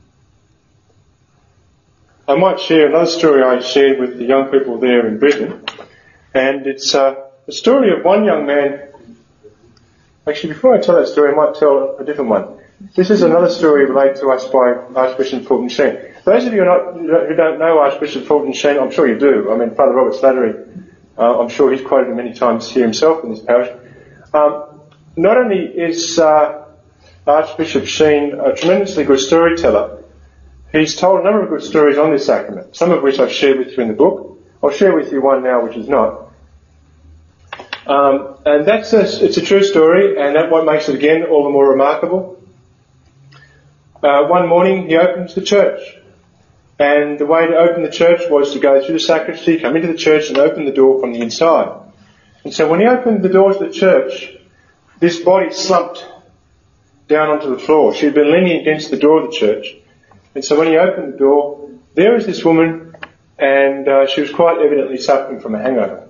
I 2.28 2.36
might 2.36 2.60
share 2.60 2.86
another 2.86 3.10
story 3.10 3.42
I 3.42 3.58
shared 3.60 3.98
with 3.98 4.16
the 4.16 4.24
young 4.24 4.48
people 4.48 4.78
there 4.78 5.08
in 5.08 5.18
Brisbane, 5.18 5.64
and 6.34 6.68
it's 6.68 6.94
uh, 6.94 7.16
a 7.48 7.52
story 7.52 7.90
of 7.90 8.04
one 8.04 8.24
young 8.24 8.46
man. 8.46 8.92
Actually, 10.24 10.52
before 10.52 10.76
I 10.76 10.80
tell 10.80 10.94
that 10.94 11.08
story, 11.08 11.32
I 11.32 11.34
might 11.34 11.56
tell 11.56 11.96
a 11.98 12.04
different 12.04 12.30
one. 12.30 12.60
This 12.94 13.10
is 13.10 13.22
another 13.22 13.50
story 13.50 13.84
related 13.86 14.20
to 14.20 14.30
us 14.30 14.46
by 14.46 14.74
Archbishop 14.94 15.46
Fulton 15.46 15.68
Sheen. 15.68 15.98
Those 16.24 16.44
of 16.44 16.52
you 16.52 16.60
who, 16.60 16.64
not, 16.64 16.94
who 16.94 17.34
don't 17.34 17.58
know 17.58 17.78
Archbishop 17.80 18.24
Fulton 18.24 18.52
Sheen, 18.52 18.78
I'm 18.78 18.92
sure 18.92 19.08
you 19.08 19.18
do. 19.18 19.50
I 19.50 19.56
mean, 19.56 19.74
Father 19.74 19.94
Robert 19.94 20.14
Slattery, 20.14 20.86
uh, 21.18 21.40
I'm 21.40 21.48
sure 21.48 21.72
he's 21.72 21.84
quoted 21.84 22.14
many 22.14 22.34
times 22.34 22.70
here 22.70 22.84
himself 22.84 23.24
in 23.24 23.30
this 23.30 23.40
parish. 23.40 23.74
Um, 24.32 24.67
not 25.18 25.36
only 25.36 25.58
is 25.58 26.18
uh, 26.18 26.64
Archbishop 27.26 27.86
Sheen 27.86 28.38
a 28.40 28.54
tremendously 28.54 29.04
good 29.04 29.20
storyteller, 29.20 30.04
he's 30.72 30.96
told 30.96 31.20
a 31.20 31.24
number 31.24 31.42
of 31.42 31.50
good 31.50 31.62
stories 31.62 31.98
on 31.98 32.12
this 32.12 32.24
sacrament, 32.26 32.76
some 32.76 32.92
of 32.92 33.02
which 33.02 33.18
I've 33.18 33.32
shared 33.32 33.58
with 33.58 33.76
you 33.76 33.82
in 33.82 33.88
the 33.88 33.94
book. 33.94 34.40
I'll 34.62 34.70
share 34.70 34.94
with 34.94 35.12
you 35.12 35.20
one 35.20 35.42
now 35.42 35.64
which 35.64 35.76
is 35.76 35.88
not. 35.88 36.32
Um, 37.86 38.36
and 38.44 38.66
that's 38.66 38.92
a, 38.92 39.24
it's 39.24 39.36
a 39.36 39.42
true 39.42 39.62
story, 39.62 40.20
and 40.20 40.36
that 40.36 40.50
what 40.50 40.64
makes 40.64 40.88
it 40.88 40.94
again 40.94 41.24
all 41.24 41.44
the 41.44 41.50
more 41.50 41.68
remarkable. 41.68 42.40
Uh, 44.02 44.26
one 44.26 44.48
morning 44.48 44.88
he 44.88 44.96
opens 44.96 45.34
the 45.34 45.42
church, 45.42 45.80
and 46.78 47.18
the 47.18 47.26
way 47.26 47.46
to 47.46 47.56
open 47.56 47.82
the 47.82 47.90
church 47.90 48.20
was 48.30 48.52
to 48.52 48.60
go 48.60 48.84
through 48.84 48.94
the 48.94 49.00
sacristy, 49.00 49.58
come 49.58 49.74
into 49.74 49.88
the 49.88 49.98
church, 49.98 50.28
and 50.28 50.38
open 50.38 50.64
the 50.64 50.72
door 50.72 51.00
from 51.00 51.12
the 51.12 51.20
inside. 51.20 51.80
And 52.44 52.54
so 52.54 52.70
when 52.70 52.80
he 52.80 52.86
opened 52.86 53.22
the 53.22 53.28
doors 53.28 53.56
of 53.56 53.62
the 53.62 53.72
church, 53.72 54.37
this 55.00 55.20
body 55.20 55.52
slumped 55.52 56.06
down 57.06 57.30
onto 57.30 57.50
the 57.50 57.58
floor. 57.58 57.94
She 57.94 58.06
had 58.06 58.14
been 58.14 58.32
leaning 58.32 58.60
against 58.60 58.90
the 58.90 58.96
door 58.96 59.22
of 59.22 59.30
the 59.30 59.36
church, 59.36 59.76
and 60.34 60.44
so 60.44 60.58
when 60.58 60.68
he 60.68 60.76
opened 60.76 61.14
the 61.14 61.18
door, 61.18 61.70
there 61.94 62.12
was 62.12 62.26
this 62.26 62.44
woman, 62.44 62.96
and 63.38 63.88
uh, 63.88 64.06
she 64.06 64.20
was 64.20 64.30
quite 64.30 64.58
evidently 64.58 64.98
suffering 64.98 65.40
from 65.40 65.54
a 65.54 65.58
hangover. 65.62 66.08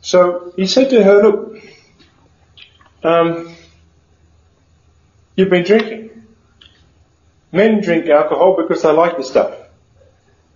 So 0.00 0.52
he 0.56 0.66
said 0.66 0.90
to 0.90 1.02
her, 1.02 1.22
look, 1.22 1.62
um, 3.02 3.54
you've 5.36 5.50
been 5.50 5.64
drinking. 5.64 6.26
Men 7.52 7.80
drink 7.80 8.08
alcohol 8.08 8.56
because 8.56 8.82
they 8.82 8.92
like 8.92 9.16
the 9.16 9.24
stuff. 9.24 9.56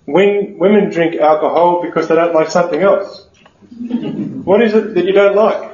When 0.04 0.58
women 0.58 0.90
drink 0.90 1.16
alcohol 1.16 1.82
because 1.82 2.08
they 2.08 2.14
don't 2.14 2.34
like 2.34 2.50
something 2.50 2.82
else. 2.82 3.26
what 4.44 4.62
is 4.62 4.74
it 4.74 4.94
that 4.94 5.04
you 5.04 5.12
don't 5.12 5.36
like? 5.36 5.71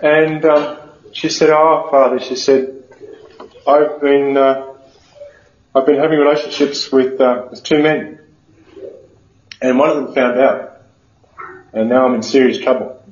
And 0.00 0.44
um, 0.44 0.78
she 1.12 1.28
said, 1.28 1.50
"Oh, 1.50 1.88
Father," 1.90 2.20
she 2.20 2.36
said, 2.36 2.82
"I've 3.66 4.00
been 4.00 4.36
uh, 4.36 4.74
I've 5.74 5.86
been 5.86 5.98
having 5.98 6.18
relationships 6.18 6.90
with 6.92 7.20
uh, 7.20 7.46
with 7.50 7.62
two 7.62 7.82
men, 7.82 8.18
and 9.62 9.78
one 9.78 9.90
of 9.90 9.96
them 9.96 10.14
found 10.14 10.38
out 10.38 10.74
and 11.74 11.88
now 11.88 12.06
I'm 12.06 12.14
in 12.14 12.22
serious 12.22 12.58
trouble. 12.58 13.02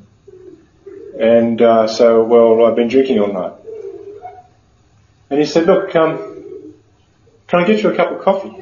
And 1.19 1.61
uh, 1.61 1.89
so, 1.89 2.25
well, 2.25 2.65
I've 2.65 2.77
been 2.77 2.89
drinking 2.89 3.19
all 3.19 3.33
night. 3.33 3.55
And 5.31 5.41
he 5.41 5.47
said, 5.47 5.67
look, 5.67 5.95
um, 5.97 6.75
can 7.49 7.61
I 7.61 7.67
get 7.67 7.83
you 7.83 7.91
a 7.91 7.97
cup 7.97 8.13
of 8.13 8.23
coffee? 8.23 8.55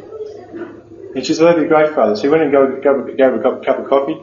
And 1.14 1.26
she 1.26 1.34
said, 1.34 1.44
that'd 1.44 1.62
be 1.62 1.68
great, 1.68 1.94
Father. 1.94 2.16
So 2.16 2.22
he 2.22 2.28
went 2.28 2.44
and 2.44 2.52
gave, 2.52 2.92
her 2.92 3.42
a 3.42 3.64
cup 3.64 3.78
of 3.78 3.88
coffee. 3.88 4.16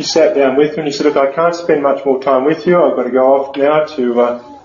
He 0.00 0.06
sat 0.06 0.34
down 0.34 0.56
with 0.56 0.76
her 0.76 0.78
and 0.78 0.86
he 0.86 0.92
said, 0.92 1.04
look, 1.04 1.18
I 1.18 1.30
can't 1.30 1.54
spend 1.54 1.82
much 1.82 2.06
more 2.06 2.22
time 2.22 2.46
with 2.46 2.66
you. 2.66 2.82
I've 2.82 2.96
got 2.96 3.02
to 3.02 3.10
go 3.10 3.34
off 3.34 3.54
now 3.54 3.84
to, 3.84 4.20
uh, 4.22 4.58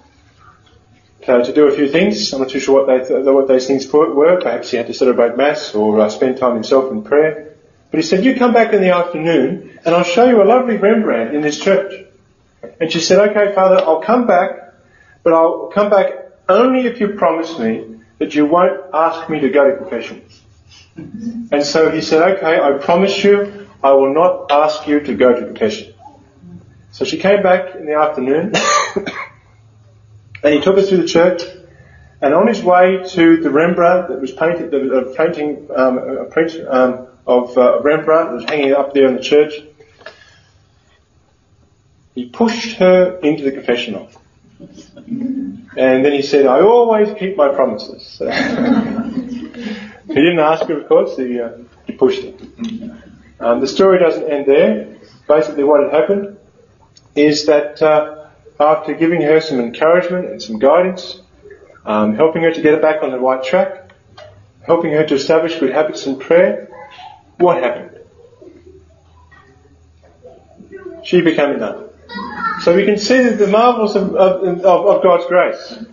to, 1.23 1.43
to 1.43 1.53
do 1.53 1.67
a 1.67 1.75
few 1.75 1.89
things. 1.89 2.31
I'm 2.31 2.39
not 2.39 2.51
too 2.51 2.61
sure 2.61 2.85
what, 2.85 2.87
they 2.87 3.05
th- 3.05 3.25
what 3.25 3.45
those 3.49 3.67
things 3.67 3.85
were. 3.91 4.39
Perhaps 4.41 4.71
he 4.71 4.77
had 4.77 4.87
to 4.87 4.93
celebrate 4.93 5.35
Mass 5.35 5.75
or 5.75 5.99
uh, 5.99 6.07
spend 6.07 6.37
time 6.37 6.53
himself 6.53 6.89
in 6.89 7.03
prayer. 7.03 7.57
But 7.91 7.97
he 7.97 8.03
said, 8.03 8.23
you 8.23 8.37
come 8.37 8.53
back 8.53 8.71
in 8.71 8.79
the 8.79 8.91
afternoon 8.91 9.77
and 9.83 9.93
I'll 9.93 10.05
show 10.05 10.23
you 10.23 10.41
a 10.41 10.47
lovely 10.47 10.77
Rembrandt 10.77 11.35
in 11.35 11.41
this 11.41 11.59
church. 11.59 12.05
And 12.79 12.89
she 12.89 13.01
said, 13.01 13.31
okay, 13.31 13.53
Father, 13.53 13.75
I'll 13.79 14.03
come 14.03 14.27
back, 14.27 14.73
but 15.21 15.33
I'll 15.33 15.67
come 15.67 15.89
back 15.89 16.13
only 16.47 16.87
if 16.87 17.01
you 17.01 17.09
promise 17.09 17.59
me 17.59 17.99
that 18.19 18.35
you 18.35 18.45
won't 18.45 18.79
ask 18.93 19.29
me 19.29 19.41
to 19.41 19.49
go 19.49 19.69
to 19.69 19.75
confession. 19.75 20.23
And 20.95 21.65
so 21.65 21.91
he 21.91 21.99
said, 21.99 22.37
okay, 22.37 22.57
I 22.57 22.77
promise 22.77 23.21
you 23.21 23.64
I 23.85 23.91
will 23.91 24.15
not 24.15 24.51
ask 24.51 24.87
you 24.87 24.99
to 25.01 25.13
go 25.13 25.39
to 25.39 25.45
confession. 25.45 25.93
So 26.91 27.05
she 27.05 27.19
came 27.19 27.43
back 27.43 27.75
in 27.75 27.85
the 27.85 27.93
afternoon 27.93 28.53
and 30.43 30.53
he 30.55 30.59
took 30.59 30.77
us 30.79 30.89
through 30.89 31.03
the 31.03 31.07
church 31.07 31.43
and 32.19 32.33
on 32.33 32.47
his 32.47 32.63
way 32.63 33.03
to 33.09 33.37
the 33.37 33.51
Rembrandt 33.51 34.07
that 34.07 34.19
was 34.19 34.31
painted, 34.31 34.71
the 34.71 35.13
painting, 35.15 35.67
um, 35.75 35.99
a 35.99 36.25
print, 36.25 36.53
um, 36.67 37.07
of 37.27 37.55
uh, 37.59 37.79
Rembrandt 37.81 38.29
that 38.29 38.35
was 38.35 38.43
hanging 38.45 38.73
up 38.73 38.95
there 38.95 39.07
in 39.07 39.17
the 39.17 39.21
church. 39.21 39.53
He 42.15 42.25
pushed 42.25 42.77
her 42.77 43.19
into 43.19 43.43
the 43.43 43.51
confessional. 43.51 44.09
And 44.57 46.05
then 46.05 46.11
he 46.11 46.23
said, 46.23 46.47
I 46.47 46.61
always 46.61 47.13
keep 47.19 47.37
my 47.37 47.49
promises. 47.49 48.17
he 48.19 50.13
didn't 50.13 50.39
ask 50.39 50.65
her, 50.65 50.79
of 50.79 50.87
course, 50.87 51.17
he, 51.17 51.39
uh, 51.39 51.51
he 51.85 51.93
pushed 51.93 52.23
her. 52.23 52.33
Um, 53.45 53.59
the 53.59 53.67
story 53.67 53.99
doesn't 53.99 54.27
end 54.27 54.47
there. 54.47 54.97
Basically 55.27 55.63
what 55.63 55.83
had 55.83 55.93
happened 55.93 56.37
is 57.15 57.45
that 57.45 57.79
uh, 57.79 58.29
after 58.59 58.95
giving 58.95 59.21
her 59.21 59.39
some 59.39 59.59
encouragement 59.59 60.25
and 60.31 60.41
some 60.41 60.57
guidance, 60.57 61.21
um, 61.85 62.15
helping 62.15 62.41
her 62.41 62.51
to 62.51 62.59
get 62.59 62.81
back 62.81 63.03
on 63.03 63.11
the 63.11 63.19
right 63.19 63.43
track, 63.43 63.91
helping 64.65 64.93
her 64.93 65.05
to 65.05 65.13
establish 65.13 65.59
good 65.59 65.71
habits 65.71 66.07
in 66.07 66.17
prayer, 66.17 66.69
what 67.37 67.61
happened? 67.61 67.99
She 71.03 71.21
became 71.21 71.51
a 71.51 71.57
nun. 71.57 71.89
So 72.61 72.75
we 72.75 72.83
can 72.83 72.97
see 72.97 73.29
the 73.29 73.45
marvels 73.45 73.95
of, 73.95 74.15
of, 74.15 74.57
of 74.65 75.03
God's 75.03 75.27
grace. 75.27 75.85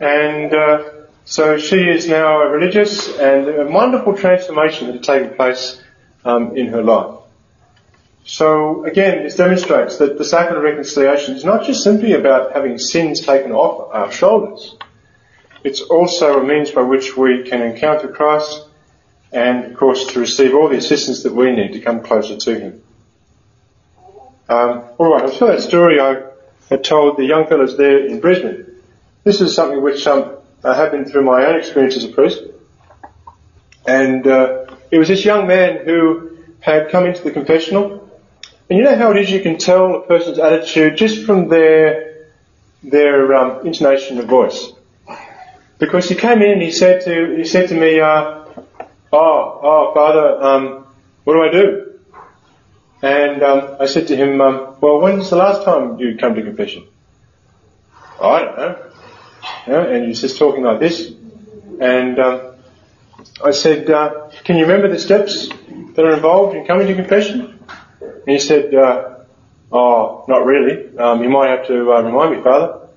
And 0.00 0.54
uh, 0.54 0.90
so 1.26 1.58
she 1.58 1.86
is 1.86 2.08
now 2.08 2.40
a 2.40 2.48
religious 2.48 3.14
and 3.18 3.46
a 3.46 3.66
wonderful 3.66 4.16
transformation 4.16 4.86
that 4.86 4.94
had 4.94 5.02
taken 5.02 5.36
place 5.36 5.83
um, 6.24 6.56
in 6.56 6.68
her 6.68 6.82
life. 6.82 7.20
So 8.24 8.84
again, 8.84 9.22
this 9.22 9.36
demonstrates 9.36 9.98
that 9.98 10.16
the 10.16 10.24
sacrament 10.24 10.58
of 10.58 10.64
reconciliation 10.64 11.36
is 11.36 11.44
not 11.44 11.64
just 11.64 11.84
simply 11.84 12.14
about 12.14 12.52
having 12.52 12.78
sins 12.78 13.20
taken 13.20 13.52
off 13.52 13.92
our 13.92 14.10
shoulders. 14.10 14.76
It's 15.62 15.82
also 15.82 16.40
a 16.40 16.44
means 16.44 16.70
by 16.70 16.82
which 16.82 17.16
we 17.16 17.44
can 17.44 17.60
encounter 17.62 18.08
Christ 18.08 18.66
and 19.34 19.64
of 19.64 19.76
course 19.76 20.06
to 20.12 20.20
receive 20.20 20.54
all 20.54 20.68
the 20.68 20.76
assistance 20.76 21.24
that 21.24 21.34
we 21.34 21.50
need 21.50 21.72
to 21.72 21.80
come 21.80 22.02
closer 22.02 22.36
to 22.36 22.58
Him. 22.58 22.82
Um, 24.48 24.84
all 24.98 25.12
right, 25.12 25.24
I'll 25.24 25.32
tell 25.32 25.48
that 25.48 25.62
story 25.62 26.00
I 26.00 26.22
had 26.70 26.84
told 26.84 27.16
the 27.16 27.24
young 27.24 27.46
fellows 27.46 27.76
there 27.76 28.06
in 28.06 28.20
Brisbane. 28.20 28.66
This 29.24 29.40
is 29.40 29.54
something 29.54 29.82
which 29.82 30.06
um, 30.06 30.36
have 30.62 30.92
been 30.92 31.04
through 31.04 31.24
my 31.24 31.46
own 31.46 31.58
experience 31.58 31.96
as 31.96 32.04
a 32.04 32.08
priest, 32.08 32.42
and 33.86 34.26
uh, 34.26 34.63
it 34.90 34.98
was 34.98 35.08
this 35.08 35.24
young 35.24 35.46
man 35.46 35.84
who 35.84 36.38
had 36.60 36.90
come 36.90 37.06
into 37.06 37.22
the 37.22 37.30
confessional, 37.30 38.08
and 38.68 38.78
you 38.78 38.84
know 38.84 38.96
how 38.96 39.10
it 39.10 39.18
is 39.18 39.30
you 39.30 39.40
can 39.40 39.58
tell 39.58 39.96
a 39.96 40.06
person's 40.06 40.38
attitude 40.38 40.96
just 40.96 41.24
from 41.24 41.48
their 41.48 42.28
their 42.82 43.34
um, 43.34 43.66
intonation 43.66 44.18
of 44.18 44.26
voice, 44.26 44.72
because 45.78 46.08
he 46.08 46.14
came 46.14 46.42
in 46.42 46.52
and 46.52 46.62
he 46.62 46.70
said 46.70 47.04
to 47.04 47.36
he 47.36 47.44
said 47.44 47.68
to 47.68 47.74
me. 47.74 48.00
Uh, 48.00 48.44
oh, 49.12 49.60
oh, 49.62 49.94
Father, 49.94 50.42
um, 50.42 50.86
what 51.22 51.34
do 51.34 51.42
I 51.42 51.50
do? 51.50 52.00
And 53.00 53.42
um, 53.42 53.76
I 53.78 53.86
said 53.86 54.08
to 54.08 54.16
him, 54.16 54.40
um, 54.40 54.76
well, 54.80 54.98
when's 54.98 55.30
the 55.30 55.36
last 55.36 55.64
time 55.64 55.98
you 55.98 56.16
come 56.18 56.34
to 56.34 56.42
confession? 56.42 56.88
I 58.20 58.40
don't 58.40 58.56
know. 58.56 58.90
Yeah, 59.66 59.82
and 59.82 60.06
he's 60.06 60.20
just 60.20 60.38
talking 60.38 60.64
like 60.64 60.80
this. 60.80 61.12
And 61.80 62.18
um, 62.18 62.53
I 63.44 63.50
said, 63.50 63.90
uh, 63.90 64.30
can 64.44 64.56
you 64.56 64.62
remember 64.62 64.88
the 64.88 64.98
steps 64.98 65.48
that 65.48 66.04
are 66.04 66.14
involved 66.14 66.56
in 66.56 66.66
coming 66.66 66.86
to 66.86 66.94
confession? 66.94 67.58
And 68.00 68.22
he 68.26 68.38
said, 68.38 68.74
uh, 68.74 69.18
oh, 69.72 70.24
not 70.28 70.46
really. 70.46 70.96
Um, 70.96 71.22
you 71.22 71.28
might 71.28 71.48
have 71.48 71.66
to 71.66 71.92
uh, 71.92 72.02
remind 72.02 72.36
me, 72.36 72.42
Father. 72.42 72.88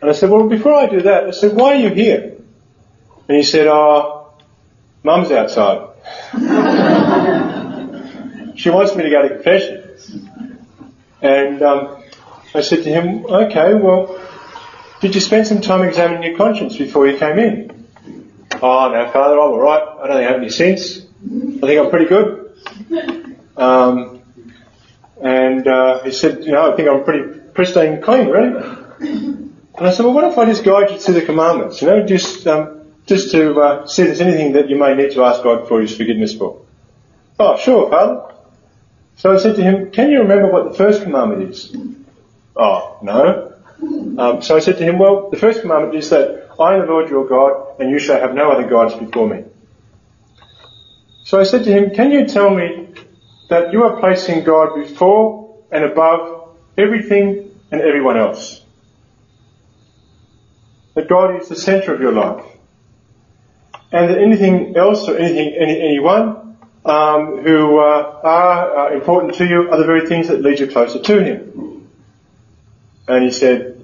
And 0.00 0.10
I 0.10 0.12
said, 0.12 0.30
well, 0.30 0.48
before 0.48 0.74
I 0.74 0.86
do 0.86 1.02
that, 1.02 1.24
I 1.24 1.30
said, 1.32 1.56
why 1.56 1.74
are 1.74 1.76
you 1.76 1.90
here? 1.90 2.36
And 3.28 3.36
he 3.36 3.42
said, 3.42 3.66
oh, 3.66 4.32
Mum's 5.02 5.30
outside. 5.30 5.88
she 8.56 8.70
wants 8.70 8.96
me 8.96 9.04
to 9.04 9.10
go 9.10 9.22
to 9.22 9.34
confession. 9.34 9.84
And 11.20 11.62
um, 11.62 12.02
I 12.54 12.60
said 12.60 12.84
to 12.84 12.90
him, 12.90 13.26
okay, 13.26 13.74
well, 13.74 14.18
did 15.00 15.14
you 15.14 15.20
spend 15.20 15.46
some 15.46 15.60
time 15.60 15.86
examining 15.86 16.22
your 16.22 16.36
conscience 16.36 16.76
before 16.76 17.06
you 17.06 17.18
came 17.18 17.38
in? 17.38 17.77
Oh, 18.60 18.90
no, 18.92 19.10
Father, 19.12 19.34
I'm 19.34 19.52
alright. 19.52 19.82
I 19.82 20.06
don't 20.06 20.16
think 20.16 20.28
I 20.28 20.32
have 20.32 20.40
any 20.40 20.50
sins. 20.50 21.06
I 21.62 21.66
think 21.66 21.80
I'm 21.80 21.90
pretty 21.90 22.06
good. 22.06 22.56
Um, 23.56 24.22
and 25.22 25.66
uh, 25.66 26.02
he 26.02 26.12
said, 26.12 26.44
you 26.44 26.52
know, 26.52 26.72
I 26.72 26.76
think 26.76 26.88
I'm 26.88 27.04
pretty 27.04 27.38
pristine 27.54 28.02
clean, 28.02 28.28
really. 28.28 28.64
And 29.00 29.86
I 29.86 29.90
said, 29.90 30.04
well, 30.04 30.14
what 30.14 30.24
if 30.24 30.38
I 30.38 30.46
just 30.46 30.64
guide 30.64 30.90
you 30.90 30.98
to 30.98 31.12
the 31.12 31.22
commandments? 31.22 31.80
You 31.80 31.88
know, 31.88 32.06
just 32.06 32.46
um, 32.46 32.82
just 33.06 33.30
to 33.32 33.60
uh, 33.60 33.86
see 33.86 34.02
if 34.02 34.08
there's 34.08 34.20
anything 34.20 34.52
that 34.52 34.68
you 34.68 34.76
may 34.76 34.94
need 34.94 35.12
to 35.12 35.24
ask 35.24 35.42
God 35.42 35.68
for 35.68 35.80
His 35.80 35.96
forgiveness 35.96 36.34
for. 36.34 36.60
Oh, 37.38 37.56
sure, 37.56 37.88
Father. 37.90 38.34
So 39.16 39.34
I 39.34 39.38
said 39.38 39.56
to 39.56 39.62
him, 39.62 39.90
can 39.90 40.10
you 40.10 40.20
remember 40.20 40.50
what 40.50 40.70
the 40.70 40.74
first 40.78 41.02
commandment 41.02 41.50
is? 41.50 41.76
Oh, 42.54 42.98
no. 43.02 43.52
Um, 44.18 44.42
so 44.42 44.56
I 44.56 44.60
said 44.60 44.78
to 44.78 44.84
him, 44.84 44.98
well, 44.98 45.30
the 45.30 45.36
first 45.36 45.60
commandment 45.60 45.96
is 45.96 46.10
that 46.10 46.47
I 46.58 46.74
am 46.74 46.80
the 46.80 46.86
Lord 46.86 47.08
your 47.08 47.26
God, 47.26 47.80
and 47.80 47.90
you 47.90 47.98
shall 47.98 48.20
have 48.20 48.34
no 48.34 48.50
other 48.50 48.68
gods 48.68 48.94
before 48.94 49.28
me. 49.28 49.44
So 51.24 51.38
I 51.38 51.44
said 51.44 51.64
to 51.64 51.70
him, 51.70 51.94
can 51.94 52.10
you 52.10 52.26
tell 52.26 52.50
me 52.50 52.88
that 53.48 53.72
you 53.72 53.84
are 53.84 54.00
placing 54.00 54.44
God 54.44 54.74
before 54.74 55.58
and 55.70 55.84
above 55.84 56.56
everything 56.76 57.50
and 57.70 57.80
everyone 57.80 58.16
else? 58.16 58.64
That 60.94 61.08
God 61.08 61.40
is 61.40 61.48
the 61.48 61.56
center 61.56 61.94
of 61.94 62.00
your 62.00 62.12
life. 62.12 62.44
And 63.92 64.10
that 64.10 64.18
anything 64.18 64.76
else 64.76 65.08
or 65.08 65.16
anything, 65.16 65.54
any, 65.54 65.80
anyone 65.80 66.56
um, 66.84 67.42
who 67.42 67.78
uh, 67.78 68.20
are 68.24 68.78
uh, 68.78 68.94
important 68.94 69.34
to 69.34 69.46
you 69.46 69.70
are 69.70 69.78
the 69.78 69.84
very 69.84 70.08
things 70.08 70.28
that 70.28 70.40
lead 70.40 70.58
you 70.58 70.66
closer 70.66 70.98
to 70.98 71.22
Him. 71.22 71.88
And 73.06 73.24
he 73.24 73.30
said, 73.30 73.77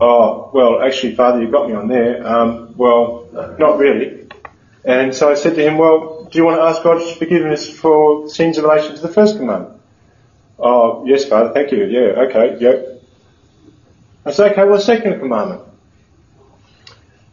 Oh, 0.00 0.50
well, 0.52 0.82
actually, 0.82 1.14
Father, 1.14 1.42
you 1.42 1.50
got 1.50 1.68
me 1.68 1.74
on 1.74 1.88
there. 1.88 2.26
Um, 2.26 2.74
well, 2.76 3.28
not 3.58 3.78
really. 3.78 4.28
And 4.84 5.14
so 5.14 5.30
I 5.30 5.34
said 5.34 5.54
to 5.54 5.66
him, 5.66 5.78
Well, 5.78 6.28
do 6.30 6.38
you 6.38 6.44
want 6.44 6.58
to 6.58 6.62
ask 6.62 6.82
God's 6.82 7.10
forgiveness 7.12 7.68
for 7.68 8.28
sins 8.28 8.58
in 8.58 8.64
relation 8.64 8.94
to 8.96 9.00
the 9.00 9.08
first 9.08 9.36
commandment? 9.36 9.80
Oh, 10.58 11.04
yes, 11.06 11.24
Father, 11.24 11.52
thank 11.52 11.72
you. 11.72 11.84
Yeah, 11.84 12.22
okay, 12.28 12.56
yep. 12.60 13.02
I 14.24 14.30
said, 14.30 14.52
okay, 14.52 14.64
well, 14.64 14.80
second 14.80 15.20
commandment. 15.20 15.62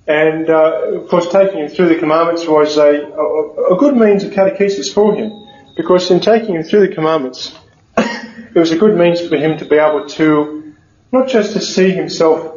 And, 0.08 0.50
uh, 0.50 1.00
of 1.02 1.08
course, 1.10 1.32
taking 1.32 1.60
him 1.60 1.70
through 1.70 1.90
the 1.90 2.00
commandments 2.00 2.46
was 2.46 2.78
a, 2.78 2.90
a, 2.90 3.76
a 3.76 3.78
good 3.78 3.96
means 3.96 4.24
of 4.24 4.32
catechesis 4.32 4.94
for 4.94 5.16
him. 5.16 5.32
Because 5.78 6.12
in 6.12 6.20
taking 6.20 6.56
him 6.56 6.64
through 6.64 6.88
the 6.88 6.94
commandments, 6.94 7.56
it 7.98 8.56
was 8.56 8.72
a 8.72 8.78
good 8.78 8.98
means 8.98 9.26
for 9.26 9.38
him 9.38 9.58
to 9.60 9.66
be 9.66 9.78
able 9.78 10.08
to, 10.10 10.76
not 11.12 11.30
just 11.30 11.54
to 11.54 11.62
see 11.62 11.92
himself 11.92 12.51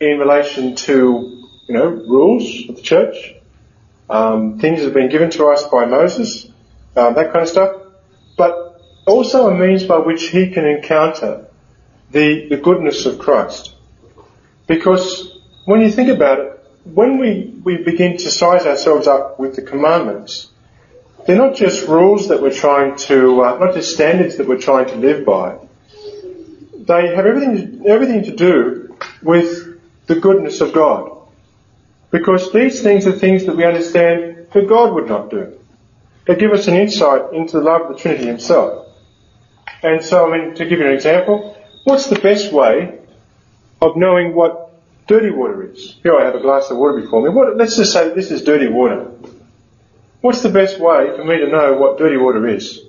in 0.00 0.18
relation 0.18 0.76
to, 0.76 1.46
you 1.66 1.74
know, 1.74 1.86
rules 1.86 2.68
of 2.68 2.76
the 2.76 2.82
church, 2.82 3.34
um, 4.08 4.58
things 4.58 4.78
that 4.78 4.86
have 4.86 4.94
been 4.94 5.10
given 5.10 5.30
to 5.30 5.46
us 5.48 5.64
by 5.64 5.84
Moses, 5.86 6.46
um, 6.96 7.14
that 7.14 7.32
kind 7.32 7.42
of 7.42 7.48
stuff, 7.48 7.76
but 8.36 8.80
also 9.06 9.48
a 9.48 9.54
means 9.54 9.84
by 9.84 9.98
which 9.98 10.28
he 10.28 10.50
can 10.50 10.66
encounter 10.66 11.46
the, 12.10 12.48
the 12.48 12.56
goodness 12.56 13.06
of 13.06 13.18
Christ. 13.18 13.74
Because 14.66 15.38
when 15.64 15.80
you 15.80 15.90
think 15.90 16.08
about 16.08 16.38
it, 16.38 16.66
when 16.84 17.18
we, 17.18 17.54
we 17.64 17.76
begin 17.76 18.16
to 18.18 18.30
size 18.30 18.66
ourselves 18.66 19.06
up 19.06 19.38
with 19.38 19.56
the 19.56 19.62
commandments, 19.62 20.48
they're 21.26 21.36
not 21.36 21.56
just 21.56 21.86
rules 21.86 22.28
that 22.28 22.40
we're 22.40 22.54
trying 22.54 22.96
to, 22.96 23.42
uh, 23.42 23.58
not 23.58 23.74
just 23.74 23.92
standards 23.92 24.36
that 24.36 24.48
we're 24.48 24.60
trying 24.60 24.86
to 24.86 24.96
live 24.96 25.26
by. 25.26 25.58
They 26.74 27.14
have 27.14 27.26
everything, 27.26 27.84
everything 27.86 28.24
to 28.24 28.34
do 28.34 28.96
with 29.22 29.67
the 30.08 30.16
goodness 30.16 30.60
of 30.60 30.72
God. 30.72 31.12
Because 32.10 32.52
these 32.52 32.82
things 32.82 33.06
are 33.06 33.12
things 33.12 33.44
that 33.46 33.56
we 33.56 33.64
understand 33.64 34.48
that 34.52 34.68
God 34.68 34.94
would 34.94 35.06
not 35.06 35.30
do. 35.30 35.58
They 36.26 36.34
give 36.34 36.52
us 36.52 36.66
an 36.66 36.74
insight 36.74 37.32
into 37.32 37.58
the 37.58 37.64
love 37.64 37.82
of 37.82 37.88
the 37.88 38.02
Trinity 38.02 38.26
Himself. 38.26 38.86
And 39.82 40.02
so, 40.02 40.26
I 40.26 40.38
mean, 40.38 40.54
to 40.56 40.66
give 40.66 40.78
you 40.78 40.86
an 40.86 40.94
example, 40.94 41.56
what's 41.84 42.08
the 42.08 42.18
best 42.18 42.52
way 42.52 42.98
of 43.80 43.96
knowing 43.96 44.34
what 44.34 44.72
dirty 45.06 45.30
water 45.30 45.70
is? 45.70 45.96
Here 46.02 46.16
I 46.16 46.24
have 46.24 46.34
a 46.34 46.40
glass 46.40 46.70
of 46.70 46.78
water 46.78 47.00
before 47.00 47.22
me. 47.22 47.28
What, 47.28 47.56
let's 47.56 47.76
just 47.76 47.92
say 47.92 48.12
this 48.14 48.30
is 48.30 48.42
dirty 48.42 48.68
water. 48.68 49.10
What's 50.20 50.42
the 50.42 50.48
best 50.48 50.80
way 50.80 51.14
for 51.16 51.24
me 51.24 51.38
to 51.38 51.48
know 51.48 51.74
what 51.74 51.98
dirty 51.98 52.16
water 52.16 52.46
is? 52.48 52.80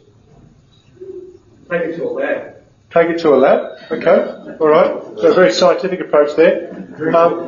Take 1.70 1.82
it 1.82 1.98
to 1.98 2.06
a 2.06 2.10
lab. 2.10 2.59
Take 2.92 3.10
it 3.10 3.20
to 3.20 3.36
a 3.36 3.38
lab. 3.38 3.78
Okay. 3.92 4.58
All 4.60 4.68
right. 4.68 5.20
So 5.20 5.32
a 5.32 5.34
very 5.36 5.52
scientific 5.52 6.00
approach 6.00 6.36
there. 6.36 6.74
Um, 7.16 7.48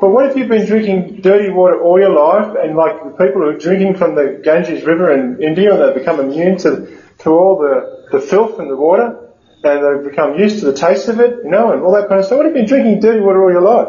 but 0.00 0.10
what 0.10 0.26
if 0.26 0.36
you've 0.36 0.48
been 0.48 0.66
drinking 0.66 1.22
dirty 1.22 1.50
water 1.50 1.80
all 1.80 1.98
your 1.98 2.10
life, 2.10 2.54
and 2.62 2.76
like 2.76 3.02
the 3.02 3.10
people 3.10 3.40
who 3.42 3.48
are 3.48 3.58
drinking 3.58 3.96
from 3.96 4.14
the 4.14 4.40
Ganges 4.44 4.84
River 4.84 5.10
in 5.12 5.42
India, 5.42 5.72
and 5.72 5.82
they've 5.82 5.94
become 5.94 6.20
immune 6.20 6.58
to 6.58 6.98
to 7.20 7.30
all 7.30 7.58
the 7.58 8.08
the 8.12 8.20
filth 8.20 8.60
in 8.60 8.68
the 8.68 8.76
water, 8.76 9.18
and 9.64 9.84
they've 9.84 10.10
become 10.10 10.38
used 10.38 10.60
to 10.60 10.66
the 10.66 10.74
taste 10.74 11.08
of 11.08 11.18
it, 11.18 11.40
you 11.44 11.50
know, 11.50 11.72
and 11.72 11.82
all 11.82 11.92
that 11.92 12.08
kind 12.08 12.20
of 12.20 12.26
stuff. 12.26 12.38
What 12.38 12.46
if 12.46 12.54
you've 12.54 12.66
been 12.66 12.68
drinking 12.68 13.00
dirty 13.00 13.20
water 13.20 13.42
all 13.42 13.50
your 13.50 13.62
life? 13.62 13.88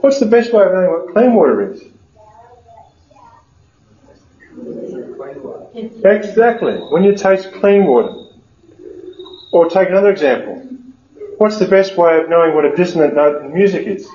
What's 0.00 0.18
the 0.18 0.26
best 0.26 0.52
way 0.52 0.64
of 0.64 0.72
knowing 0.72 0.90
what 0.90 1.12
clean 1.12 1.34
water 1.34 1.72
is? 1.72 1.82
Exactly. 6.04 6.74
When 6.74 7.04
you 7.04 7.14
taste 7.14 7.52
clean 7.54 7.86
water. 7.86 8.14
Or 9.52 9.68
take 9.68 9.88
another 9.88 10.10
example. 10.10 10.56
What's 11.38 11.58
the 11.58 11.68
best 11.68 11.96
way 11.96 12.18
of 12.18 12.28
knowing 12.28 12.54
what 12.54 12.64
a 12.64 12.74
dissonant 12.74 13.14
note 13.14 13.42
in 13.42 13.54
music 13.54 13.86
is? 13.86 14.08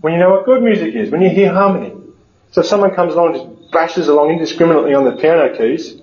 When 0.00 0.12
you 0.12 0.18
know 0.18 0.30
what 0.30 0.44
good 0.44 0.62
music 0.62 0.94
is, 0.94 1.10
when 1.10 1.22
you 1.22 1.30
hear 1.30 1.52
harmony. 1.52 1.94
So 2.50 2.60
if 2.60 2.66
someone 2.66 2.94
comes 2.94 3.14
along 3.14 3.36
and 3.36 3.56
just 3.58 3.72
bashes 3.72 4.08
along 4.08 4.30
indiscriminately 4.30 4.94
on 4.94 5.04
the 5.04 5.12
piano 5.12 5.56
keys, 5.56 6.00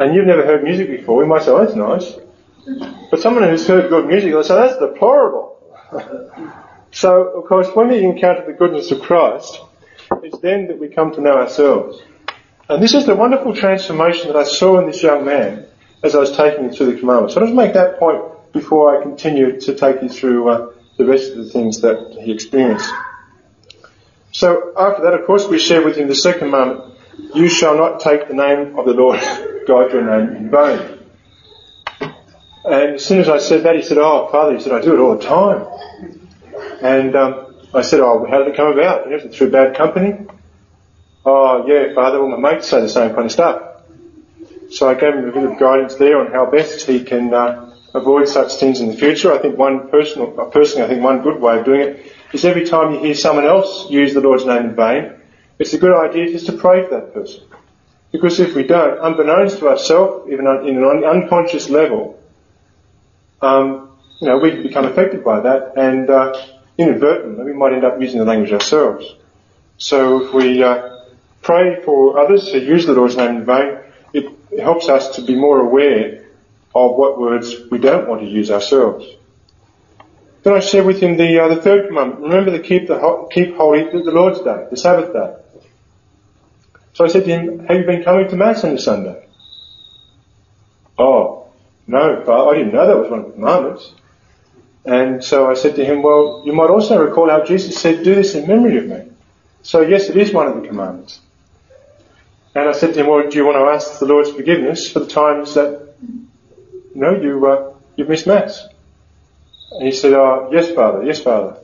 and 0.00 0.14
you've 0.14 0.26
never 0.26 0.44
heard 0.44 0.64
music 0.64 0.88
before, 0.88 1.22
you 1.22 1.28
might 1.28 1.42
say, 1.42 1.50
oh, 1.50 1.64
that's 1.64 1.76
nice. 1.76 2.14
But 3.10 3.20
someone 3.20 3.44
who's 3.44 3.66
heard 3.66 3.90
good 3.90 4.06
music 4.06 4.32
will 4.32 4.42
say, 4.42 4.54
that's 4.54 4.78
deplorable. 4.78 5.58
so, 6.92 7.28
of 7.28 7.44
course, 7.44 7.68
when 7.74 7.88
we 7.88 8.02
encounter 8.04 8.46
the 8.46 8.52
goodness 8.52 8.90
of 8.90 9.02
Christ, 9.02 9.60
it's 10.22 10.38
then 10.38 10.68
that 10.68 10.78
we 10.78 10.88
come 10.88 11.12
to 11.12 11.20
know 11.20 11.32
ourselves. 11.32 12.00
And 12.68 12.82
this 12.82 12.94
is 12.94 13.06
the 13.06 13.14
wonderful 13.14 13.54
transformation 13.54 14.28
that 14.28 14.36
I 14.36 14.44
saw 14.44 14.78
in 14.78 14.86
this 14.86 15.02
young 15.02 15.24
man 15.24 15.66
as 16.02 16.14
I 16.14 16.18
was 16.18 16.36
taking 16.36 16.64
him 16.64 16.72
through 16.72 16.92
the 16.92 17.00
commandments. 17.00 17.34
So 17.34 17.40
I'll 17.40 17.46
just 17.46 17.56
make 17.56 17.74
that 17.74 17.98
point 17.98 18.22
before 18.52 18.98
I 18.98 19.02
continue 19.02 19.60
to 19.60 19.74
take 19.74 20.02
you 20.02 20.08
through 20.08 20.48
uh, 20.48 20.72
the 20.96 21.04
rest 21.04 21.32
of 21.32 21.38
the 21.38 21.50
things 21.50 21.80
that 21.80 22.16
he 22.20 22.32
experienced. 22.32 22.90
So 24.32 24.72
after 24.78 25.02
that, 25.02 25.14
of 25.14 25.26
course, 25.26 25.46
we 25.46 25.58
share 25.58 25.84
with 25.84 25.96
him 25.96 26.08
the 26.08 26.14
second 26.14 26.50
commandment. 26.50 26.94
You 27.34 27.48
shall 27.48 27.76
not 27.76 28.00
take 28.00 28.28
the 28.28 28.34
name 28.34 28.78
of 28.78 28.86
the 28.86 28.94
Lord 28.94 29.20
God 29.66 29.92
your 29.92 30.02
name 30.02 30.36
in 30.36 30.50
vain. 30.50 30.98
And 32.64 32.94
as 32.94 33.04
soon 33.04 33.20
as 33.20 33.28
I 33.28 33.38
said 33.38 33.64
that, 33.64 33.74
he 33.74 33.82
said, 33.82 33.98
oh, 33.98 34.28
Father, 34.30 34.54
he 34.54 34.62
said, 34.62 34.72
I 34.72 34.80
do 34.80 34.94
it 34.94 35.00
all 35.00 35.16
the 35.16 35.24
time. 35.24 35.66
And 36.82 37.16
um, 37.16 37.49
I 37.72 37.82
said, 37.82 38.00
oh, 38.00 38.26
how 38.28 38.38
did 38.38 38.48
it 38.48 38.56
come 38.56 38.72
about? 38.72 39.08
You 39.08 39.18
know, 39.18 39.28
through 39.28 39.50
bad 39.50 39.76
company? 39.76 40.26
Oh, 41.24 41.66
yeah, 41.66 41.94
Father, 41.94 42.18
well, 42.20 42.36
my 42.36 42.52
mates 42.54 42.68
say 42.68 42.80
the 42.80 42.88
same 42.88 43.14
kind 43.14 43.26
of 43.26 43.32
stuff. 43.32 43.62
So 44.70 44.88
I 44.88 44.94
gave 44.94 45.14
him 45.14 45.28
a 45.28 45.32
bit 45.32 45.44
of 45.44 45.58
guidance 45.58 45.94
there 45.96 46.18
on 46.18 46.32
how 46.32 46.50
best 46.50 46.86
he 46.86 47.04
can 47.04 47.32
uh, 47.32 47.74
avoid 47.94 48.28
such 48.28 48.54
things 48.54 48.80
in 48.80 48.88
the 48.88 48.96
future. 48.96 49.32
I 49.32 49.38
think 49.38 49.58
one 49.58 49.88
personal, 49.88 50.40
uh, 50.40 50.44
personally, 50.46 50.84
I 50.84 50.88
think 50.88 51.02
one 51.02 51.22
good 51.22 51.40
way 51.40 51.58
of 51.58 51.64
doing 51.64 51.80
it 51.80 52.12
is 52.32 52.44
every 52.44 52.66
time 52.66 52.94
you 52.94 53.00
hear 53.00 53.14
someone 53.14 53.44
else 53.44 53.90
use 53.90 54.14
the 54.14 54.20
Lord's 54.20 54.44
name 54.44 54.70
in 54.70 54.74
vain, 54.74 55.12
it's 55.58 55.72
a 55.74 55.78
good 55.78 55.94
idea 55.94 56.30
just 56.30 56.46
to 56.46 56.52
pray 56.52 56.84
for 56.84 56.90
that 56.90 57.14
person. 57.14 57.42
Because 58.12 58.40
if 58.40 58.54
we 58.54 58.64
don't, 58.64 58.98
unbeknownst 59.04 59.58
to 59.58 59.68
ourselves, 59.68 60.28
even 60.32 60.46
in 60.66 60.82
an 60.82 61.04
unconscious 61.04 61.68
level, 61.68 62.20
um, 63.40 63.90
you 64.20 64.28
know, 64.28 64.38
we 64.38 64.50
can 64.50 64.62
become 64.62 64.84
affected 64.84 65.22
by 65.24 65.40
that, 65.40 65.74
and 65.76 66.10
uh, 66.10 66.34
inadvertently 66.80 67.44
we 67.44 67.52
might 67.52 67.72
end 67.72 67.84
up 67.84 68.00
using 68.00 68.18
the 68.18 68.24
language 68.24 68.52
ourselves. 68.52 69.14
So 69.78 70.24
if 70.24 70.34
we 70.34 70.62
uh, 70.62 70.98
pray 71.42 71.82
for 71.84 72.18
others 72.18 72.52
who 72.52 72.58
use 72.58 72.86
the 72.86 72.92
Lord's 72.92 73.16
name 73.16 73.36
in 73.36 73.44
vain, 73.44 73.78
it 74.12 74.60
helps 74.60 74.88
us 74.88 75.16
to 75.16 75.22
be 75.22 75.34
more 75.34 75.60
aware 75.60 76.26
of 76.74 76.96
what 76.96 77.18
words 77.18 77.54
we 77.70 77.78
don't 77.78 78.08
want 78.08 78.22
to 78.22 78.26
use 78.26 78.50
ourselves. 78.50 79.06
Then 80.42 80.54
I 80.54 80.60
share 80.60 80.84
with 80.84 81.00
him 81.00 81.16
the 81.16 81.38
uh, 81.38 81.48
the 81.48 81.60
third 81.60 81.88
commandment. 81.88 82.22
Remember 82.22 82.50
to 82.56 82.62
keep 82.62 82.88
the 82.88 82.98
ho- 82.98 83.28
keep 83.30 83.56
holy 83.56 83.84
the 83.84 84.10
Lord's 84.10 84.40
day, 84.40 84.66
the 84.70 84.76
Sabbath 84.76 85.12
day. 85.12 85.34
So 86.94 87.04
I 87.04 87.08
said 87.08 87.24
to 87.24 87.30
him, 87.30 87.66
"Have 87.66 87.76
you 87.76 87.84
been 87.84 88.02
coming 88.02 88.28
to 88.28 88.36
mass 88.36 88.64
on 88.64 88.72
the 88.72 88.80
Sunday?" 88.80 89.26
Oh, 90.98 91.48
no, 91.86 92.22
Father, 92.24 92.50
I 92.50 92.58
didn't 92.58 92.72
know 92.72 92.86
that 92.86 92.98
was 92.98 93.10
one 93.10 93.20
of 93.20 93.26
the 93.26 93.32
commandments. 93.32 93.92
And 94.84 95.22
so 95.22 95.50
I 95.50 95.54
said 95.54 95.76
to 95.76 95.84
him, 95.84 96.02
well, 96.02 96.42
you 96.44 96.52
might 96.52 96.70
also 96.70 97.02
recall 97.02 97.28
how 97.28 97.44
Jesus 97.44 97.78
said, 97.78 98.02
do 98.02 98.14
this 98.14 98.34
in 98.34 98.46
memory 98.46 98.78
of 98.78 98.86
me. 98.86 99.10
So 99.62 99.82
yes, 99.82 100.08
it 100.08 100.16
is 100.16 100.32
one 100.32 100.46
of 100.46 100.60
the 100.60 100.66
commandments. 100.66 101.20
And 102.54 102.68
I 102.68 102.72
said 102.72 102.94
to 102.94 103.00
him, 103.00 103.06
well, 103.06 103.28
do 103.28 103.36
you 103.36 103.44
want 103.44 103.56
to 103.56 103.72
ask 103.72 104.00
the 104.00 104.06
Lord's 104.06 104.30
forgiveness 104.30 104.90
for 104.90 105.00
the 105.00 105.06
times 105.06 105.54
that, 105.54 105.94
you 106.02 106.28
know, 106.94 107.20
you, 107.20 107.46
uh, 107.46 107.74
you've 107.96 108.08
missed 108.08 108.26
Mass? 108.26 108.66
And 109.72 109.84
he 109.84 109.92
said, 109.92 110.14
oh, 110.14 110.48
yes, 110.50 110.70
Father, 110.72 111.04
yes, 111.04 111.20
Father. 111.20 111.58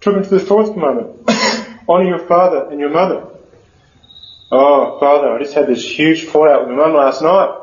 Took 0.00 0.16
him 0.16 0.22
to 0.22 0.30
the 0.30 0.40
fourth 0.40 0.74
commandment. 0.74 1.28
Honour 1.88 2.04
your 2.04 2.26
father 2.26 2.68
and 2.70 2.78
your 2.78 2.90
mother. 2.90 3.26
Oh, 4.52 5.00
Father, 5.00 5.32
I 5.32 5.38
just 5.38 5.54
had 5.54 5.66
this 5.66 5.84
huge 5.84 6.24
fallout 6.24 6.68
with 6.68 6.76
my 6.76 6.86
mum 6.86 6.94
last 6.94 7.22
night. 7.22 7.58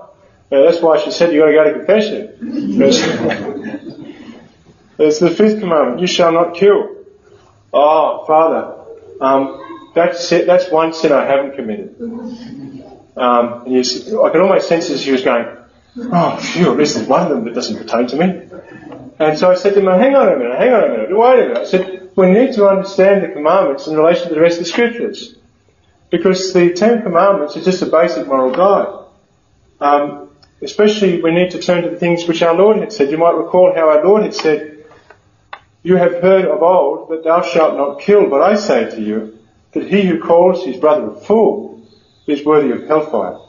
Yeah, 0.51 0.63
that's 0.63 0.81
why 0.81 0.97
she 0.99 1.11
said 1.11 1.31
you've 1.31 1.43
got 1.43 1.47
to 1.47 1.53
go 1.53 1.63
to 1.63 1.85
confession. 1.85 3.45
it's 5.07 5.19
the 5.19 5.31
fifth 5.31 5.59
commandment: 5.59 6.01
you 6.01 6.07
shall 6.07 6.31
not 6.31 6.55
kill. 6.55 6.95
Oh, 7.73 8.25
Father, 8.25 8.75
um, 9.21 9.91
that's 9.93 10.31
it, 10.31 10.45
that's 10.45 10.71
one 10.71 10.93
sin 10.93 11.11
I 11.11 11.25
haven't 11.25 11.55
committed. 11.55 11.95
Um, 13.15 13.65
and 13.65 13.75
I 13.75 14.29
can 14.29 14.41
almost 14.41 14.67
sense 14.67 14.89
as 14.89 15.01
she 15.01 15.11
was 15.11 15.23
going, 15.23 15.45
oh, 15.97 16.37
phew, 16.37 16.71
at 16.71 16.77
least 16.77 16.95
there's 16.95 17.07
one 17.07 17.23
of 17.23 17.29
them 17.29 17.45
that 17.45 17.53
doesn't 17.53 17.77
pertain 17.77 18.07
to 18.07 18.15
me. 18.15 18.49
And 19.19 19.37
so 19.37 19.51
I 19.51 19.55
said 19.55 19.73
to 19.73 19.81
him, 19.81 19.87
hang 19.87 20.15
on 20.15 20.29
a 20.29 20.37
minute, 20.37 20.57
hang 20.57 20.71
on 20.71 20.83
a 20.85 20.89
minute, 20.89 21.09
wait 21.17 21.39
a 21.39 21.47
minute. 21.49 21.57
I 21.57 21.65
said, 21.65 22.11
we 22.15 22.31
need 22.31 22.53
to 22.53 22.69
understand 22.69 23.23
the 23.23 23.27
commandments 23.27 23.87
in 23.87 23.97
relation 23.97 24.29
to 24.29 24.35
the 24.35 24.39
rest 24.39 24.59
of 24.59 24.63
the 24.63 24.69
scriptures. 24.69 25.35
Because 26.09 26.53
the 26.53 26.73
Ten 26.73 27.03
Commandments 27.03 27.57
are 27.57 27.61
just 27.61 27.81
a 27.81 27.85
basic 27.85 28.25
moral 28.25 28.51
guide. 28.51 29.05
Um, 29.81 30.29
especially 30.61 31.21
we 31.21 31.31
need 31.31 31.51
to 31.51 31.59
turn 31.59 31.83
to 31.83 31.89
the 31.89 31.97
things 31.97 32.25
which 32.27 32.41
our 32.41 32.55
Lord 32.55 32.77
had 32.77 32.93
said. 32.93 33.11
You 33.11 33.17
might 33.17 33.35
recall 33.35 33.73
how 33.75 33.89
our 33.89 34.03
Lord 34.03 34.23
had 34.23 34.33
said, 34.33 34.78
You 35.81 35.95
have 35.95 36.21
heard 36.21 36.45
of 36.45 36.61
old 36.61 37.09
that 37.09 37.23
thou 37.23 37.41
shalt 37.41 37.77
not 37.77 38.01
kill, 38.01 38.29
but 38.29 38.41
I 38.41 38.55
say 38.55 38.89
to 38.89 39.01
you 39.01 39.39
that 39.71 39.87
he 39.87 40.05
who 40.05 40.19
calls 40.19 40.65
his 40.65 40.77
brother 40.77 41.11
a 41.11 41.15
fool 41.15 41.81
is 42.27 42.43
worthy 42.45 42.71
of 42.71 42.85
hellfire. 42.87 43.39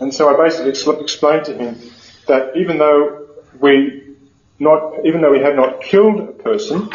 And 0.00 0.14
so 0.14 0.34
I 0.34 0.48
basically 0.48 0.70
explained 1.02 1.44
to 1.46 1.56
him 1.56 1.78
that 2.26 2.56
even 2.56 2.78
though 2.78 3.28
we 3.60 4.16
not, 4.58 5.04
even 5.04 5.20
though 5.20 5.30
we 5.30 5.40
have 5.40 5.56
not 5.56 5.82
killed 5.82 6.20
a 6.20 6.32
person 6.32 6.88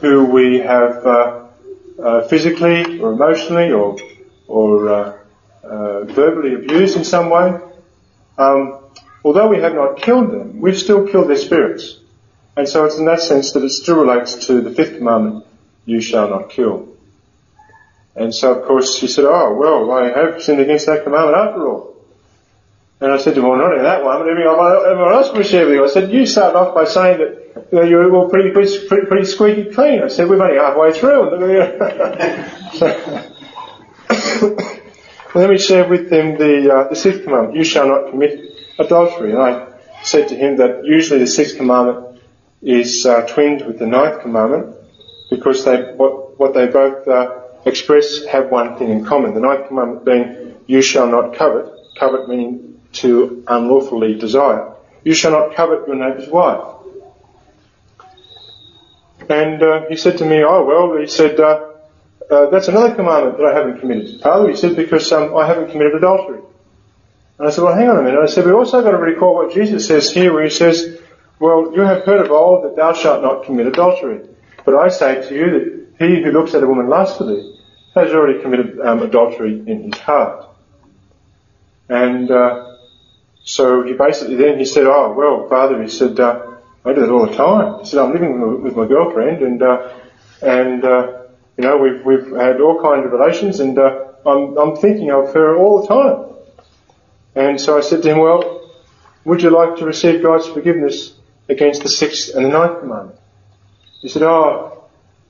who 0.00 0.24
we 0.26 0.58
have 0.58 1.06
uh, 1.06 1.46
uh, 2.02 2.28
physically 2.28 3.00
or 3.00 3.12
emotionally 3.12 3.72
or, 3.72 3.96
or 4.46 4.88
uh, 4.88 5.18
uh, 5.62 6.04
verbally 6.04 6.54
abused 6.54 6.96
in 6.96 7.04
some 7.04 7.30
way, 7.30 7.58
um, 8.38 8.78
although 9.24 9.48
we 9.48 9.58
have 9.58 9.74
not 9.74 9.98
killed 9.98 10.30
them, 10.30 10.60
we've 10.60 10.78
still 10.78 11.06
killed 11.06 11.28
their 11.28 11.36
spirits. 11.36 12.01
And 12.56 12.68
so 12.68 12.84
it's 12.84 12.98
in 12.98 13.06
that 13.06 13.20
sense 13.20 13.52
that 13.52 13.64
it 13.64 13.70
still 13.70 14.04
relates 14.04 14.46
to 14.46 14.60
the 14.60 14.70
fifth 14.70 14.98
commandment, 14.98 15.46
you 15.86 16.00
shall 16.00 16.28
not 16.28 16.50
kill. 16.50 16.88
And 18.14 18.34
so 18.34 18.54
of 18.54 18.66
course 18.66 18.98
he 18.98 19.08
said, 19.08 19.24
oh 19.24 19.54
well, 19.54 19.90
I 19.90 20.08
have 20.08 20.42
sinned 20.42 20.60
against 20.60 20.86
that 20.86 21.04
commandment 21.04 21.36
after 21.36 21.68
all. 21.68 21.96
And 23.00 23.10
I 23.10 23.16
said 23.16 23.34
to 23.34 23.40
him, 23.40 23.48
well, 23.48 23.58
not 23.58 23.72
only 23.72 23.82
that 23.82 24.04
one, 24.04 24.20
but 24.20 24.28
everyone 24.28 25.12
else 25.12 25.32
with 25.32 25.52
you. 25.52 25.84
I 25.84 25.88
said, 25.88 26.12
you 26.12 26.24
started 26.24 26.56
off 26.56 26.72
by 26.72 26.84
saying 26.84 27.18
that 27.18 27.42
you 27.72 27.78
know, 27.78 27.84
you 27.84 27.96
were 27.96 28.28
pretty, 28.28 28.50
pretty, 28.50 28.86
pretty 28.86 29.24
squeaky 29.24 29.72
clean. 29.72 30.02
I 30.02 30.08
said, 30.08 30.28
we're 30.28 30.40
only 30.40 30.56
halfway 30.56 30.92
through. 30.92 31.30
let 35.34 35.50
me 35.50 35.58
share 35.58 35.88
with 35.88 36.10
them 36.10 36.38
the, 36.38 36.72
uh, 36.72 36.88
the 36.90 36.96
sixth 36.96 37.24
commandment, 37.24 37.56
you 37.56 37.64
shall 37.64 37.88
not 37.88 38.10
commit 38.10 38.56
adultery. 38.78 39.32
And 39.32 39.42
I 39.42 39.66
said 40.04 40.28
to 40.28 40.36
him 40.36 40.58
that 40.58 40.84
usually 40.84 41.18
the 41.18 41.26
sixth 41.26 41.56
commandment 41.56 42.11
is 42.62 43.04
uh, 43.06 43.26
twinned 43.26 43.66
with 43.66 43.78
the 43.78 43.86
ninth 43.86 44.22
commandment 44.22 44.76
because 45.30 45.64
they, 45.64 45.82
what, 45.94 46.38
what 46.38 46.54
they 46.54 46.66
both 46.66 47.06
uh, 47.08 47.40
express 47.64 48.24
have 48.26 48.50
one 48.50 48.78
thing 48.78 48.90
in 48.90 49.04
common. 49.04 49.34
The 49.34 49.40
ninth 49.40 49.68
commandment 49.68 50.04
being, 50.04 50.56
you 50.66 50.82
shall 50.82 51.08
not 51.08 51.34
covet, 51.34 51.72
covet 51.98 52.28
meaning 52.28 52.80
to 52.92 53.44
unlawfully 53.46 54.14
desire. 54.14 54.74
You 55.04 55.14
shall 55.14 55.32
not 55.32 55.54
covet 55.54 55.86
your 55.88 55.96
neighbour's 55.96 56.28
wife. 56.28 56.76
And 59.28 59.62
uh, 59.62 59.86
he 59.88 59.96
said 59.96 60.18
to 60.18 60.24
me, 60.24 60.42
oh 60.44 60.64
well, 60.64 61.00
he 61.00 61.06
said, 61.06 61.40
uh, 61.40 61.68
uh, 62.30 62.50
that's 62.50 62.68
another 62.68 62.94
commandment 62.94 63.38
that 63.38 63.46
I 63.46 63.54
haven't 63.54 63.80
committed. 63.80 64.20
Father, 64.20 64.50
he 64.50 64.56
said, 64.56 64.76
because 64.76 65.10
um, 65.12 65.36
I 65.36 65.46
haven't 65.46 65.70
committed 65.70 65.94
adultery. 65.94 66.40
And 67.38 67.48
I 67.48 67.50
said, 67.50 67.62
well, 67.62 67.74
hang 67.74 67.88
on 67.88 67.98
a 67.98 68.02
minute. 68.02 68.20
I 68.20 68.26
said, 68.26 68.44
we've 68.44 68.54
also 68.54 68.82
got 68.82 68.92
to 68.92 68.98
recall 68.98 69.34
what 69.34 69.52
Jesus 69.52 69.86
says 69.86 70.10
here, 70.10 70.32
where 70.32 70.44
he 70.44 70.50
says, 70.50 71.01
well, 71.42 71.72
you 71.74 71.80
have 71.80 72.04
heard 72.04 72.24
of 72.24 72.30
old 72.30 72.62
that 72.62 72.76
thou 72.76 72.92
shalt 72.92 73.20
not 73.20 73.44
commit 73.44 73.66
adultery. 73.66 74.20
But 74.64 74.76
I 74.76 74.88
say 74.88 75.28
to 75.28 75.34
you 75.34 75.50
that 75.50 76.06
he 76.06 76.22
who 76.22 76.30
looks 76.30 76.54
at 76.54 76.62
a 76.62 76.66
woman 76.68 76.88
lustfully 76.88 77.58
has 77.96 78.12
already 78.12 78.40
committed 78.40 78.78
um, 78.78 79.02
adultery 79.02 79.60
in 79.66 79.90
his 79.90 80.00
heart. 80.00 80.46
And 81.88 82.30
uh, 82.30 82.76
so 83.42 83.82
he 83.82 83.94
basically 83.94 84.36
then 84.36 84.56
he 84.60 84.64
said, 84.64 84.84
"Oh 84.86 85.14
well, 85.14 85.48
Father," 85.48 85.82
he 85.82 85.88
said, 85.88 86.20
uh, 86.20 86.58
"I 86.84 86.92
do 86.92 87.00
that 87.00 87.10
all 87.10 87.26
the 87.26 87.34
time." 87.34 87.80
He 87.80 87.86
said, 87.86 87.98
"I'm 87.98 88.12
living 88.12 88.62
with 88.62 88.76
my 88.76 88.86
girlfriend, 88.86 89.42
and 89.42 89.60
uh, 89.62 89.92
and 90.40 90.84
uh, 90.84 91.22
you 91.56 91.64
know 91.64 91.76
we've 91.76 92.06
we've 92.06 92.36
had 92.36 92.60
all 92.60 92.80
kinds 92.80 93.04
of 93.04 93.10
relations, 93.10 93.58
and 93.58 93.76
uh, 93.76 94.12
I'm 94.24 94.56
I'm 94.56 94.76
thinking 94.76 95.10
of 95.10 95.34
her 95.34 95.56
all 95.56 95.82
the 95.82 95.88
time." 95.88 96.64
And 97.34 97.60
so 97.60 97.76
I 97.76 97.80
said 97.80 98.02
to 98.04 98.12
him, 98.12 98.18
"Well, 98.18 98.70
would 99.24 99.42
you 99.42 99.50
like 99.50 99.78
to 99.78 99.84
receive 99.84 100.22
God's 100.22 100.46
forgiveness 100.46 101.14
against 101.48 101.82
the 101.82 101.88
sixth 101.88 102.34
and 102.34 102.44
the 102.44 102.50
ninth 102.50 102.80
commandment?" 102.80 103.18
He 104.00 104.08
said, 104.08 104.22
"Oh," 104.22 104.84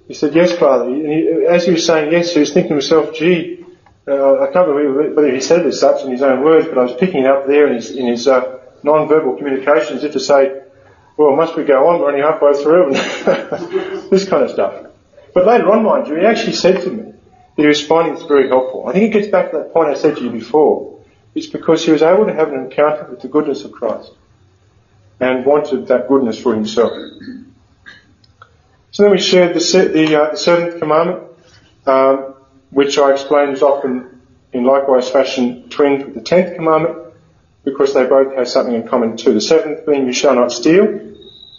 he 0.09 0.15
said, 0.15 0.35
"Yes, 0.35 0.53
Father." 0.53 0.85
And 0.87 1.13
he, 1.13 1.47
as 1.49 1.65
he 1.65 1.73
was 1.73 1.87
saying 1.87 2.13
yes, 2.13 2.33
he 2.33 2.41
was 2.41 2.53
thinking 2.53 2.71
to 2.71 2.75
himself, 2.75 3.15
"Gee." 3.15 3.65
Uh, 4.07 4.41
I 4.41 4.53
can't 4.53 4.67
remember 4.67 5.15
whether 5.15 5.33
he 5.33 5.41
said 5.41 5.61
it 5.61 5.67
as 5.67 5.79
such 5.79 6.05
in 6.05 6.11
his 6.11 6.23
own 6.23 6.43
words, 6.43 6.67
but 6.67 6.77
I 6.77 6.83
was 6.83 6.95
picking 6.95 7.23
it 7.23 7.27
up 7.27 7.47
there 7.47 7.69
in 7.69 7.75
his, 7.75 7.93
in 7.93 8.07
his 8.07 8.27
uh, 8.27 8.59
non-verbal 8.83 9.37
communication 9.37 9.97
as 9.97 10.03
if 10.03 10.13
to 10.15 10.21
say, 10.21 10.61
well, 11.17 11.37
must 11.37 11.57
we 11.57 11.63
go 11.63 11.89
on? 11.89 12.01
We're 12.01 12.09
only 12.09 12.21
halfway 12.21 12.53
through, 12.61 12.87
and 12.89 12.97
this 14.11 14.29
kind 14.29 14.43
of 14.43 14.51
stuff. 14.51 14.87
But 15.35 15.47
later 15.47 15.71
on, 15.71 15.85
mind 15.85 16.09
you, 16.09 16.17
he 16.17 16.27
actually 16.27 16.55
said 16.55 16.83
to 16.83 16.91
me 16.91 17.13
that 17.57 17.63
he 17.63 17.67
was 17.67 17.87
finding 17.87 18.15
this 18.15 18.25
very 18.25 18.49
helpful. 18.49 18.89
I 18.89 18.93
think 18.93 19.05
it 19.15 19.19
gets 19.19 19.29
back 19.29 19.53
to 19.53 19.59
that 19.59 19.73
point 19.73 19.91
I 19.91 19.95
said 19.95 20.17
to 20.17 20.25
you 20.25 20.31
before. 20.31 21.01
It's 21.35 21.47
because 21.47 21.85
he 21.85 21.93
was 21.93 22.03
able 22.03 22.27
to 22.27 22.35
have 22.35 22.53
an 22.53 22.65
encounter 22.65 23.07
with 23.09 23.21
the 23.21 23.29
goodness 23.29 23.65
of 23.65 23.73
Christ 23.73 24.11
and 25.23 25.47
wanted 25.47 25.87
that 25.87 26.09
goodness 26.09 26.39
for 26.43 26.55
himself. 26.55 26.93
So 28.91 29.05
then 29.05 29.13
we 29.13 29.19
shared 29.19 29.55
the, 29.55 29.61
the, 29.61 30.21
uh, 30.21 30.31
the 30.33 30.37
seventh 30.37 30.79
commandment. 30.79 31.23
Um, 31.87 32.33
which 32.73 32.97
I 32.97 33.13
explain 33.13 33.51
is 33.51 33.63
often 33.63 34.23
in 34.53 34.65
likewise 34.65 35.11
fashion 35.11 35.69
twinned 35.69 36.05
with 36.07 36.15
the 36.15 36.21
tenth 36.23 36.55
commandment, 36.55 36.97
because 37.65 37.93
they 37.93 38.05
both 38.07 38.35
have 38.35 38.49
something 38.49 38.75
in 38.75 38.89
common 38.89 39.17
too. 39.17 39.35
The 39.35 39.41
seventh 39.41 39.87
being, 39.87 40.07
you 40.07 40.13
shall 40.13 40.35
not 40.35 40.53
steal, 40.53 40.85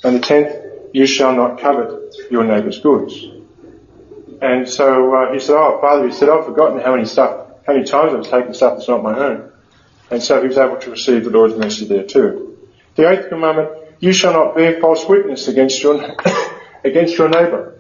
and 0.04 0.16
the 0.16 0.20
tenth, 0.20 0.54
you 0.92 1.06
shall 1.06 1.36
not 1.36 1.60
covet 1.60 2.16
your 2.32 2.44
neighbour's 2.44 2.80
goods. 2.80 3.26
And 4.42 4.68
so 4.68 5.14
uh, 5.16 5.34
he 5.34 5.40
said, 5.40 5.56
oh, 5.56 5.80
Father, 5.82 6.08
he 6.08 6.14
said, 6.14 6.30
I've 6.30 6.46
forgotten 6.46 6.80
how 6.80 6.96
many 6.96 7.06
stuff, 7.06 7.48
how 7.66 7.74
many 7.74 7.86
times 7.86 8.14
I've 8.14 8.32
taken 8.32 8.54
stuff 8.54 8.78
that's 8.78 8.90
not 8.90 9.04
my 9.04 9.18
own. 9.18 9.52
And 10.10 10.22
so 10.22 10.42
he 10.42 10.48
was 10.48 10.58
able 10.58 10.78
to 10.78 10.92
receive 10.92 11.24
the 11.24 11.30
Lord's 11.30 11.56
mercy 11.56 11.86
there 11.86 12.04
too. 12.04 12.53
The 12.96 13.10
eighth 13.10 13.30
commandment, 13.30 13.70
you 14.00 14.14
shall 14.14 14.34
not 14.34 14.56
bear 14.56 14.80
false 14.80 15.06
witness 15.08 15.48
against 15.48 15.82
your, 15.82 16.16
against 16.84 17.18
your 17.18 17.30
neighbour. 17.30 17.80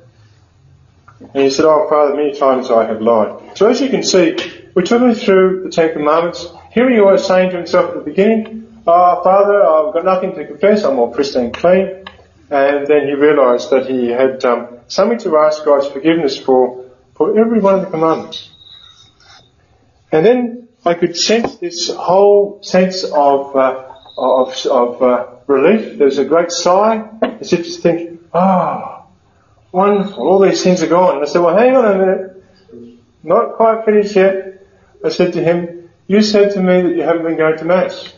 And 1.19 1.43
he 1.43 1.49
said, 1.49 1.65
Oh, 1.65 1.87
Father, 1.89 2.15
many 2.15 2.37
times 2.37 2.69
I 2.69 2.85
have 2.85 3.01
lied. 3.01 3.57
So 3.57 3.69
as 3.69 3.79
you 3.79 3.89
can 3.89 4.03
see, 4.03 4.35
we 4.75 4.83
took 4.83 5.01
him 5.01 5.13
through 5.13 5.63
the 5.63 5.69
Ten 5.69 5.93
Commandments. 5.93 6.47
Here 6.71 6.89
he 6.89 6.99
was 6.99 7.25
saying 7.25 7.51
to 7.51 7.57
himself 7.57 7.89
at 7.89 7.95
the 7.95 8.01
beginning, 8.01 8.81
Oh, 8.85 9.23
Father, 9.23 9.63
I've 9.63 9.93
got 9.93 10.03
nothing 10.03 10.35
to 10.35 10.45
confess. 10.45 10.83
I'm 10.83 10.99
all 10.99 11.09
pristine 11.09 11.51
clean. 11.51 12.05
And 12.49 12.85
then 12.85 13.07
he 13.07 13.13
realized 13.13 13.69
that 13.69 13.87
he 13.87 14.09
had 14.09 14.43
um, 14.45 14.79
something 14.87 15.19
to 15.19 15.37
ask 15.37 15.63
God's 15.63 15.87
forgiveness 15.87 16.37
for, 16.37 16.85
for 17.15 17.39
every 17.39 17.59
one 17.59 17.75
of 17.75 17.81
the 17.81 17.89
commandments. 17.89 18.49
And 20.11 20.25
then 20.25 20.67
I 20.85 20.93
could 20.95 21.15
sense 21.15 21.55
this 21.55 21.89
whole 21.89 22.61
sense 22.61 23.03
of, 23.03 23.55
uh, 23.55 23.92
of, 24.17 24.65
of 24.65 25.01
uh, 25.01 25.27
relief. 25.47 25.97
There's 25.97 26.17
a 26.17 26.25
great 26.25 26.51
sigh, 26.51 27.07
as 27.21 27.53
if 27.53 27.65
to 27.65 27.71
think, 27.71 28.21
ah, 28.33 28.89
oh, 28.89 28.93
Wonderful. 29.73 30.27
All 30.27 30.39
these 30.39 30.63
things 30.63 30.83
are 30.83 30.87
gone. 30.87 31.15
And 31.15 31.23
I 31.23 31.27
said, 31.27 31.41
well, 31.41 31.57
hang 31.57 31.75
on 31.75 31.85
a 31.85 31.97
minute. 31.97 32.43
Not 33.23 33.55
quite 33.55 33.83
finished 33.85 34.15
yet. 34.15 34.63
I 35.03 35.09
said 35.09 35.33
to 35.33 35.43
him, 35.43 35.89
you 36.07 36.21
said 36.21 36.51
to 36.53 36.61
me 36.61 36.83
that 36.83 36.95
you 36.95 37.01
haven't 37.01 37.23
been 37.23 37.37
going 37.37 37.57
to 37.57 37.65
Mass. 37.65 38.13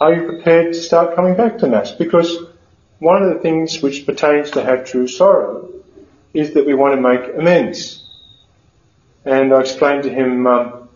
Are 0.00 0.12
you 0.12 0.26
prepared 0.26 0.72
to 0.72 0.80
start 0.80 1.14
coming 1.14 1.36
back 1.36 1.58
to 1.58 1.68
Mass? 1.68 1.92
Because 1.92 2.36
one 2.98 3.22
of 3.22 3.32
the 3.32 3.38
things 3.38 3.80
which 3.80 4.04
pertains 4.04 4.50
to 4.52 4.64
have 4.64 4.84
true 4.84 5.06
sorrow 5.06 5.70
is 6.34 6.54
that 6.54 6.66
we 6.66 6.74
want 6.74 6.96
to 6.96 7.00
make 7.00 7.36
amends. 7.36 8.04
And 9.24 9.54
I 9.54 9.60
explained 9.60 10.02
to 10.04 10.10
him 10.10 10.44
um, 10.48 10.88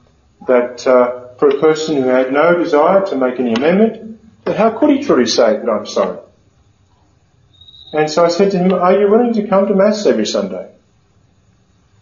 that 0.49 0.85
uh, 0.89 1.22
for 1.43 1.49
a 1.49 1.59
person 1.59 1.97
who 1.97 2.05
had 2.05 2.33
no 2.33 2.57
desire 2.57 3.05
to 3.05 3.17
make 3.17 3.41
any 3.41 3.53
amendment, 3.53 4.21
that 4.45 4.57
how 4.57 4.79
could 4.79 4.91
he 4.91 5.03
truly 5.03 5.27
say 5.27 5.57
that 5.57 5.69
I'm 5.69 5.87
sorry? 5.87 6.21
And 7.93 8.09
so 8.09 8.25
I 8.25 8.29
said 8.29 8.53
to 8.53 8.59
him, 8.59 8.73
are 8.73 8.97
you 8.97 9.11
willing 9.11 9.35
to 9.35 9.49
come 9.49 9.67
to 9.67 9.75
Mass 9.75 10.07
every 10.07 10.25
Sunday? 10.25 10.71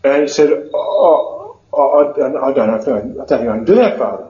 And 0.04 0.24
he 0.24 0.28
said, 0.28 0.68
oh, 0.74 1.58
I, 1.72 1.78
I, 1.78 2.12
don't 2.12 2.34
know, 2.34 2.42
I 2.42 2.52
don't 2.52 3.26
think 3.26 3.40
I 3.40 3.56
can 3.56 3.64
do 3.64 3.76
that, 3.76 3.96
Father. 3.96 4.28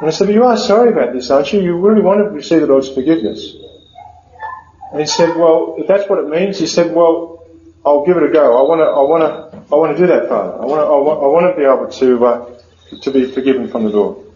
And 0.00 0.08
I 0.08 0.10
said, 0.10 0.26
but 0.26 0.34
you 0.34 0.42
are 0.42 0.56
sorry 0.56 0.90
about 0.90 1.12
this, 1.12 1.30
aren't 1.30 1.52
you? 1.52 1.60
You 1.62 1.76
really 1.76 2.02
want 2.02 2.18
to 2.18 2.28
receive 2.30 2.62
the 2.62 2.66
Lord's 2.66 2.88
forgiveness. 2.88 3.54
And 4.90 5.00
he 5.00 5.06
said, 5.06 5.36
well, 5.36 5.76
if 5.78 5.86
that's 5.86 6.10
what 6.10 6.18
it 6.18 6.28
means, 6.28 6.58
he 6.58 6.66
said, 6.66 6.92
well, 6.92 7.46
I'll 7.86 8.04
give 8.04 8.16
it 8.16 8.24
a 8.24 8.32
go. 8.32 8.58
I 8.58 8.68
want 8.68 8.80
to, 8.80 8.84
I 8.84 9.00
want 9.00 9.22
to, 9.22 9.72
I 9.72 9.78
want 9.78 9.96
to 9.96 10.02
do 10.02 10.08
that, 10.08 10.28
Father. 10.28 10.60
I 10.60 10.64
want 10.64 10.80
to, 10.80 10.86
I 10.86 10.98
want, 11.06 11.22
I 11.22 11.26
want 11.28 11.54
to 11.54 11.60
be 11.60 11.64
able 11.64 11.86
to, 11.86 12.26
uh, 12.26 12.57
to 13.02 13.10
be 13.10 13.30
forgiven 13.30 13.68
from 13.68 13.84
the 13.84 13.90
Lord. 13.90 14.26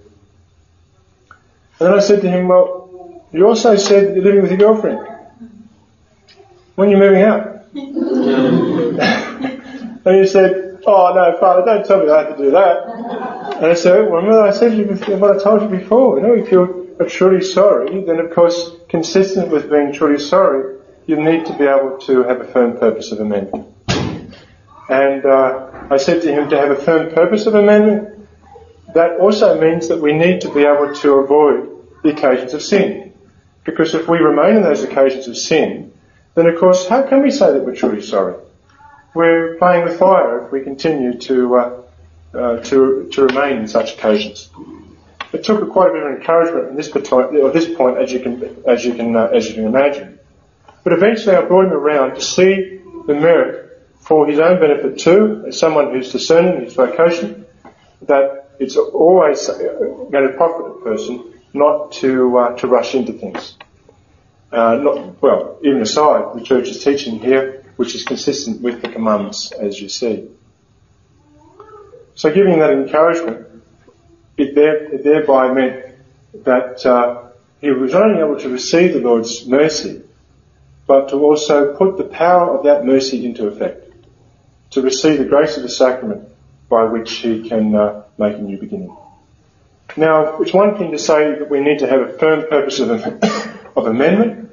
And 1.79 1.89
then 1.89 1.95
I 1.95 2.01
said 2.01 2.21
to 2.23 2.31
him, 2.31 2.49
well, 2.49 3.27
you 3.33 3.47
also 3.47 3.77
said 3.77 4.15
you're 4.15 4.25
living 4.25 4.43
with 4.43 4.51
your 4.51 4.59
girlfriend. 4.59 5.01
When 6.75 6.89
are 6.89 6.91
you 6.93 6.97
moving 6.99 7.23
out? 7.23 7.67
and 10.05 10.17
he 10.21 10.27
said, 10.27 10.81
oh 10.87 11.13
no, 11.15 11.37
Father, 11.41 11.65
don't 11.65 11.87
tell 11.87 12.05
me 12.05 12.11
I 12.11 12.25
have 12.25 12.37
to 12.37 12.43
do 12.43 12.51
that. 12.53 13.57
And 13.57 13.67
I 13.67 13.75
said, 13.75 14.11
well, 14.11 14.23
remember 14.23 14.43
I 14.43 14.51
said 14.51 14.77
you 14.77 14.85
before, 14.85 15.17
what 15.17 15.39
I 15.39 15.43
told 15.43 15.63
you 15.63 15.69
before, 15.69 16.19
you 16.19 16.23
know, 16.27 16.35
if 16.35 16.51
you 16.53 16.97
are 17.01 17.07
truly 17.07 17.43
sorry, 17.43 18.05
then 18.05 18.19
of 18.19 18.33
course, 18.33 18.71
consistent 18.89 19.49
with 19.49 19.71
being 19.71 19.93
truly 19.93 20.19
sorry, 20.19 20.79
you 21.07 21.17
need 21.17 21.47
to 21.47 21.57
be 21.57 21.65
able 21.65 21.99
to 21.99 22.23
have 22.25 22.41
a 22.41 22.45
firm 22.45 22.79
purpose 22.79 23.13
of 23.13 23.21
amendment. 23.21 23.67
And 24.89 25.25
uh, 25.25 25.71
I 25.91 25.97
said 25.97 26.23
to 26.23 26.33
him 26.33 26.51
to 26.51 26.59
have 26.59 26.71
a 26.71 26.77
firm 26.77 27.13
purpose 27.13 27.47
of 27.47 27.55
amendment, 27.55 28.22
that 28.95 29.19
also 29.21 29.61
means 29.61 29.89
that 29.89 30.01
we 30.01 30.13
need 30.13 30.43
to 30.43 30.53
be 30.53 30.65
able 30.65 30.95
to 30.95 31.15
avoid 31.15 31.71
the 32.03 32.11
occasions 32.11 32.55
of 32.55 32.63
sin. 32.63 33.13
Because 33.65 33.95
if 33.95 34.09
we 34.09 34.19
remain 34.19 34.57
in 34.57 34.63
those 34.63 34.83
occasions 34.83 35.29
of 35.29 35.37
sin, 35.37 35.93
then 36.35 36.47
of 36.47 36.59
course, 36.59 36.89
how 36.89 37.03
can 37.03 37.23
we 37.23 37.31
say 37.31 37.53
that 37.53 37.65
we're 37.65 37.77
truly 37.77 38.03
sorry? 38.03 38.35
We're 39.15 39.57
playing 39.59 39.85
with 39.85 39.99
fire 39.99 40.47
if 40.47 40.53
we 40.53 40.63
continue 40.63 41.19
to 41.19 41.57
uh, 41.57 41.83
uh, 42.35 42.57
to 42.65 43.09
to 43.13 43.27
remain 43.27 43.59
in 43.59 43.69
such 43.69 43.93
occasions. 43.95 44.49
It 45.33 45.45
took 45.45 45.71
quite 45.71 45.91
a 45.91 45.93
bit 45.93 46.03
of 46.03 46.13
encouragement 46.19 46.71
at 46.71 46.77
this 46.77 46.89
this 46.89 47.75
point, 47.77 47.99
as 47.99 48.13
you 48.13 48.21
can 48.21 48.63
as 48.67 48.85
you 48.85 48.95
can 48.95 49.15
uh, 49.15 49.27
as 49.27 49.49
you 49.49 49.55
can 49.55 49.67
imagine. 49.67 50.19
But 50.83 50.95
eventually, 50.95 51.37
I 51.37 51.43
brought 51.43 51.67
him 51.67 51.73
around 51.73 52.15
to 52.15 52.21
see 52.21 52.81
the 53.07 53.15
merit 53.15 53.63
for 54.01 54.27
his 54.27 54.39
own 54.41 54.59
benefit 54.59 54.99
too, 54.99 55.45
as 55.47 55.59
someone 55.59 55.93
who's 55.93 56.11
discerning 56.11 56.65
his 56.65 56.75
vocation, 56.75 57.47
that 58.03 58.42
it's 58.63 58.77
always 58.77 59.49
going 59.49 60.29
to 60.29 60.35
profit 60.37 60.67
a 60.67 60.85
person 60.85 61.35
not 61.53 61.93
to 61.93 62.39
uh, 62.39 62.57
to 62.57 62.67
rush 62.69 62.95
into 62.95 63.13
things. 63.13 63.57
Uh, 64.53 64.77
not, 64.77 65.23
well, 65.23 65.59
even 65.63 65.81
aside, 65.81 66.37
the 66.39 66.45
church 66.45 66.69
is 66.69 66.85
teaching 66.85 67.19
here, 67.19 67.65
which 67.77 67.95
is 67.95 68.05
consistent 68.05 68.61
with 68.61 68.83
the 68.83 68.89
commandments, 68.89 69.51
as 69.53 69.81
you 69.81 69.89
see. 69.89 70.29
So, 72.15 72.33
giving 72.33 72.59
that 72.59 72.71
encouragement, 72.71 73.47
it, 74.37 74.55
there, 74.55 74.95
it 74.95 75.05
thereby 75.05 75.53
meant 75.53 75.95
that 76.45 76.85
uh, 76.85 77.31
he 77.63 77.71
was 77.71 77.95
only 77.95 78.21
able 78.21 78.39
to 78.41 78.51
receive 78.51 78.93
the 78.93 79.01
Lord's 79.01 79.47
mercy, 79.47 80.03
but 80.87 81.09
to 81.09 81.17
also 81.17 81.75
put 81.75 81.97
the 81.97 82.05
power 82.05 82.57
of 82.57 82.65
that 82.65 82.85
mercy 82.85 83.25
into 83.25 83.47
effect, 83.47 83.91
to 84.73 84.83
receive 84.83 85.19
the 85.19 85.25
grace 85.25 85.57
of 85.57 85.63
the 85.63 85.71
sacrament 85.71 86.29
by 86.73 86.85
which 86.85 87.13
he 87.17 87.47
can 87.47 87.75
uh, 87.75 88.03
make 88.17 88.35
a 88.35 88.41
new 88.41 88.57
beginning. 88.57 88.97
Now, 89.95 90.41
it's 90.41 90.55
one 90.55 90.79
thing 90.79 90.93
to 90.93 90.99
say 90.99 91.39
that 91.39 91.51
we 91.51 91.61
need 91.61 91.81
to 91.81 91.87
have 91.87 92.01
a 92.01 92.19
firm 92.19 92.49
purpose 92.49 92.81
of, 92.81 92.91
of 93.77 93.87
amendment. 93.87 94.51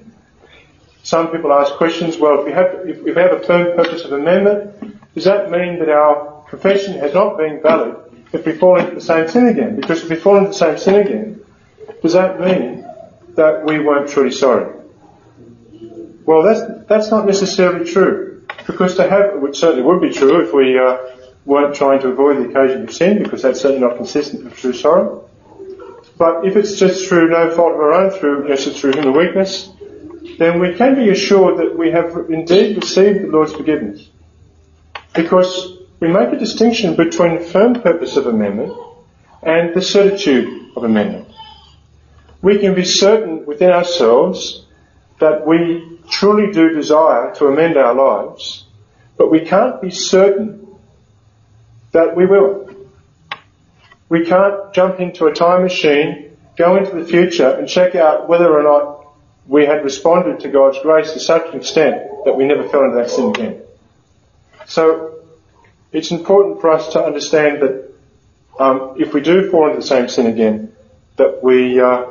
Some 1.03 1.31
people 1.31 1.53
ask 1.53 1.71
questions, 1.75 2.17
well, 2.17 2.39
if 2.39 2.45
we, 2.45 2.51
have, 2.51 2.67
if 2.85 3.01
we 3.01 3.13
have 3.13 3.31
a 3.31 3.39
firm 3.39 3.73
purpose 3.77 4.03
of 4.03 4.11
amendment, 4.11 5.15
does 5.15 5.23
that 5.23 5.49
mean 5.49 5.79
that 5.79 5.87
our 5.87 6.43
profession 6.49 6.99
has 6.99 7.13
not 7.13 7.37
been 7.37 7.61
valid 7.61 7.95
if 8.33 8.45
we 8.45 8.51
fall 8.51 8.77
into 8.77 8.95
the 8.95 9.01
same 9.01 9.29
sin 9.29 9.47
again? 9.47 9.77
Because 9.77 10.03
if 10.03 10.09
we 10.09 10.17
fall 10.17 10.35
into 10.35 10.49
the 10.49 10.55
same 10.55 10.77
sin 10.77 10.95
again, 10.95 11.41
does 12.01 12.13
that 12.13 12.41
mean 12.41 12.85
that 13.35 13.63
we 13.63 13.79
weren't 13.79 14.09
truly 14.09 14.31
sorry? 14.31 14.75
Well, 16.25 16.43
that's, 16.43 16.85
that's 16.89 17.11
not 17.11 17.25
necessarily 17.25 17.89
true. 17.89 18.45
Because 18.67 18.95
to 18.95 19.09
have, 19.09 19.39
which 19.39 19.57
certainly 19.57 19.83
would 19.83 20.01
be 20.01 20.11
true 20.11 20.41
if 20.41 20.53
we 20.53 20.77
uh, 20.77 20.97
weren't 21.49 21.75
trying 21.75 21.99
to 21.99 22.09
avoid 22.09 22.37
the 22.37 22.49
occasion 22.49 22.83
of 22.83 22.93
sin, 22.93 23.23
because 23.23 23.41
that's 23.41 23.59
certainly 23.59 23.81
not 23.81 23.97
consistent 23.97 24.43
with 24.43 24.55
true 24.55 24.71
sorrow. 24.71 25.27
But 26.15 26.45
if 26.45 26.55
it's 26.55 26.77
just 26.77 27.09
through 27.09 27.29
no 27.29 27.49
fault 27.55 27.73
of 27.73 27.79
our 27.79 27.93
own, 27.93 28.11
through 28.11 28.45
it's 28.51 28.79
through 28.79 28.93
human 28.93 29.17
weakness, 29.17 29.69
then 30.37 30.59
we 30.59 30.75
can 30.75 30.93
be 30.93 31.09
assured 31.09 31.57
that 31.57 31.75
we 31.77 31.89
have 31.91 32.15
indeed 32.29 32.77
received 32.77 33.23
the 33.23 33.27
Lord's 33.27 33.53
forgiveness. 33.53 34.07
Because 35.15 35.79
we 35.99 36.07
make 36.07 36.31
a 36.31 36.37
distinction 36.37 36.95
between 36.95 37.39
the 37.39 37.45
firm 37.45 37.81
purpose 37.81 38.15
of 38.15 38.27
amendment 38.27 38.77
and 39.41 39.73
the 39.73 39.81
certitude 39.81 40.71
of 40.75 40.83
amendment. 40.83 41.29
We 42.43 42.59
can 42.59 42.75
be 42.75 42.85
certain 42.85 43.45
within 43.47 43.71
ourselves 43.71 44.65
that 45.19 45.47
we 45.47 45.99
truly 46.09 46.51
do 46.51 46.69
desire 46.69 47.33
to 47.35 47.47
amend 47.47 47.75
our 47.75 47.95
lives, 47.95 48.65
but 49.17 49.31
we 49.31 49.41
can't 49.41 49.81
be 49.81 49.89
certain 49.89 50.68
that 51.91 52.15
we 52.15 52.25
will. 52.25 52.69
We 54.09 54.25
can't 54.25 54.73
jump 54.73 54.99
into 54.99 55.27
a 55.27 55.33
time 55.33 55.63
machine, 55.63 56.37
go 56.57 56.77
into 56.77 56.95
the 56.95 57.05
future 57.05 57.49
and 57.49 57.67
check 57.67 57.95
out 57.95 58.27
whether 58.27 58.51
or 58.51 58.63
not 58.63 59.07
we 59.47 59.65
had 59.65 59.83
responded 59.83 60.41
to 60.41 60.49
God's 60.49 60.79
grace 60.81 61.13
to 61.13 61.19
such 61.19 61.49
an 61.49 61.59
extent 61.59 62.25
that 62.25 62.35
we 62.35 62.45
never 62.45 62.67
fell 62.69 62.83
into 62.83 62.97
that 62.97 63.09
sin 63.09 63.29
again. 63.29 63.61
So 64.65 65.23
it's 65.91 66.11
important 66.11 66.61
for 66.61 66.69
us 66.71 66.93
to 66.93 67.03
understand 67.03 67.61
that 67.61 67.91
um, 68.59 68.95
if 68.97 69.13
we 69.13 69.21
do 69.21 69.49
fall 69.49 69.67
into 69.67 69.81
the 69.81 69.87
same 69.87 70.09
sin 70.09 70.27
again, 70.27 70.75
that 71.15 71.43
we 71.43 71.79
uh, 71.79 72.05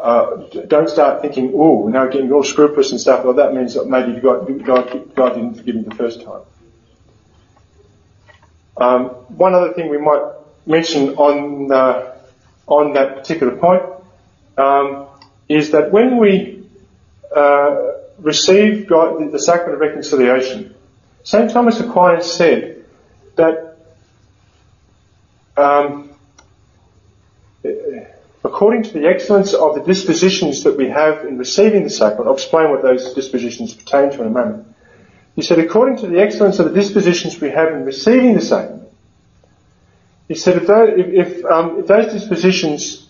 uh, 0.00 0.36
don't 0.68 0.88
start 0.88 1.22
thinking, 1.22 1.52
oh, 1.54 1.88
now 1.88 2.06
getting 2.06 2.30
all 2.30 2.44
scrupulous 2.44 2.90
and 2.92 3.00
stuff. 3.00 3.24
Well, 3.24 3.34
that 3.34 3.54
means 3.54 3.74
that 3.74 3.86
maybe 3.86 4.20
God, 4.20 4.64
God, 4.64 5.14
God 5.14 5.34
didn't 5.34 5.54
forgive 5.54 5.76
me 5.76 5.82
the 5.82 5.94
first 5.94 6.22
time. 6.22 6.42
Um, 8.76 9.08
one 9.36 9.54
other 9.54 9.72
thing 9.72 9.88
we 9.88 9.98
might 9.98 10.22
mention 10.66 11.10
on 11.16 11.70
uh, 11.72 12.16
on 12.66 12.94
that 12.94 13.16
particular 13.16 13.56
point 13.56 13.82
um, 14.56 15.06
is 15.48 15.70
that 15.72 15.90
when 15.92 16.16
we 16.16 16.66
uh, 17.34 17.92
receive 18.18 18.86
God, 18.86 19.32
the, 19.32 19.38
sacrament 19.38 19.74
of 19.74 19.80
reconciliation, 19.80 20.74
St. 21.24 21.50
Thomas 21.50 21.78
Aquinas 21.80 22.34
said 22.34 22.84
that 23.36 23.76
um, 25.56 26.10
according 28.44 28.82
to 28.84 28.92
the 28.92 29.06
excellence 29.06 29.54
of 29.54 29.74
the 29.74 29.82
dispositions 29.82 30.64
that 30.64 30.76
we 30.76 30.88
have 30.88 31.24
in 31.24 31.38
receiving 31.38 31.84
the 31.84 31.90
sacrament, 31.90 32.28
I'll 32.28 32.34
explain 32.34 32.70
what 32.70 32.82
those 32.82 33.14
dispositions 33.14 33.74
pertain 33.74 34.10
to 34.12 34.20
in 34.20 34.26
a 34.28 34.30
moment. 34.30 34.73
He 35.34 35.42
said, 35.42 35.58
according 35.58 35.98
to 35.98 36.06
the 36.06 36.20
excellence 36.20 36.58
of 36.58 36.66
the 36.66 36.74
dispositions 36.74 37.40
we 37.40 37.50
have 37.50 37.72
in 37.72 37.84
receiving 37.84 38.34
the 38.34 38.40
same, 38.40 38.82
he 40.28 40.34
said, 40.34 40.56
if, 40.56 40.66
those, 40.66 40.98
if, 40.98 41.06
if, 41.08 41.44
um, 41.44 41.80
if 41.80 41.86
those 41.86 42.12
dispositions 42.12 43.08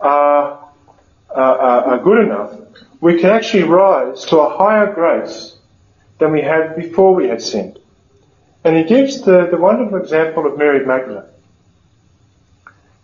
are, 0.00 0.68
are, 1.30 1.58
are 1.58 1.98
good 1.98 2.24
enough, 2.24 2.54
we 3.00 3.20
can 3.20 3.30
actually 3.30 3.64
rise 3.64 4.24
to 4.26 4.38
a 4.38 4.56
higher 4.56 4.92
grace 4.92 5.56
than 6.18 6.32
we 6.32 6.40
had 6.40 6.76
before 6.76 7.14
we 7.14 7.28
had 7.28 7.42
sinned. 7.42 7.78
And 8.64 8.76
he 8.76 8.84
gives 8.84 9.20
the, 9.20 9.46
the 9.50 9.58
wonderful 9.58 9.98
example 9.98 10.46
of 10.46 10.58
Mary 10.58 10.84
Magdalene. 10.84 11.30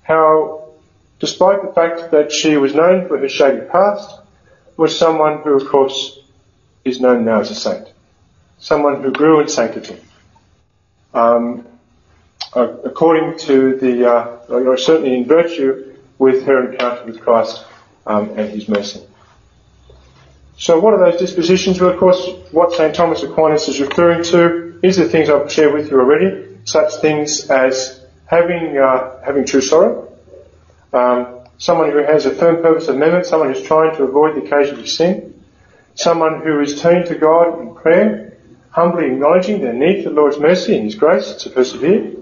How, 0.03 0.71
despite 1.21 1.63
the 1.63 1.73
fact 1.73 2.11
that 2.11 2.33
she 2.33 2.57
was 2.57 2.75
known 2.75 3.07
for 3.07 3.19
her 3.19 3.29
shady 3.29 3.67
past, 3.67 4.19
was 4.77 4.99
someone 4.99 5.43
who, 5.43 5.55
of 5.55 5.69
course, 5.69 6.19
is 6.85 7.01
known 7.01 7.25
now 7.25 7.41
as 7.41 7.51
a 7.51 7.55
saint. 7.55 7.93
Someone 8.63 9.03
who 9.03 9.11
grew 9.11 9.41
in 9.41 9.49
sanctity. 9.49 9.97
Um, 11.13 11.67
uh, 12.55 12.69
according 12.85 13.37
to 13.41 13.77
the, 13.77 14.09
uh, 14.09 14.37
or 14.49 14.79
certainly 14.79 15.17
in 15.17 15.25
virtue 15.25 15.97
with 16.17 16.45
her 16.45 16.71
encounter 16.71 17.05
with 17.05 17.21
Christ 17.21 17.65
um, 18.07 18.31
and 18.39 18.49
his 18.51 18.69
mercy. 18.69 19.03
So 20.59 20.79
what 20.79 20.95
are 20.95 21.11
those 21.11 21.19
dispositions? 21.19 21.81
Well, 21.81 21.91
of 21.91 21.99
course, 21.99 22.25
what 22.53 22.71
St. 22.73 22.95
Thomas 22.95 23.25
Aquinas 23.25 23.67
is 23.67 23.81
referring 23.81 24.23
to 24.25 24.79
is 24.81 24.97
the 24.97 25.09
things 25.09 25.29
I've 25.29 25.51
shared 25.51 25.75
with 25.75 25.91
you 25.91 25.99
already, 25.99 26.59
such 26.65 26.95
things 27.01 27.51
as 27.51 28.01
having, 28.27 28.79
uh, 28.79 29.25
having 29.25 29.45
true 29.45 29.61
sorrow, 29.61 30.17
um, 30.93 31.41
someone 31.59 31.91
who 31.91 31.99
has 31.99 32.27
a 32.27 32.31
firm 32.31 32.63
purpose 32.63 32.87
of 32.87 32.95
amendment, 32.95 33.27
someone 33.27 33.53
who's 33.53 33.63
trying 33.63 33.97
to 33.97 34.05
avoid 34.05 34.37
the 34.37 34.45
occasion 34.45 34.79
of 34.79 34.89
sin, 34.89 35.43
someone 35.97 36.43
who 36.43 36.61
is 36.61 36.81
turning 36.81 37.09
to 37.09 37.17
God 37.17 37.61
in 37.61 37.75
prayer, 37.75 38.32
humbly 38.73 39.07
acknowledging 39.07 39.61
their 39.61 39.75
need 39.75 40.03
for 40.03 40.11
the 40.11 40.15
Lord's 40.17 40.39
mercy 40.39 40.75
and 40.75 40.85
His 40.85 40.95
grace 40.95 41.35
to 41.35 41.51
persevere, 41.51 42.13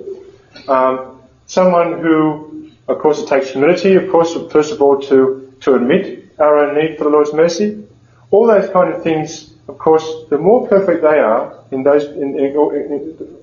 um, 0.69 1.23
someone 1.47 2.01
who, 2.01 2.71
of 2.89 2.99
course, 2.99 3.21
it 3.21 3.29
takes 3.29 3.51
humility, 3.51 3.95
of 3.95 4.11
course, 4.11 4.37
first 4.53 4.73
of 4.73 4.83
all, 4.83 5.01
to, 5.01 5.55
to 5.61 5.75
admit 5.75 6.33
our 6.39 6.59
own 6.59 6.77
need 6.77 6.99
for 6.99 7.05
the 7.05 7.11
Lord's 7.11 7.33
mercy. 7.33 7.85
All 8.31 8.47
those 8.47 8.69
kind 8.71 8.93
of 8.93 9.03
things, 9.03 9.55
of 9.69 9.79
course, 9.79 10.07
the 10.29 10.39
more 10.39 10.69
perfect 10.69 11.03
they 11.03 11.19
are 11.21 11.57
in 11.71 11.85
those, 11.85 12.05
in, 12.05 12.39
in, 12.39 12.47
in 12.57 13.01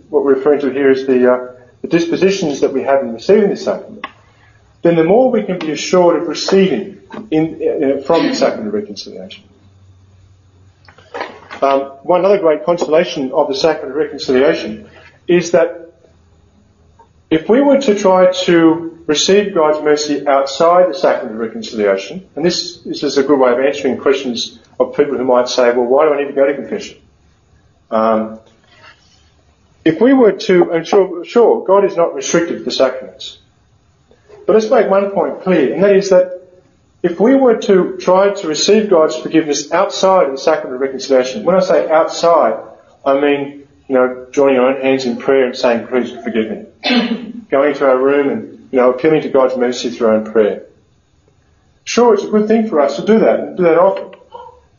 what 0.09 0.23
we're 0.23 0.35
referring 0.35 0.59
to 0.61 0.69
here 0.69 0.91
is 0.91 1.07
the, 1.07 1.31
uh, 1.31 1.53
the 1.81 1.87
dispositions 1.87 2.59
that 2.59 2.73
we 2.73 2.81
have 2.83 3.03
in 3.03 3.13
receiving 3.13 3.49
the 3.49 3.57
sacrament, 3.57 4.05
then 4.81 4.95
the 4.95 5.03
more 5.03 5.31
we 5.31 5.43
can 5.43 5.59
be 5.59 5.71
assured 5.71 6.21
of 6.21 6.27
receiving 6.27 7.01
in, 7.31 7.55
uh, 7.55 8.01
from 8.01 8.27
the 8.27 8.35
sacrament 8.35 8.67
of 8.67 8.73
reconciliation. 8.73 9.43
Um, 11.61 11.81
one 12.03 12.23
other 12.23 12.37
great 12.37 12.65
consolation 12.65 13.31
of 13.31 13.47
the 13.47 13.55
sacrament 13.55 13.91
of 13.91 13.97
reconciliation 13.97 14.89
is 15.27 15.51
that 15.51 15.93
if 17.29 17.49
we 17.49 17.61
were 17.61 17.79
to 17.81 17.95
try 17.95 18.31
to 18.31 19.03
receive 19.07 19.53
God's 19.53 19.83
mercy 19.83 20.27
outside 20.27 20.89
the 20.89 20.93
sacrament 20.93 21.35
of 21.35 21.41
reconciliation, 21.41 22.29
and 22.35 22.45
this, 22.45 22.81
this 22.81 23.03
is 23.03 23.17
a 23.17 23.23
good 23.23 23.39
way 23.39 23.51
of 23.51 23.59
answering 23.59 23.97
questions 23.97 24.59
of 24.79 24.95
people 24.95 25.17
who 25.17 25.23
might 25.23 25.49
say, 25.49 25.71
well, 25.71 25.85
why 25.85 26.05
do 26.05 26.13
I 26.13 26.19
need 26.19 26.27
to 26.27 26.33
go 26.33 26.45
to 26.45 26.53
confession? 26.53 26.99
Um, 27.89 28.39
if 29.83 30.01
we 30.01 30.13
were 30.13 30.33
to, 30.33 30.71
and 30.71 30.85
sure, 30.85 31.23
sure, 31.25 31.65
God 31.65 31.85
is 31.85 31.95
not 31.95 32.13
restricted 32.13 32.59
to 32.59 32.63
the 32.63 32.71
sacraments. 32.71 33.39
But 34.45 34.53
let's 34.53 34.69
make 34.69 34.89
one 34.89 35.11
point 35.11 35.41
clear, 35.41 35.73
and 35.73 35.83
that 35.83 35.95
is 35.95 36.09
that 36.09 36.36
if 37.03 37.19
we 37.19 37.35
were 37.35 37.57
to 37.57 37.97
try 37.97 38.33
to 38.33 38.47
receive 38.47 38.89
God's 38.89 39.15
forgiveness 39.15 39.71
outside 39.71 40.25
of 40.27 40.31
the 40.31 40.37
sacrament 40.37 40.75
of 40.75 40.81
reconciliation, 40.81 41.43
when 41.43 41.55
I 41.55 41.59
say 41.59 41.89
outside, 41.89 42.63
I 43.05 43.19
mean, 43.19 43.67
you 43.87 43.95
know, 43.95 44.27
joining 44.31 44.57
our 44.57 44.75
own 44.75 44.81
hands 44.81 45.05
in 45.05 45.17
prayer 45.17 45.45
and 45.45 45.55
saying, 45.55 45.87
please 45.87 46.11
forgive 46.23 46.49
me. 46.51 47.43
Going 47.49 47.73
to 47.75 47.87
our 47.87 47.97
room 47.97 48.29
and, 48.29 48.69
you 48.71 48.79
know, 48.79 48.91
appealing 48.91 49.21
to 49.21 49.29
God's 49.29 49.55
mercy 49.55 49.89
through 49.89 50.07
our 50.07 50.15
own 50.15 50.31
prayer. 50.31 50.65
Sure, 51.85 52.13
it's 52.13 52.23
a 52.23 52.29
good 52.29 52.47
thing 52.47 52.67
for 52.67 52.81
us 52.81 52.97
to 52.97 53.05
do 53.05 53.19
that, 53.19 53.39
and 53.39 53.57
do 53.57 53.63
that 53.63 53.77
often. 53.77 54.19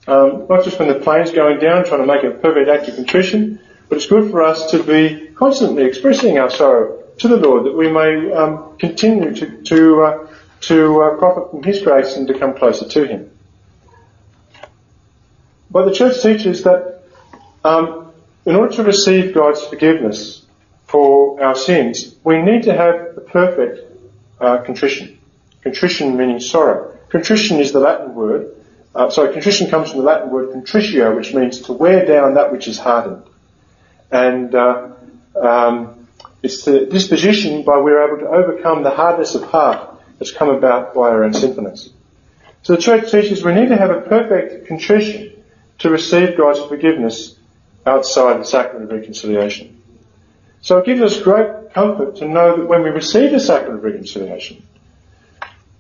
Um, 0.06 0.46
not 0.48 0.64
just 0.64 0.78
when 0.78 0.88
the 0.88 1.00
plane's 1.00 1.30
going 1.30 1.58
down, 1.58 1.84
trying 1.84 2.00
to 2.00 2.06
make 2.06 2.24
a 2.24 2.30
perfect 2.30 2.68
act 2.68 2.88
of 2.88 2.96
contrition, 2.96 3.60
but 3.88 3.96
it's 3.96 4.06
good 4.06 4.30
for 4.30 4.42
us 4.42 4.70
to 4.72 4.82
be 4.82 5.28
constantly 5.34 5.84
expressing 5.84 6.38
our 6.38 6.50
sorrow 6.50 7.02
to 7.18 7.28
the 7.28 7.36
Lord 7.36 7.64
that 7.64 7.76
we 7.76 7.90
may 7.90 8.32
um, 8.32 8.76
continue 8.78 9.34
to 9.34 9.62
to, 9.62 10.02
uh, 10.02 10.27
to 10.60 11.02
uh, 11.02 11.16
profit 11.18 11.50
from 11.50 11.62
His 11.62 11.82
grace 11.82 12.16
and 12.16 12.26
to 12.28 12.38
come 12.38 12.54
closer 12.54 12.88
to 12.88 13.06
Him. 13.06 13.30
But 15.70 15.84
the 15.84 15.94
church 15.94 16.22
teaches 16.22 16.62
that 16.64 17.02
um, 17.64 18.12
in 18.46 18.56
order 18.56 18.74
to 18.76 18.82
receive 18.82 19.34
God's 19.34 19.62
forgiveness 19.64 20.44
for 20.86 21.42
our 21.42 21.54
sins, 21.54 22.14
we 22.24 22.40
need 22.40 22.62
to 22.64 22.74
have 22.74 23.16
a 23.16 23.20
perfect 23.20 24.00
uh, 24.40 24.58
contrition. 24.58 25.18
Contrition 25.62 26.16
meaning 26.16 26.40
sorrow. 26.40 26.96
Contrition 27.10 27.58
is 27.60 27.72
the 27.72 27.80
Latin 27.80 28.14
word. 28.14 28.54
Uh, 28.94 29.10
sorry, 29.10 29.32
contrition 29.32 29.68
comes 29.68 29.90
from 29.90 30.00
the 30.00 30.06
Latin 30.06 30.30
word 30.30 30.50
contritio, 30.50 31.14
which 31.14 31.34
means 31.34 31.62
to 31.62 31.72
wear 31.72 32.06
down 32.06 32.34
that 32.34 32.50
which 32.50 32.68
is 32.68 32.78
hardened. 32.78 33.22
And 34.10 34.54
uh, 34.54 34.92
um, 35.38 36.08
it's 36.42 36.64
the 36.64 36.86
disposition 36.86 37.64
by 37.64 37.78
we're 37.78 38.06
able 38.06 38.18
to 38.18 38.28
overcome 38.28 38.82
the 38.82 38.90
hardness 38.90 39.34
of 39.34 39.42
heart 39.42 39.87
that's 40.18 40.32
come 40.32 40.48
about 40.50 40.94
by 40.94 41.08
our 41.08 41.24
own 41.24 41.34
sinfulness. 41.34 41.90
So 42.62 42.74
the 42.74 42.82
church 42.82 43.10
teaches 43.10 43.44
we 43.44 43.54
need 43.54 43.68
to 43.68 43.76
have 43.76 43.90
a 43.90 44.00
perfect 44.00 44.66
contrition 44.66 45.42
to 45.78 45.90
receive 45.90 46.36
God's 46.36 46.60
forgiveness 46.60 47.38
outside 47.86 48.40
the 48.40 48.44
sacrament 48.44 48.90
of 48.90 48.98
reconciliation. 48.98 49.82
So 50.60 50.78
it 50.78 50.86
gives 50.86 51.00
us 51.00 51.22
great 51.22 51.72
comfort 51.72 52.16
to 52.16 52.26
know 52.26 52.56
that 52.56 52.66
when 52.66 52.82
we 52.82 52.90
receive 52.90 53.30
the 53.30 53.40
sacrament 53.40 53.78
of 53.78 53.84
reconciliation, 53.84 54.66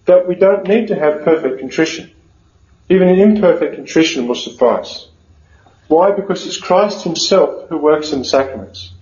that 0.04 0.26
we 0.26 0.34
don't 0.34 0.66
need 0.66 0.88
to 0.88 0.94
have 0.94 1.24
perfect 1.24 1.58
contrition. 1.58 2.10
Even 2.88 3.08
an 3.08 3.18
imperfect 3.18 3.74
contrition 3.74 4.28
will 4.28 4.34
suffice. 4.34 5.08
Why? 5.88 6.12
Because 6.12 6.46
it's 6.46 6.56
Christ 6.56 7.04
himself 7.04 7.68
who 7.68 7.76
works 7.76 8.12
in 8.12 8.20
the 8.20 8.24
sacraments. 8.24 8.92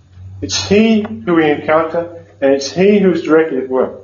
It's 0.41 0.67
He 0.67 1.01
who 1.01 1.35
we 1.35 1.49
encounter 1.49 2.25
and 2.41 2.53
it's 2.53 2.71
He 2.71 2.99
who 2.99 3.11
is 3.11 3.23
directly 3.23 3.59
at 3.59 3.69
work. 3.69 4.01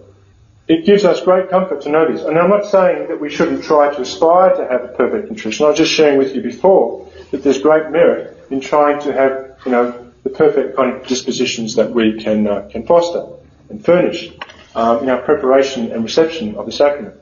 It 0.67 0.85
gives 0.85 1.03
us 1.03 1.21
great 1.21 1.49
comfort 1.49 1.81
to 1.81 1.89
know 1.89 2.09
this. 2.09 2.23
And 2.23 2.37
I'm 2.37 2.49
not 2.49 2.65
saying 2.65 3.09
that 3.09 3.19
we 3.19 3.29
shouldn't 3.29 3.63
try 3.63 3.93
to 3.93 4.01
aspire 4.01 4.55
to 4.55 4.67
have 4.67 4.83
a 4.83 4.87
perfect 4.87 5.27
contrition. 5.27 5.65
I 5.65 5.69
was 5.69 5.77
just 5.77 5.91
sharing 5.91 6.17
with 6.17 6.33
you 6.35 6.41
before 6.41 7.09
that 7.31 7.43
there's 7.43 7.61
great 7.61 7.91
merit 7.91 8.37
in 8.49 8.61
trying 8.61 9.01
to 9.01 9.11
have, 9.11 9.57
you 9.65 9.71
know, 9.71 10.11
the 10.23 10.29
perfect 10.29 10.77
kind 10.77 10.93
of 10.93 11.05
dispositions 11.05 11.75
that 11.75 11.91
we 11.91 12.21
can, 12.23 12.47
uh, 12.47 12.69
can 12.71 12.85
foster 12.85 13.25
and 13.69 13.83
furnish 13.83 14.31
um, 14.73 15.03
in 15.03 15.09
our 15.09 15.21
preparation 15.21 15.91
and 15.91 16.03
reception 16.03 16.55
of 16.55 16.65
the 16.65 16.71
sacrament. 16.71 17.15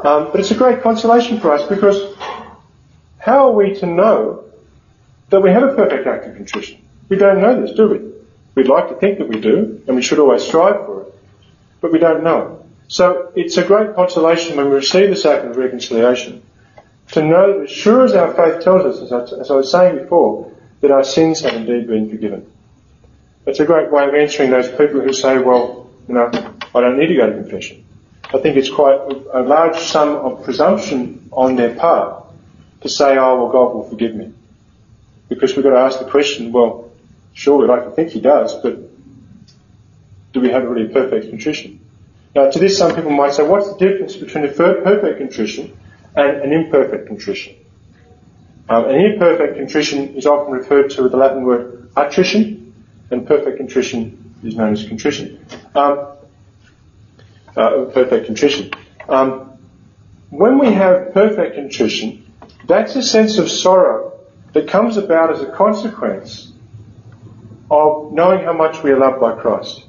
Um, 0.00 0.30
but 0.30 0.40
it's 0.40 0.50
a 0.50 0.54
great 0.54 0.82
consolation 0.82 1.40
for 1.40 1.52
us 1.52 1.66
because 1.66 2.14
how 3.18 3.48
are 3.48 3.52
we 3.52 3.74
to 3.76 3.86
know 3.86 4.44
that 5.30 5.40
we 5.40 5.50
have 5.50 5.62
a 5.62 5.74
perfect 5.74 6.06
act 6.06 6.26
of 6.26 6.36
contrition? 6.36 6.80
We 7.08 7.16
don't 7.16 7.40
know 7.40 7.60
this, 7.60 7.74
do 7.74 7.88
we? 7.88 8.00
We'd 8.54 8.68
like 8.68 8.88
to 8.88 8.94
think 8.96 9.18
that 9.18 9.28
we 9.28 9.40
do, 9.40 9.82
and 9.86 9.96
we 9.96 10.02
should 10.02 10.18
always 10.18 10.42
strive 10.42 10.84
for 10.86 11.02
it, 11.02 11.07
but 11.80 11.92
we 11.92 11.98
don't 11.98 12.24
know. 12.24 12.64
So 12.88 13.32
it's 13.36 13.56
a 13.56 13.64
great 13.64 13.94
consolation 13.94 14.56
when 14.56 14.70
we 14.70 14.76
receive 14.76 15.10
the 15.10 15.16
sacrament 15.16 15.52
of 15.52 15.56
reconciliation 15.62 16.42
to 17.12 17.22
know 17.22 17.58
that 17.58 17.64
as 17.64 17.70
sure 17.70 18.04
as 18.04 18.12
our 18.14 18.34
faith 18.34 18.62
tells 18.62 18.84
us, 18.84 19.02
as 19.02 19.12
I, 19.12 19.40
as 19.40 19.50
I 19.50 19.54
was 19.54 19.70
saying 19.70 19.98
before, 19.98 20.52
that 20.80 20.90
our 20.90 21.04
sins 21.04 21.40
have 21.40 21.54
indeed 21.54 21.86
been 21.86 22.08
forgiven. 22.10 22.50
It's 23.46 23.60
a 23.60 23.64
great 23.64 23.90
way 23.90 24.06
of 24.06 24.14
answering 24.14 24.50
those 24.50 24.68
people 24.68 25.00
who 25.00 25.12
say, 25.12 25.38
well, 25.38 25.90
you 26.06 26.14
know, 26.14 26.30
I 26.74 26.80
don't 26.80 26.98
need 26.98 27.08
to 27.08 27.14
go 27.14 27.26
to 27.26 27.32
confession. 27.32 27.84
I 28.24 28.38
think 28.38 28.56
it's 28.56 28.68
quite 28.70 28.98
a 29.32 29.40
large 29.40 29.78
sum 29.78 30.10
of 30.16 30.44
presumption 30.44 31.28
on 31.32 31.56
their 31.56 31.74
part 31.74 32.26
to 32.82 32.88
say, 32.88 33.16
oh, 33.16 33.42
well, 33.42 33.52
God 33.52 33.74
will 33.74 33.88
forgive 33.88 34.14
me. 34.14 34.32
Because 35.28 35.56
we've 35.56 35.64
got 35.64 35.70
to 35.70 35.78
ask 35.78 35.98
the 35.98 36.04
question, 36.10 36.52
well, 36.52 36.90
sure, 37.32 37.58
we'd 37.58 37.68
like 37.68 37.84
to 37.84 37.90
think 37.90 38.10
He 38.10 38.20
does, 38.20 38.54
but 38.56 38.78
do 40.38 40.46
we 40.46 40.52
have 40.52 40.64
a 40.64 40.68
really 40.68 40.88
perfect 40.88 41.28
contrition? 41.28 41.80
Now, 42.34 42.50
to 42.50 42.58
this, 42.58 42.78
some 42.78 42.94
people 42.94 43.10
might 43.10 43.32
say, 43.32 43.42
what's 43.42 43.72
the 43.72 43.78
difference 43.78 44.16
between 44.16 44.44
a 44.44 44.48
perfect 44.48 45.18
contrition 45.18 45.76
and 46.14 46.36
an 46.42 46.52
imperfect 46.52 47.06
contrition? 47.08 47.56
Um, 48.68 48.84
an 48.84 48.96
imperfect 48.96 49.56
contrition 49.56 50.14
is 50.14 50.26
often 50.26 50.52
referred 50.52 50.90
to 50.90 51.02
with 51.02 51.12
the 51.12 51.18
Latin 51.18 51.42
word 51.42 51.90
attrition, 51.96 52.74
and 53.10 53.26
perfect 53.26 53.56
contrition 53.56 54.34
is 54.44 54.54
known 54.54 54.74
as 54.74 54.86
contrition. 54.86 55.44
Um, 55.74 56.12
uh, 57.56 57.84
perfect 57.86 58.26
contrition. 58.26 58.70
Um, 59.08 59.58
when 60.30 60.58
we 60.58 60.72
have 60.72 61.14
perfect 61.14 61.56
contrition, 61.56 62.30
that's 62.66 62.94
a 62.94 63.02
sense 63.02 63.38
of 63.38 63.50
sorrow 63.50 64.20
that 64.52 64.68
comes 64.68 64.98
about 64.98 65.32
as 65.32 65.40
a 65.40 65.50
consequence 65.50 66.52
of 67.70 68.12
knowing 68.12 68.44
how 68.44 68.52
much 68.52 68.82
we 68.82 68.90
are 68.90 68.98
loved 68.98 69.20
by 69.20 69.34
Christ. 69.40 69.87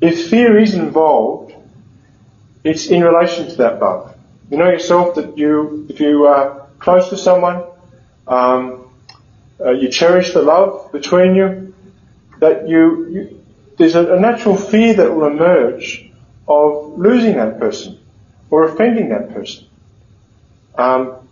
If 0.00 0.30
fear 0.30 0.58
is 0.58 0.74
involved, 0.74 1.54
it's 2.64 2.86
in 2.86 3.02
relation 3.02 3.48
to 3.48 3.56
that 3.56 3.80
love. 3.80 4.14
You 4.50 4.58
know 4.58 4.70
yourself 4.70 5.16
that 5.16 5.36
you, 5.36 5.86
if 5.88 6.00
you 6.00 6.26
are 6.26 6.66
close 6.78 7.08
to 7.10 7.16
someone, 7.16 7.64
um, 8.26 8.90
uh, 9.60 9.70
you 9.70 9.88
cherish 9.88 10.32
the 10.32 10.42
love 10.42 10.92
between 10.92 11.34
you, 11.34 11.74
that 12.38 12.68
you, 12.68 13.08
you 13.08 13.44
there's 13.78 13.94
a, 13.94 14.14
a 14.14 14.20
natural 14.20 14.56
fear 14.56 14.94
that 14.94 15.14
will 15.14 15.26
emerge 15.26 16.10
of 16.46 16.98
losing 16.98 17.36
that 17.36 17.58
person 17.58 17.98
or 18.50 18.64
offending 18.64 19.10
that 19.10 19.32
person. 19.32 19.66
Um, 20.76 21.28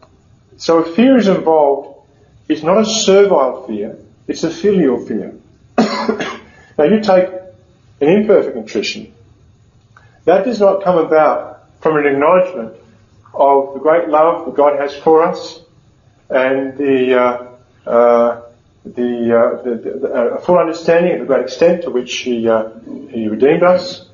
so 0.56 0.80
if 0.80 0.94
fear 0.94 1.16
is 1.16 1.28
involved, 1.28 2.00
it's 2.48 2.62
not 2.62 2.78
a 2.78 2.84
servile 2.84 3.66
fear, 3.66 3.98
it's 4.26 4.44
a 4.44 4.50
filial 4.50 5.04
fear. 5.04 5.34
now 5.78 6.84
you 6.84 7.00
take 7.00 7.30
an 8.00 8.08
imperfect 8.08 8.54
contrition. 8.54 9.12
That 10.24 10.44
does 10.44 10.60
not 10.60 10.82
come 10.82 10.98
about 10.98 11.64
from 11.80 11.96
an 11.96 12.06
acknowledgement 12.06 12.74
of 13.32 13.74
the 13.74 13.80
great 13.80 14.08
love 14.08 14.46
that 14.46 14.54
God 14.54 14.78
has 14.80 14.94
for 14.94 15.22
us 15.22 15.60
and 16.28 16.76
the, 16.76 17.14
uh, 17.14 17.88
uh, 17.88 18.42
the, 18.84 19.38
uh, 19.38 19.62
the, 19.62 19.74
the 19.76 20.12
uh, 20.12 20.40
full 20.40 20.58
understanding 20.58 21.14
of 21.14 21.20
the 21.20 21.26
great 21.26 21.44
extent 21.44 21.82
to 21.82 21.90
which 21.90 22.12
He, 22.16 22.48
uh, 22.48 22.70
he 23.10 23.28
redeemed 23.28 23.62
us. 23.62 24.08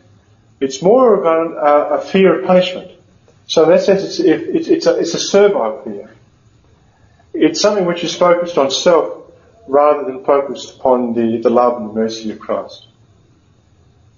It's 0.60 0.82
more 0.82 1.14
of 1.14 1.24
a, 1.24 1.96
a, 1.96 2.00
fear 2.00 2.40
of 2.40 2.46
punishment. 2.46 2.90
So 3.46 3.64
in 3.64 3.70
that 3.70 3.82
sense, 3.82 4.04
it's, 4.04 4.20
it's, 4.20 4.68
it's, 4.68 4.86
a, 4.86 4.98
it's 4.98 5.14
a 5.14 5.18
servile 5.18 5.82
fear. 5.82 6.10
It's 7.34 7.60
something 7.60 7.86
which 7.86 8.04
is 8.04 8.14
focused 8.14 8.58
on 8.58 8.70
self 8.70 9.32
rather 9.66 10.04
than 10.04 10.24
focused 10.24 10.76
upon 10.76 11.14
the, 11.14 11.38
the 11.38 11.50
love 11.50 11.80
and 11.80 11.90
the 11.90 11.94
mercy 11.94 12.30
of 12.30 12.38
Christ. 12.38 12.86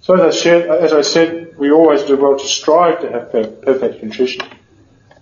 So 0.05 0.13
as 0.13 0.35
I, 0.35 0.39
shared, 0.39 0.69
as 0.69 0.93
I 0.93 1.01
said, 1.01 1.57
we 1.57 1.71
always 1.71 2.03
do 2.03 2.15
well 2.15 2.37
to 2.37 2.47
strive 2.47 3.01
to 3.01 3.09
have 3.09 3.31
perfect 3.31 4.01
contrition. 4.01 4.45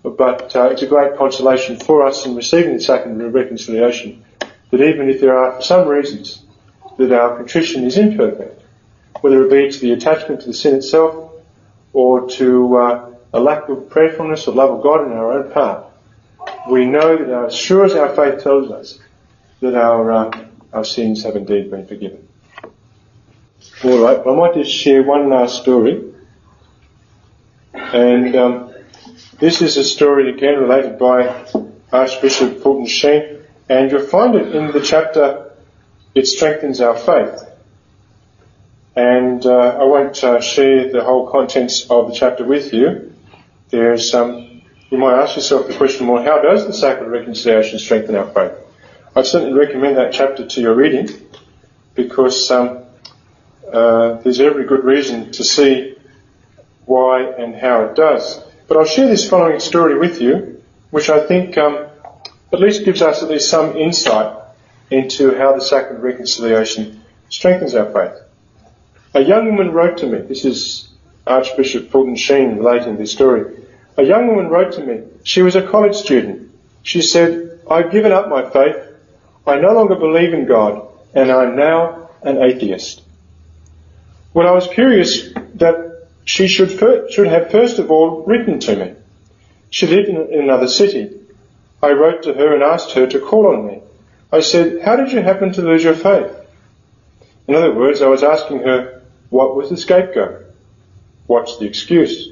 But 0.04 0.54
uh, 0.58 0.72
it's 0.72 0.82
a 0.82 0.88
great 0.88 1.16
consolation 1.16 1.80
for 1.80 2.06
us 2.06 2.26
in 2.26 2.36
receiving 2.36 2.74
the 2.74 2.84
sacrament 2.84 3.22
of 3.22 3.34
reconciliation 3.34 4.26
that 4.72 4.82
even 4.82 5.10
if 5.10 5.22
there 5.22 5.38
are, 5.38 5.62
some 5.62 5.88
reasons, 5.88 6.44
that 6.98 7.14
our 7.14 7.38
contrition 7.38 7.86
is 7.86 7.98
imperfect, 7.98 8.62
whether 9.22 9.46
it 9.46 9.50
be 9.50 9.72
to 9.72 9.80
the 9.80 9.94
attachment 9.94 10.42
to 10.42 10.48
the 10.48 10.54
sin 10.54 10.76
itself 10.76 11.32
or 11.94 12.30
to 12.32 12.76
uh, 12.76 13.10
a 13.32 13.40
lack 13.40 13.70
of 13.70 13.90
prayerfulness 13.90 14.50
or 14.50 14.54
love 14.54 14.72
of 14.72 14.84
God 14.84 15.06
in 15.06 15.14
our 15.14 15.32
own 15.32 15.50
part, 15.54 15.86
we 16.70 16.86
know 16.86 17.16
that 17.16 17.46
as 17.46 17.56
sure 17.56 17.86
as 17.86 17.96
our 17.96 18.14
faith 18.14 18.44
tells 18.44 18.70
us 18.70 19.00
that 19.62 19.76
our, 19.76 20.12
uh, 20.12 20.46
our 20.74 20.84
sins 20.84 21.24
have 21.24 21.38
indeed 21.38 21.72
been 21.72 21.88
forgiven. 21.88 22.23
Alright, 23.86 24.26
I 24.26 24.34
might 24.34 24.54
just 24.54 24.72
share 24.72 25.04
one 25.04 25.30
last 25.30 25.62
story. 25.62 26.14
And 27.74 28.34
um, 28.34 28.74
this 29.40 29.62
is 29.62 29.76
a 29.76 29.84
story 29.84 30.30
again 30.30 30.58
related 30.58 30.98
by 30.98 31.46
Archbishop 31.92 32.62
Fulton 32.62 32.86
Sheen, 32.86 33.40
and 33.68 33.92
you'll 33.92 34.08
find 34.08 34.36
it 34.36 34.56
in 34.56 34.72
the 34.72 34.80
chapter 34.80 35.52
It 36.16 36.28
Strengthens 36.28 36.80
Our 36.80 36.96
Faith. 36.96 37.44
And 38.96 39.46
uh, 39.46 39.78
I 39.78 39.84
won't 39.84 40.24
uh, 40.24 40.40
share 40.40 40.90
the 40.90 41.04
whole 41.04 41.30
contents 41.30 41.86
of 41.90 42.08
the 42.08 42.14
chapter 42.14 42.46
with 42.46 42.74
you. 42.74 43.14
There's, 43.70 44.14
um, 44.14 44.62
you 44.92 44.98
might 44.98 45.22
ask 45.22 45.36
yourself 45.36 45.68
the 45.68 45.74
question, 45.74 46.08
well, 46.08 46.24
how 46.24 46.42
does 46.42 46.66
the 46.66 46.74
sacrament 46.74 47.14
of 47.14 47.20
reconciliation 47.20 47.80
strengthen 47.80 48.16
our 48.16 48.30
faith? 48.32 48.54
I'd 49.14 49.26
certainly 49.26 49.60
recommend 49.60 49.98
that 49.98 50.14
chapter 50.14 50.48
to 50.48 50.62
your 50.62 50.74
reading 50.74 51.10
because 51.96 52.50
um, 52.50 52.83
uh, 53.74 54.22
there's 54.22 54.40
every 54.40 54.66
good 54.66 54.84
reason 54.84 55.32
to 55.32 55.44
see 55.44 55.96
why 56.86 57.24
and 57.24 57.56
how 57.56 57.86
it 57.86 57.96
does. 57.96 58.40
But 58.68 58.78
I'll 58.78 58.86
share 58.86 59.08
this 59.08 59.30
following 59.30 59.60
story 59.60 59.98
with 59.98 60.22
you, 60.22 60.62
which 60.92 61.10
I 61.10 61.26
think 61.26 61.58
um, 61.58 61.88
at 62.52 62.60
least 62.60 62.86
gives 62.86 63.02
us 63.02 63.24
at 63.24 63.30
least 63.30 63.50
some 63.50 63.76
insight 63.76 64.38
into 64.90 65.36
how 65.36 65.54
the 65.54 65.62
sacrament 65.62 65.98
of 65.98 66.04
reconciliation 66.04 67.04
strengthens 67.30 67.74
our 67.74 67.92
faith. 67.92 68.22
A 69.16 69.22
young 69.22 69.46
woman 69.48 69.72
wrote 69.72 69.98
to 70.00 70.08
me, 70.08 70.20
this 70.20 70.46
is 70.46 70.90
Archbishop 71.26 71.90
Fulton 71.90 72.16
Sheen 72.16 72.58
relating 72.58 72.98
this 72.98 73.12
story. 73.12 73.56
A 73.98 74.04
young 74.04 74.28
woman 74.28 74.50
wrote 74.50 74.74
to 74.74 74.84
me. 74.84 75.04
She 75.24 75.42
was 75.42 75.56
a 75.56 75.68
college 75.68 75.96
student. 75.96 76.52
She 76.84 77.02
said, 77.02 77.60
I've 77.70 77.92
given 77.92 78.12
up 78.12 78.30
my 78.30 78.50
faith. 78.50 78.76
I 79.48 79.60
no 79.60 79.74
longer 79.74 79.96
believe 79.96 80.34
in 80.34 80.46
God 80.46 80.88
and 81.14 81.32
I'm 81.32 81.56
now 81.56 82.10
an 82.22 82.42
atheist. 82.42 83.02
Well, 84.34 84.48
I 84.48 84.52
was 84.52 84.68
curious 84.68 85.32
that 85.56 86.08
she 86.26 86.48
should, 86.48 86.72
should 87.12 87.28
have 87.28 87.52
first 87.52 87.80
of 87.80 87.92
all 87.92 88.24
written 88.24 88.60
to 88.62 88.76
me. 88.76 88.94
She 89.70 89.88
lived 89.88 90.10
in 90.10 90.42
another 90.42 90.68
city. 90.68 91.20
I 91.82 91.92
wrote 91.92 92.24
to 92.24 92.34
her 92.34 92.54
and 92.54 92.64
asked 92.64 92.94
her 92.94 93.06
to 93.08 93.20
call 93.20 93.48
on 93.48 93.68
me. 93.68 93.82
I 94.32 94.40
said, 94.40 94.82
how 94.82 94.96
did 94.96 95.12
you 95.12 95.22
happen 95.22 95.54
to 95.54 95.62
lose 95.62 95.84
your 95.84 95.96
faith? 95.96 96.32
In 97.48 97.56
other 97.56 97.74
words, 97.74 98.02
I 98.02 98.08
was 98.08 98.24
asking 98.24 98.60
her, 98.60 99.02
what 99.30 99.56
was 99.56 99.70
the 99.70 99.78
scapegoat? 99.78 100.46
What's 101.28 101.58
the 101.58 101.66
excuse? 101.66 102.30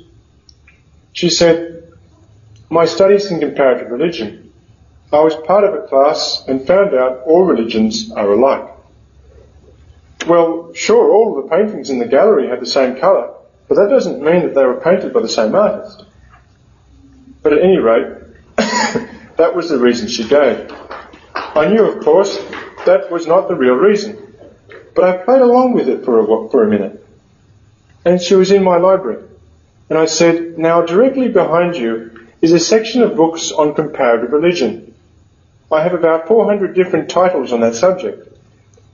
She 1.13 1.29
said, 1.29 1.91
my 2.69 2.85
studies 2.85 3.29
in 3.29 3.39
comparative 3.39 3.91
religion. 3.91 4.53
I 5.11 5.19
was 5.19 5.35
part 5.35 5.65
of 5.65 5.73
a 5.73 5.87
class 5.87 6.43
and 6.47 6.65
found 6.65 6.95
out 6.95 7.23
all 7.25 7.43
religions 7.43 8.11
are 8.11 8.31
alike. 8.31 8.70
Well, 10.25 10.73
sure, 10.73 11.09
all 11.11 11.37
of 11.37 11.43
the 11.43 11.55
paintings 11.55 11.89
in 11.89 11.99
the 11.99 12.05
gallery 12.05 12.47
had 12.47 12.59
the 12.59 12.65
same 12.65 12.97
colour, 12.97 13.33
but 13.67 13.75
that 13.75 13.89
doesn't 13.89 14.21
mean 14.21 14.43
that 14.43 14.55
they 14.55 14.63
were 14.63 14.79
painted 14.79 15.13
by 15.13 15.21
the 15.21 15.29
same 15.29 15.55
artist. 15.55 16.05
But 17.41 17.53
at 17.53 17.63
any 17.63 17.77
rate, 17.77 18.07
that 19.37 19.55
was 19.55 19.69
the 19.69 19.79
reason 19.79 20.07
she 20.07 20.27
gave. 20.27 20.71
I 21.33 21.67
knew, 21.67 21.85
of 21.85 22.03
course, 22.03 22.37
that 22.85 23.09
was 23.11 23.27
not 23.27 23.47
the 23.47 23.55
real 23.55 23.73
reason, 23.73 24.35
but 24.95 25.03
I 25.03 25.23
played 25.23 25.41
along 25.41 25.73
with 25.73 25.89
it 25.89 26.05
for 26.05 26.19
a, 26.19 26.49
for 26.49 26.63
a 26.63 26.69
minute. 26.69 27.05
And 28.05 28.21
she 28.21 28.35
was 28.35 28.51
in 28.51 28.63
my 28.63 28.77
library. 28.77 29.23
And 29.89 29.97
I 29.97 30.05
said, 30.05 30.57
now 30.57 30.81
directly 30.81 31.27
behind 31.27 31.75
you 31.75 32.27
is 32.41 32.51
a 32.51 32.59
section 32.59 33.01
of 33.03 33.15
books 33.15 33.51
on 33.51 33.75
comparative 33.75 34.31
religion. 34.31 34.93
I 35.71 35.83
have 35.83 35.93
about 35.93 36.27
400 36.27 36.75
different 36.75 37.09
titles 37.09 37.51
on 37.53 37.61
that 37.61 37.75
subject. 37.75 38.30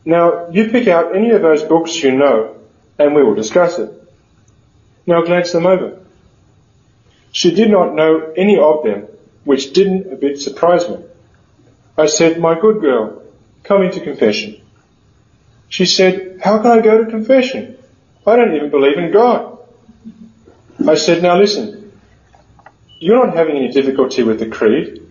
Now, 0.07 0.47
you 0.51 0.69
pick 0.69 0.87
out 0.87 1.17
any 1.17 1.31
of 1.31 1.41
those 1.41 1.63
books 1.63 2.01
you 2.01 2.15
know, 2.15 2.55
and 2.97 3.13
we 3.13 3.21
will 3.21 3.35
discuss 3.35 3.77
it. 3.77 3.91
Now 5.05 5.21
glance 5.23 5.51
them 5.51 5.65
over. 5.65 5.99
She 7.33 7.53
did 7.53 7.69
not 7.69 7.93
know 7.93 8.31
any 8.37 8.57
of 8.57 8.85
them, 8.85 9.07
which 9.43 9.73
didn't 9.73 10.13
a 10.13 10.15
bit 10.15 10.39
surprise 10.39 10.87
me. 10.87 10.99
I 11.97 12.05
said, 12.05 12.39
my 12.39 12.57
good 12.57 12.79
girl, 12.79 13.21
come 13.63 13.81
into 13.81 13.99
confession. 13.99 14.61
She 15.67 15.85
said, 15.85 16.39
how 16.41 16.61
can 16.61 16.71
I 16.71 16.79
go 16.79 17.03
to 17.03 17.11
confession? 17.11 17.77
I 18.25 18.37
don't 18.37 18.55
even 18.55 18.69
believe 18.69 18.97
in 18.97 19.11
God. 19.11 19.59
I 20.87 20.95
said, 20.95 21.21
now 21.21 21.37
listen, 21.37 21.91
you're 22.97 23.25
not 23.25 23.35
having 23.35 23.57
any 23.57 23.73
difficulty 23.73 24.23
with 24.23 24.39
the 24.39 24.47
creed. 24.47 25.05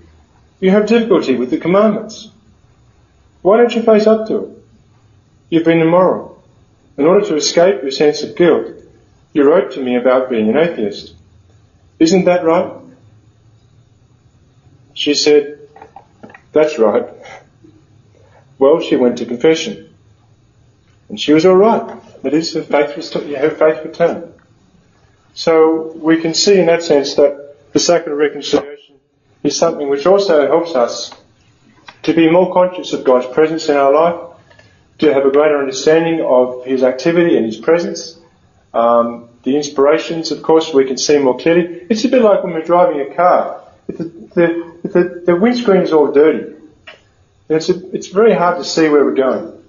You 0.58 0.70
have 0.70 0.86
difficulty 0.86 1.34
with 1.34 1.50
the 1.50 1.58
commandments. 1.58 2.30
Why 3.42 3.58
don't 3.58 3.74
you 3.74 3.82
face 3.82 4.06
up 4.06 4.28
to 4.28 4.36
it? 4.38 4.55
You've 5.48 5.64
been 5.64 5.80
immoral. 5.80 6.42
In 6.96 7.04
order 7.04 7.26
to 7.26 7.36
escape 7.36 7.82
your 7.82 7.90
sense 7.90 8.22
of 8.22 8.36
guilt, 8.36 8.72
you 9.32 9.44
wrote 9.44 9.72
to 9.72 9.82
me 9.82 9.96
about 9.96 10.30
being 10.30 10.48
an 10.48 10.56
atheist. 10.56 11.14
Isn't 11.98 12.24
that 12.24 12.44
right? 12.44 12.72
She 14.94 15.14
said, 15.14 15.60
that's 16.52 16.78
right. 16.78 17.04
Well, 18.58 18.80
she 18.80 18.96
went 18.96 19.18
to 19.18 19.26
confession. 19.26 19.94
And 21.08 21.20
she 21.20 21.32
was 21.32 21.44
alright. 21.44 22.22
That 22.22 22.32
is, 22.32 22.54
her 22.54 22.62
faith, 22.62 22.96
was, 22.96 23.12
her 23.12 23.50
faith 23.50 23.84
returned. 23.84 24.32
So 25.34 25.92
we 25.94 26.20
can 26.20 26.32
see 26.32 26.58
in 26.58 26.66
that 26.66 26.82
sense 26.82 27.14
that 27.16 27.56
the 27.72 27.78
sacrament 27.78 28.14
of 28.14 28.18
reconciliation 28.18 28.96
is 29.42 29.56
something 29.56 29.88
which 29.90 30.06
also 30.06 30.46
helps 30.46 30.74
us 30.74 31.12
to 32.04 32.14
be 32.14 32.30
more 32.30 32.52
conscious 32.52 32.94
of 32.94 33.04
God's 33.04 33.26
presence 33.26 33.68
in 33.68 33.76
our 33.76 33.92
life 33.92 34.25
to 34.98 35.12
have 35.12 35.26
a 35.26 35.30
greater 35.30 35.58
understanding 35.58 36.20
of 36.20 36.64
his 36.64 36.82
activity 36.82 37.36
and 37.36 37.44
his 37.44 37.56
presence. 37.56 38.18
Um, 38.72 39.28
the 39.42 39.56
inspirations, 39.56 40.32
of 40.32 40.42
course, 40.42 40.72
we 40.72 40.86
can 40.86 40.96
see 40.96 41.18
more 41.18 41.38
clearly. 41.38 41.86
It's 41.88 42.04
a 42.04 42.08
bit 42.08 42.22
like 42.22 42.42
when 42.42 42.52
we're 42.52 42.62
driving 42.62 43.00
a 43.00 43.14
car. 43.14 43.62
If 43.88 43.98
the, 43.98 44.04
the, 44.04 44.78
if 44.84 44.92
the, 44.92 45.22
the 45.26 45.36
windscreen 45.36 45.82
is 45.82 45.92
all 45.92 46.10
dirty, 46.10 46.54
it's, 47.48 47.68
a, 47.68 47.94
it's 47.94 48.08
very 48.08 48.34
hard 48.34 48.58
to 48.58 48.64
see 48.64 48.88
where 48.88 49.04
we're 49.04 49.14
going. 49.14 49.62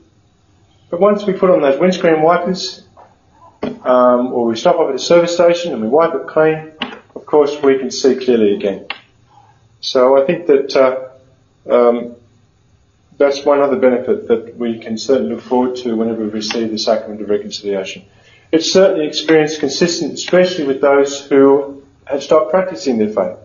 But 0.90 1.00
once 1.00 1.26
we 1.26 1.34
put 1.34 1.50
on 1.50 1.62
those 1.62 1.80
windscreen 1.80 2.22
wipers, 2.22 2.84
um, 3.62 4.34
or 4.34 4.46
we 4.48 4.56
stop 4.56 4.78
off 4.78 4.90
at 4.90 4.96
a 4.96 5.00
service 5.00 5.34
station 5.34 5.74
and 5.74 5.82
we 5.82 5.88
wipe 5.88 6.14
it 6.16 6.28
clean, 6.28 6.72
of 7.16 7.26
course 7.26 7.62
we 7.62 7.78
can 7.78 7.92
see 7.92 8.16
clearly 8.16 8.56
again. 8.56 8.88
So 9.82 10.22
I 10.22 10.26
think 10.26 10.48
that 10.48 10.76
uh, 10.76 11.72
um, 11.72 12.16
that's 13.18 13.44
one 13.44 13.62
other 13.62 13.78
benefit 13.78 14.28
that 14.28 14.58
we 14.58 14.80
can 14.80 14.98
certainly 14.98 15.36
look 15.36 15.44
forward 15.44 15.76
to 15.78 15.96
whenever 15.96 16.24
we 16.24 16.30
receive 16.30 16.70
the 16.70 16.78
sacrament 16.78 17.22
of 17.22 17.30
reconciliation. 17.30 18.06
It's 18.52 18.72
certainly 18.72 19.08
experienced 19.08 19.60
consistent, 19.60 20.14
especially 20.14 20.66
with 20.66 20.82
those 20.82 21.26
who 21.26 21.84
have 22.06 22.24
stopped 22.24 22.52
practicing 22.52 22.98
their 22.98 23.10
faith. 23.10 23.38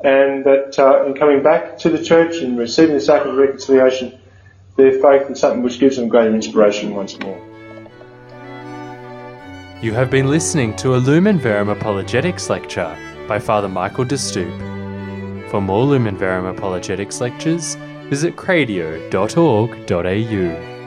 And 0.00 0.44
that 0.44 0.78
uh, 0.78 1.06
in 1.06 1.14
coming 1.14 1.42
back 1.42 1.78
to 1.80 1.90
the 1.90 2.02
church 2.02 2.36
and 2.36 2.58
receiving 2.58 2.94
the 2.94 3.00
sacrament 3.00 3.38
of 3.38 3.46
reconciliation, 3.46 4.18
their 4.76 4.92
faith 4.92 5.30
is 5.30 5.40
something 5.40 5.62
which 5.62 5.78
gives 5.78 5.96
them 5.96 6.08
greater 6.08 6.34
inspiration 6.34 6.94
once 6.94 7.18
more. 7.18 7.36
You 9.82 9.92
have 9.92 10.10
been 10.10 10.28
listening 10.28 10.74
to 10.76 10.94
a 10.94 10.98
Lumen 10.98 11.38
Verum 11.38 11.68
Apologetics 11.68 12.48
lecture 12.48 12.96
by 13.28 13.38
Father 13.38 13.68
Michael 13.68 14.04
de 14.04 14.18
Stoop. 14.18 14.52
For 15.50 15.60
more 15.60 15.84
Lumen 15.84 16.16
Verum 16.16 16.46
Apologetics 16.46 17.20
lectures, 17.20 17.76
visit 18.10 18.36
cradio.org.au. 18.36 20.77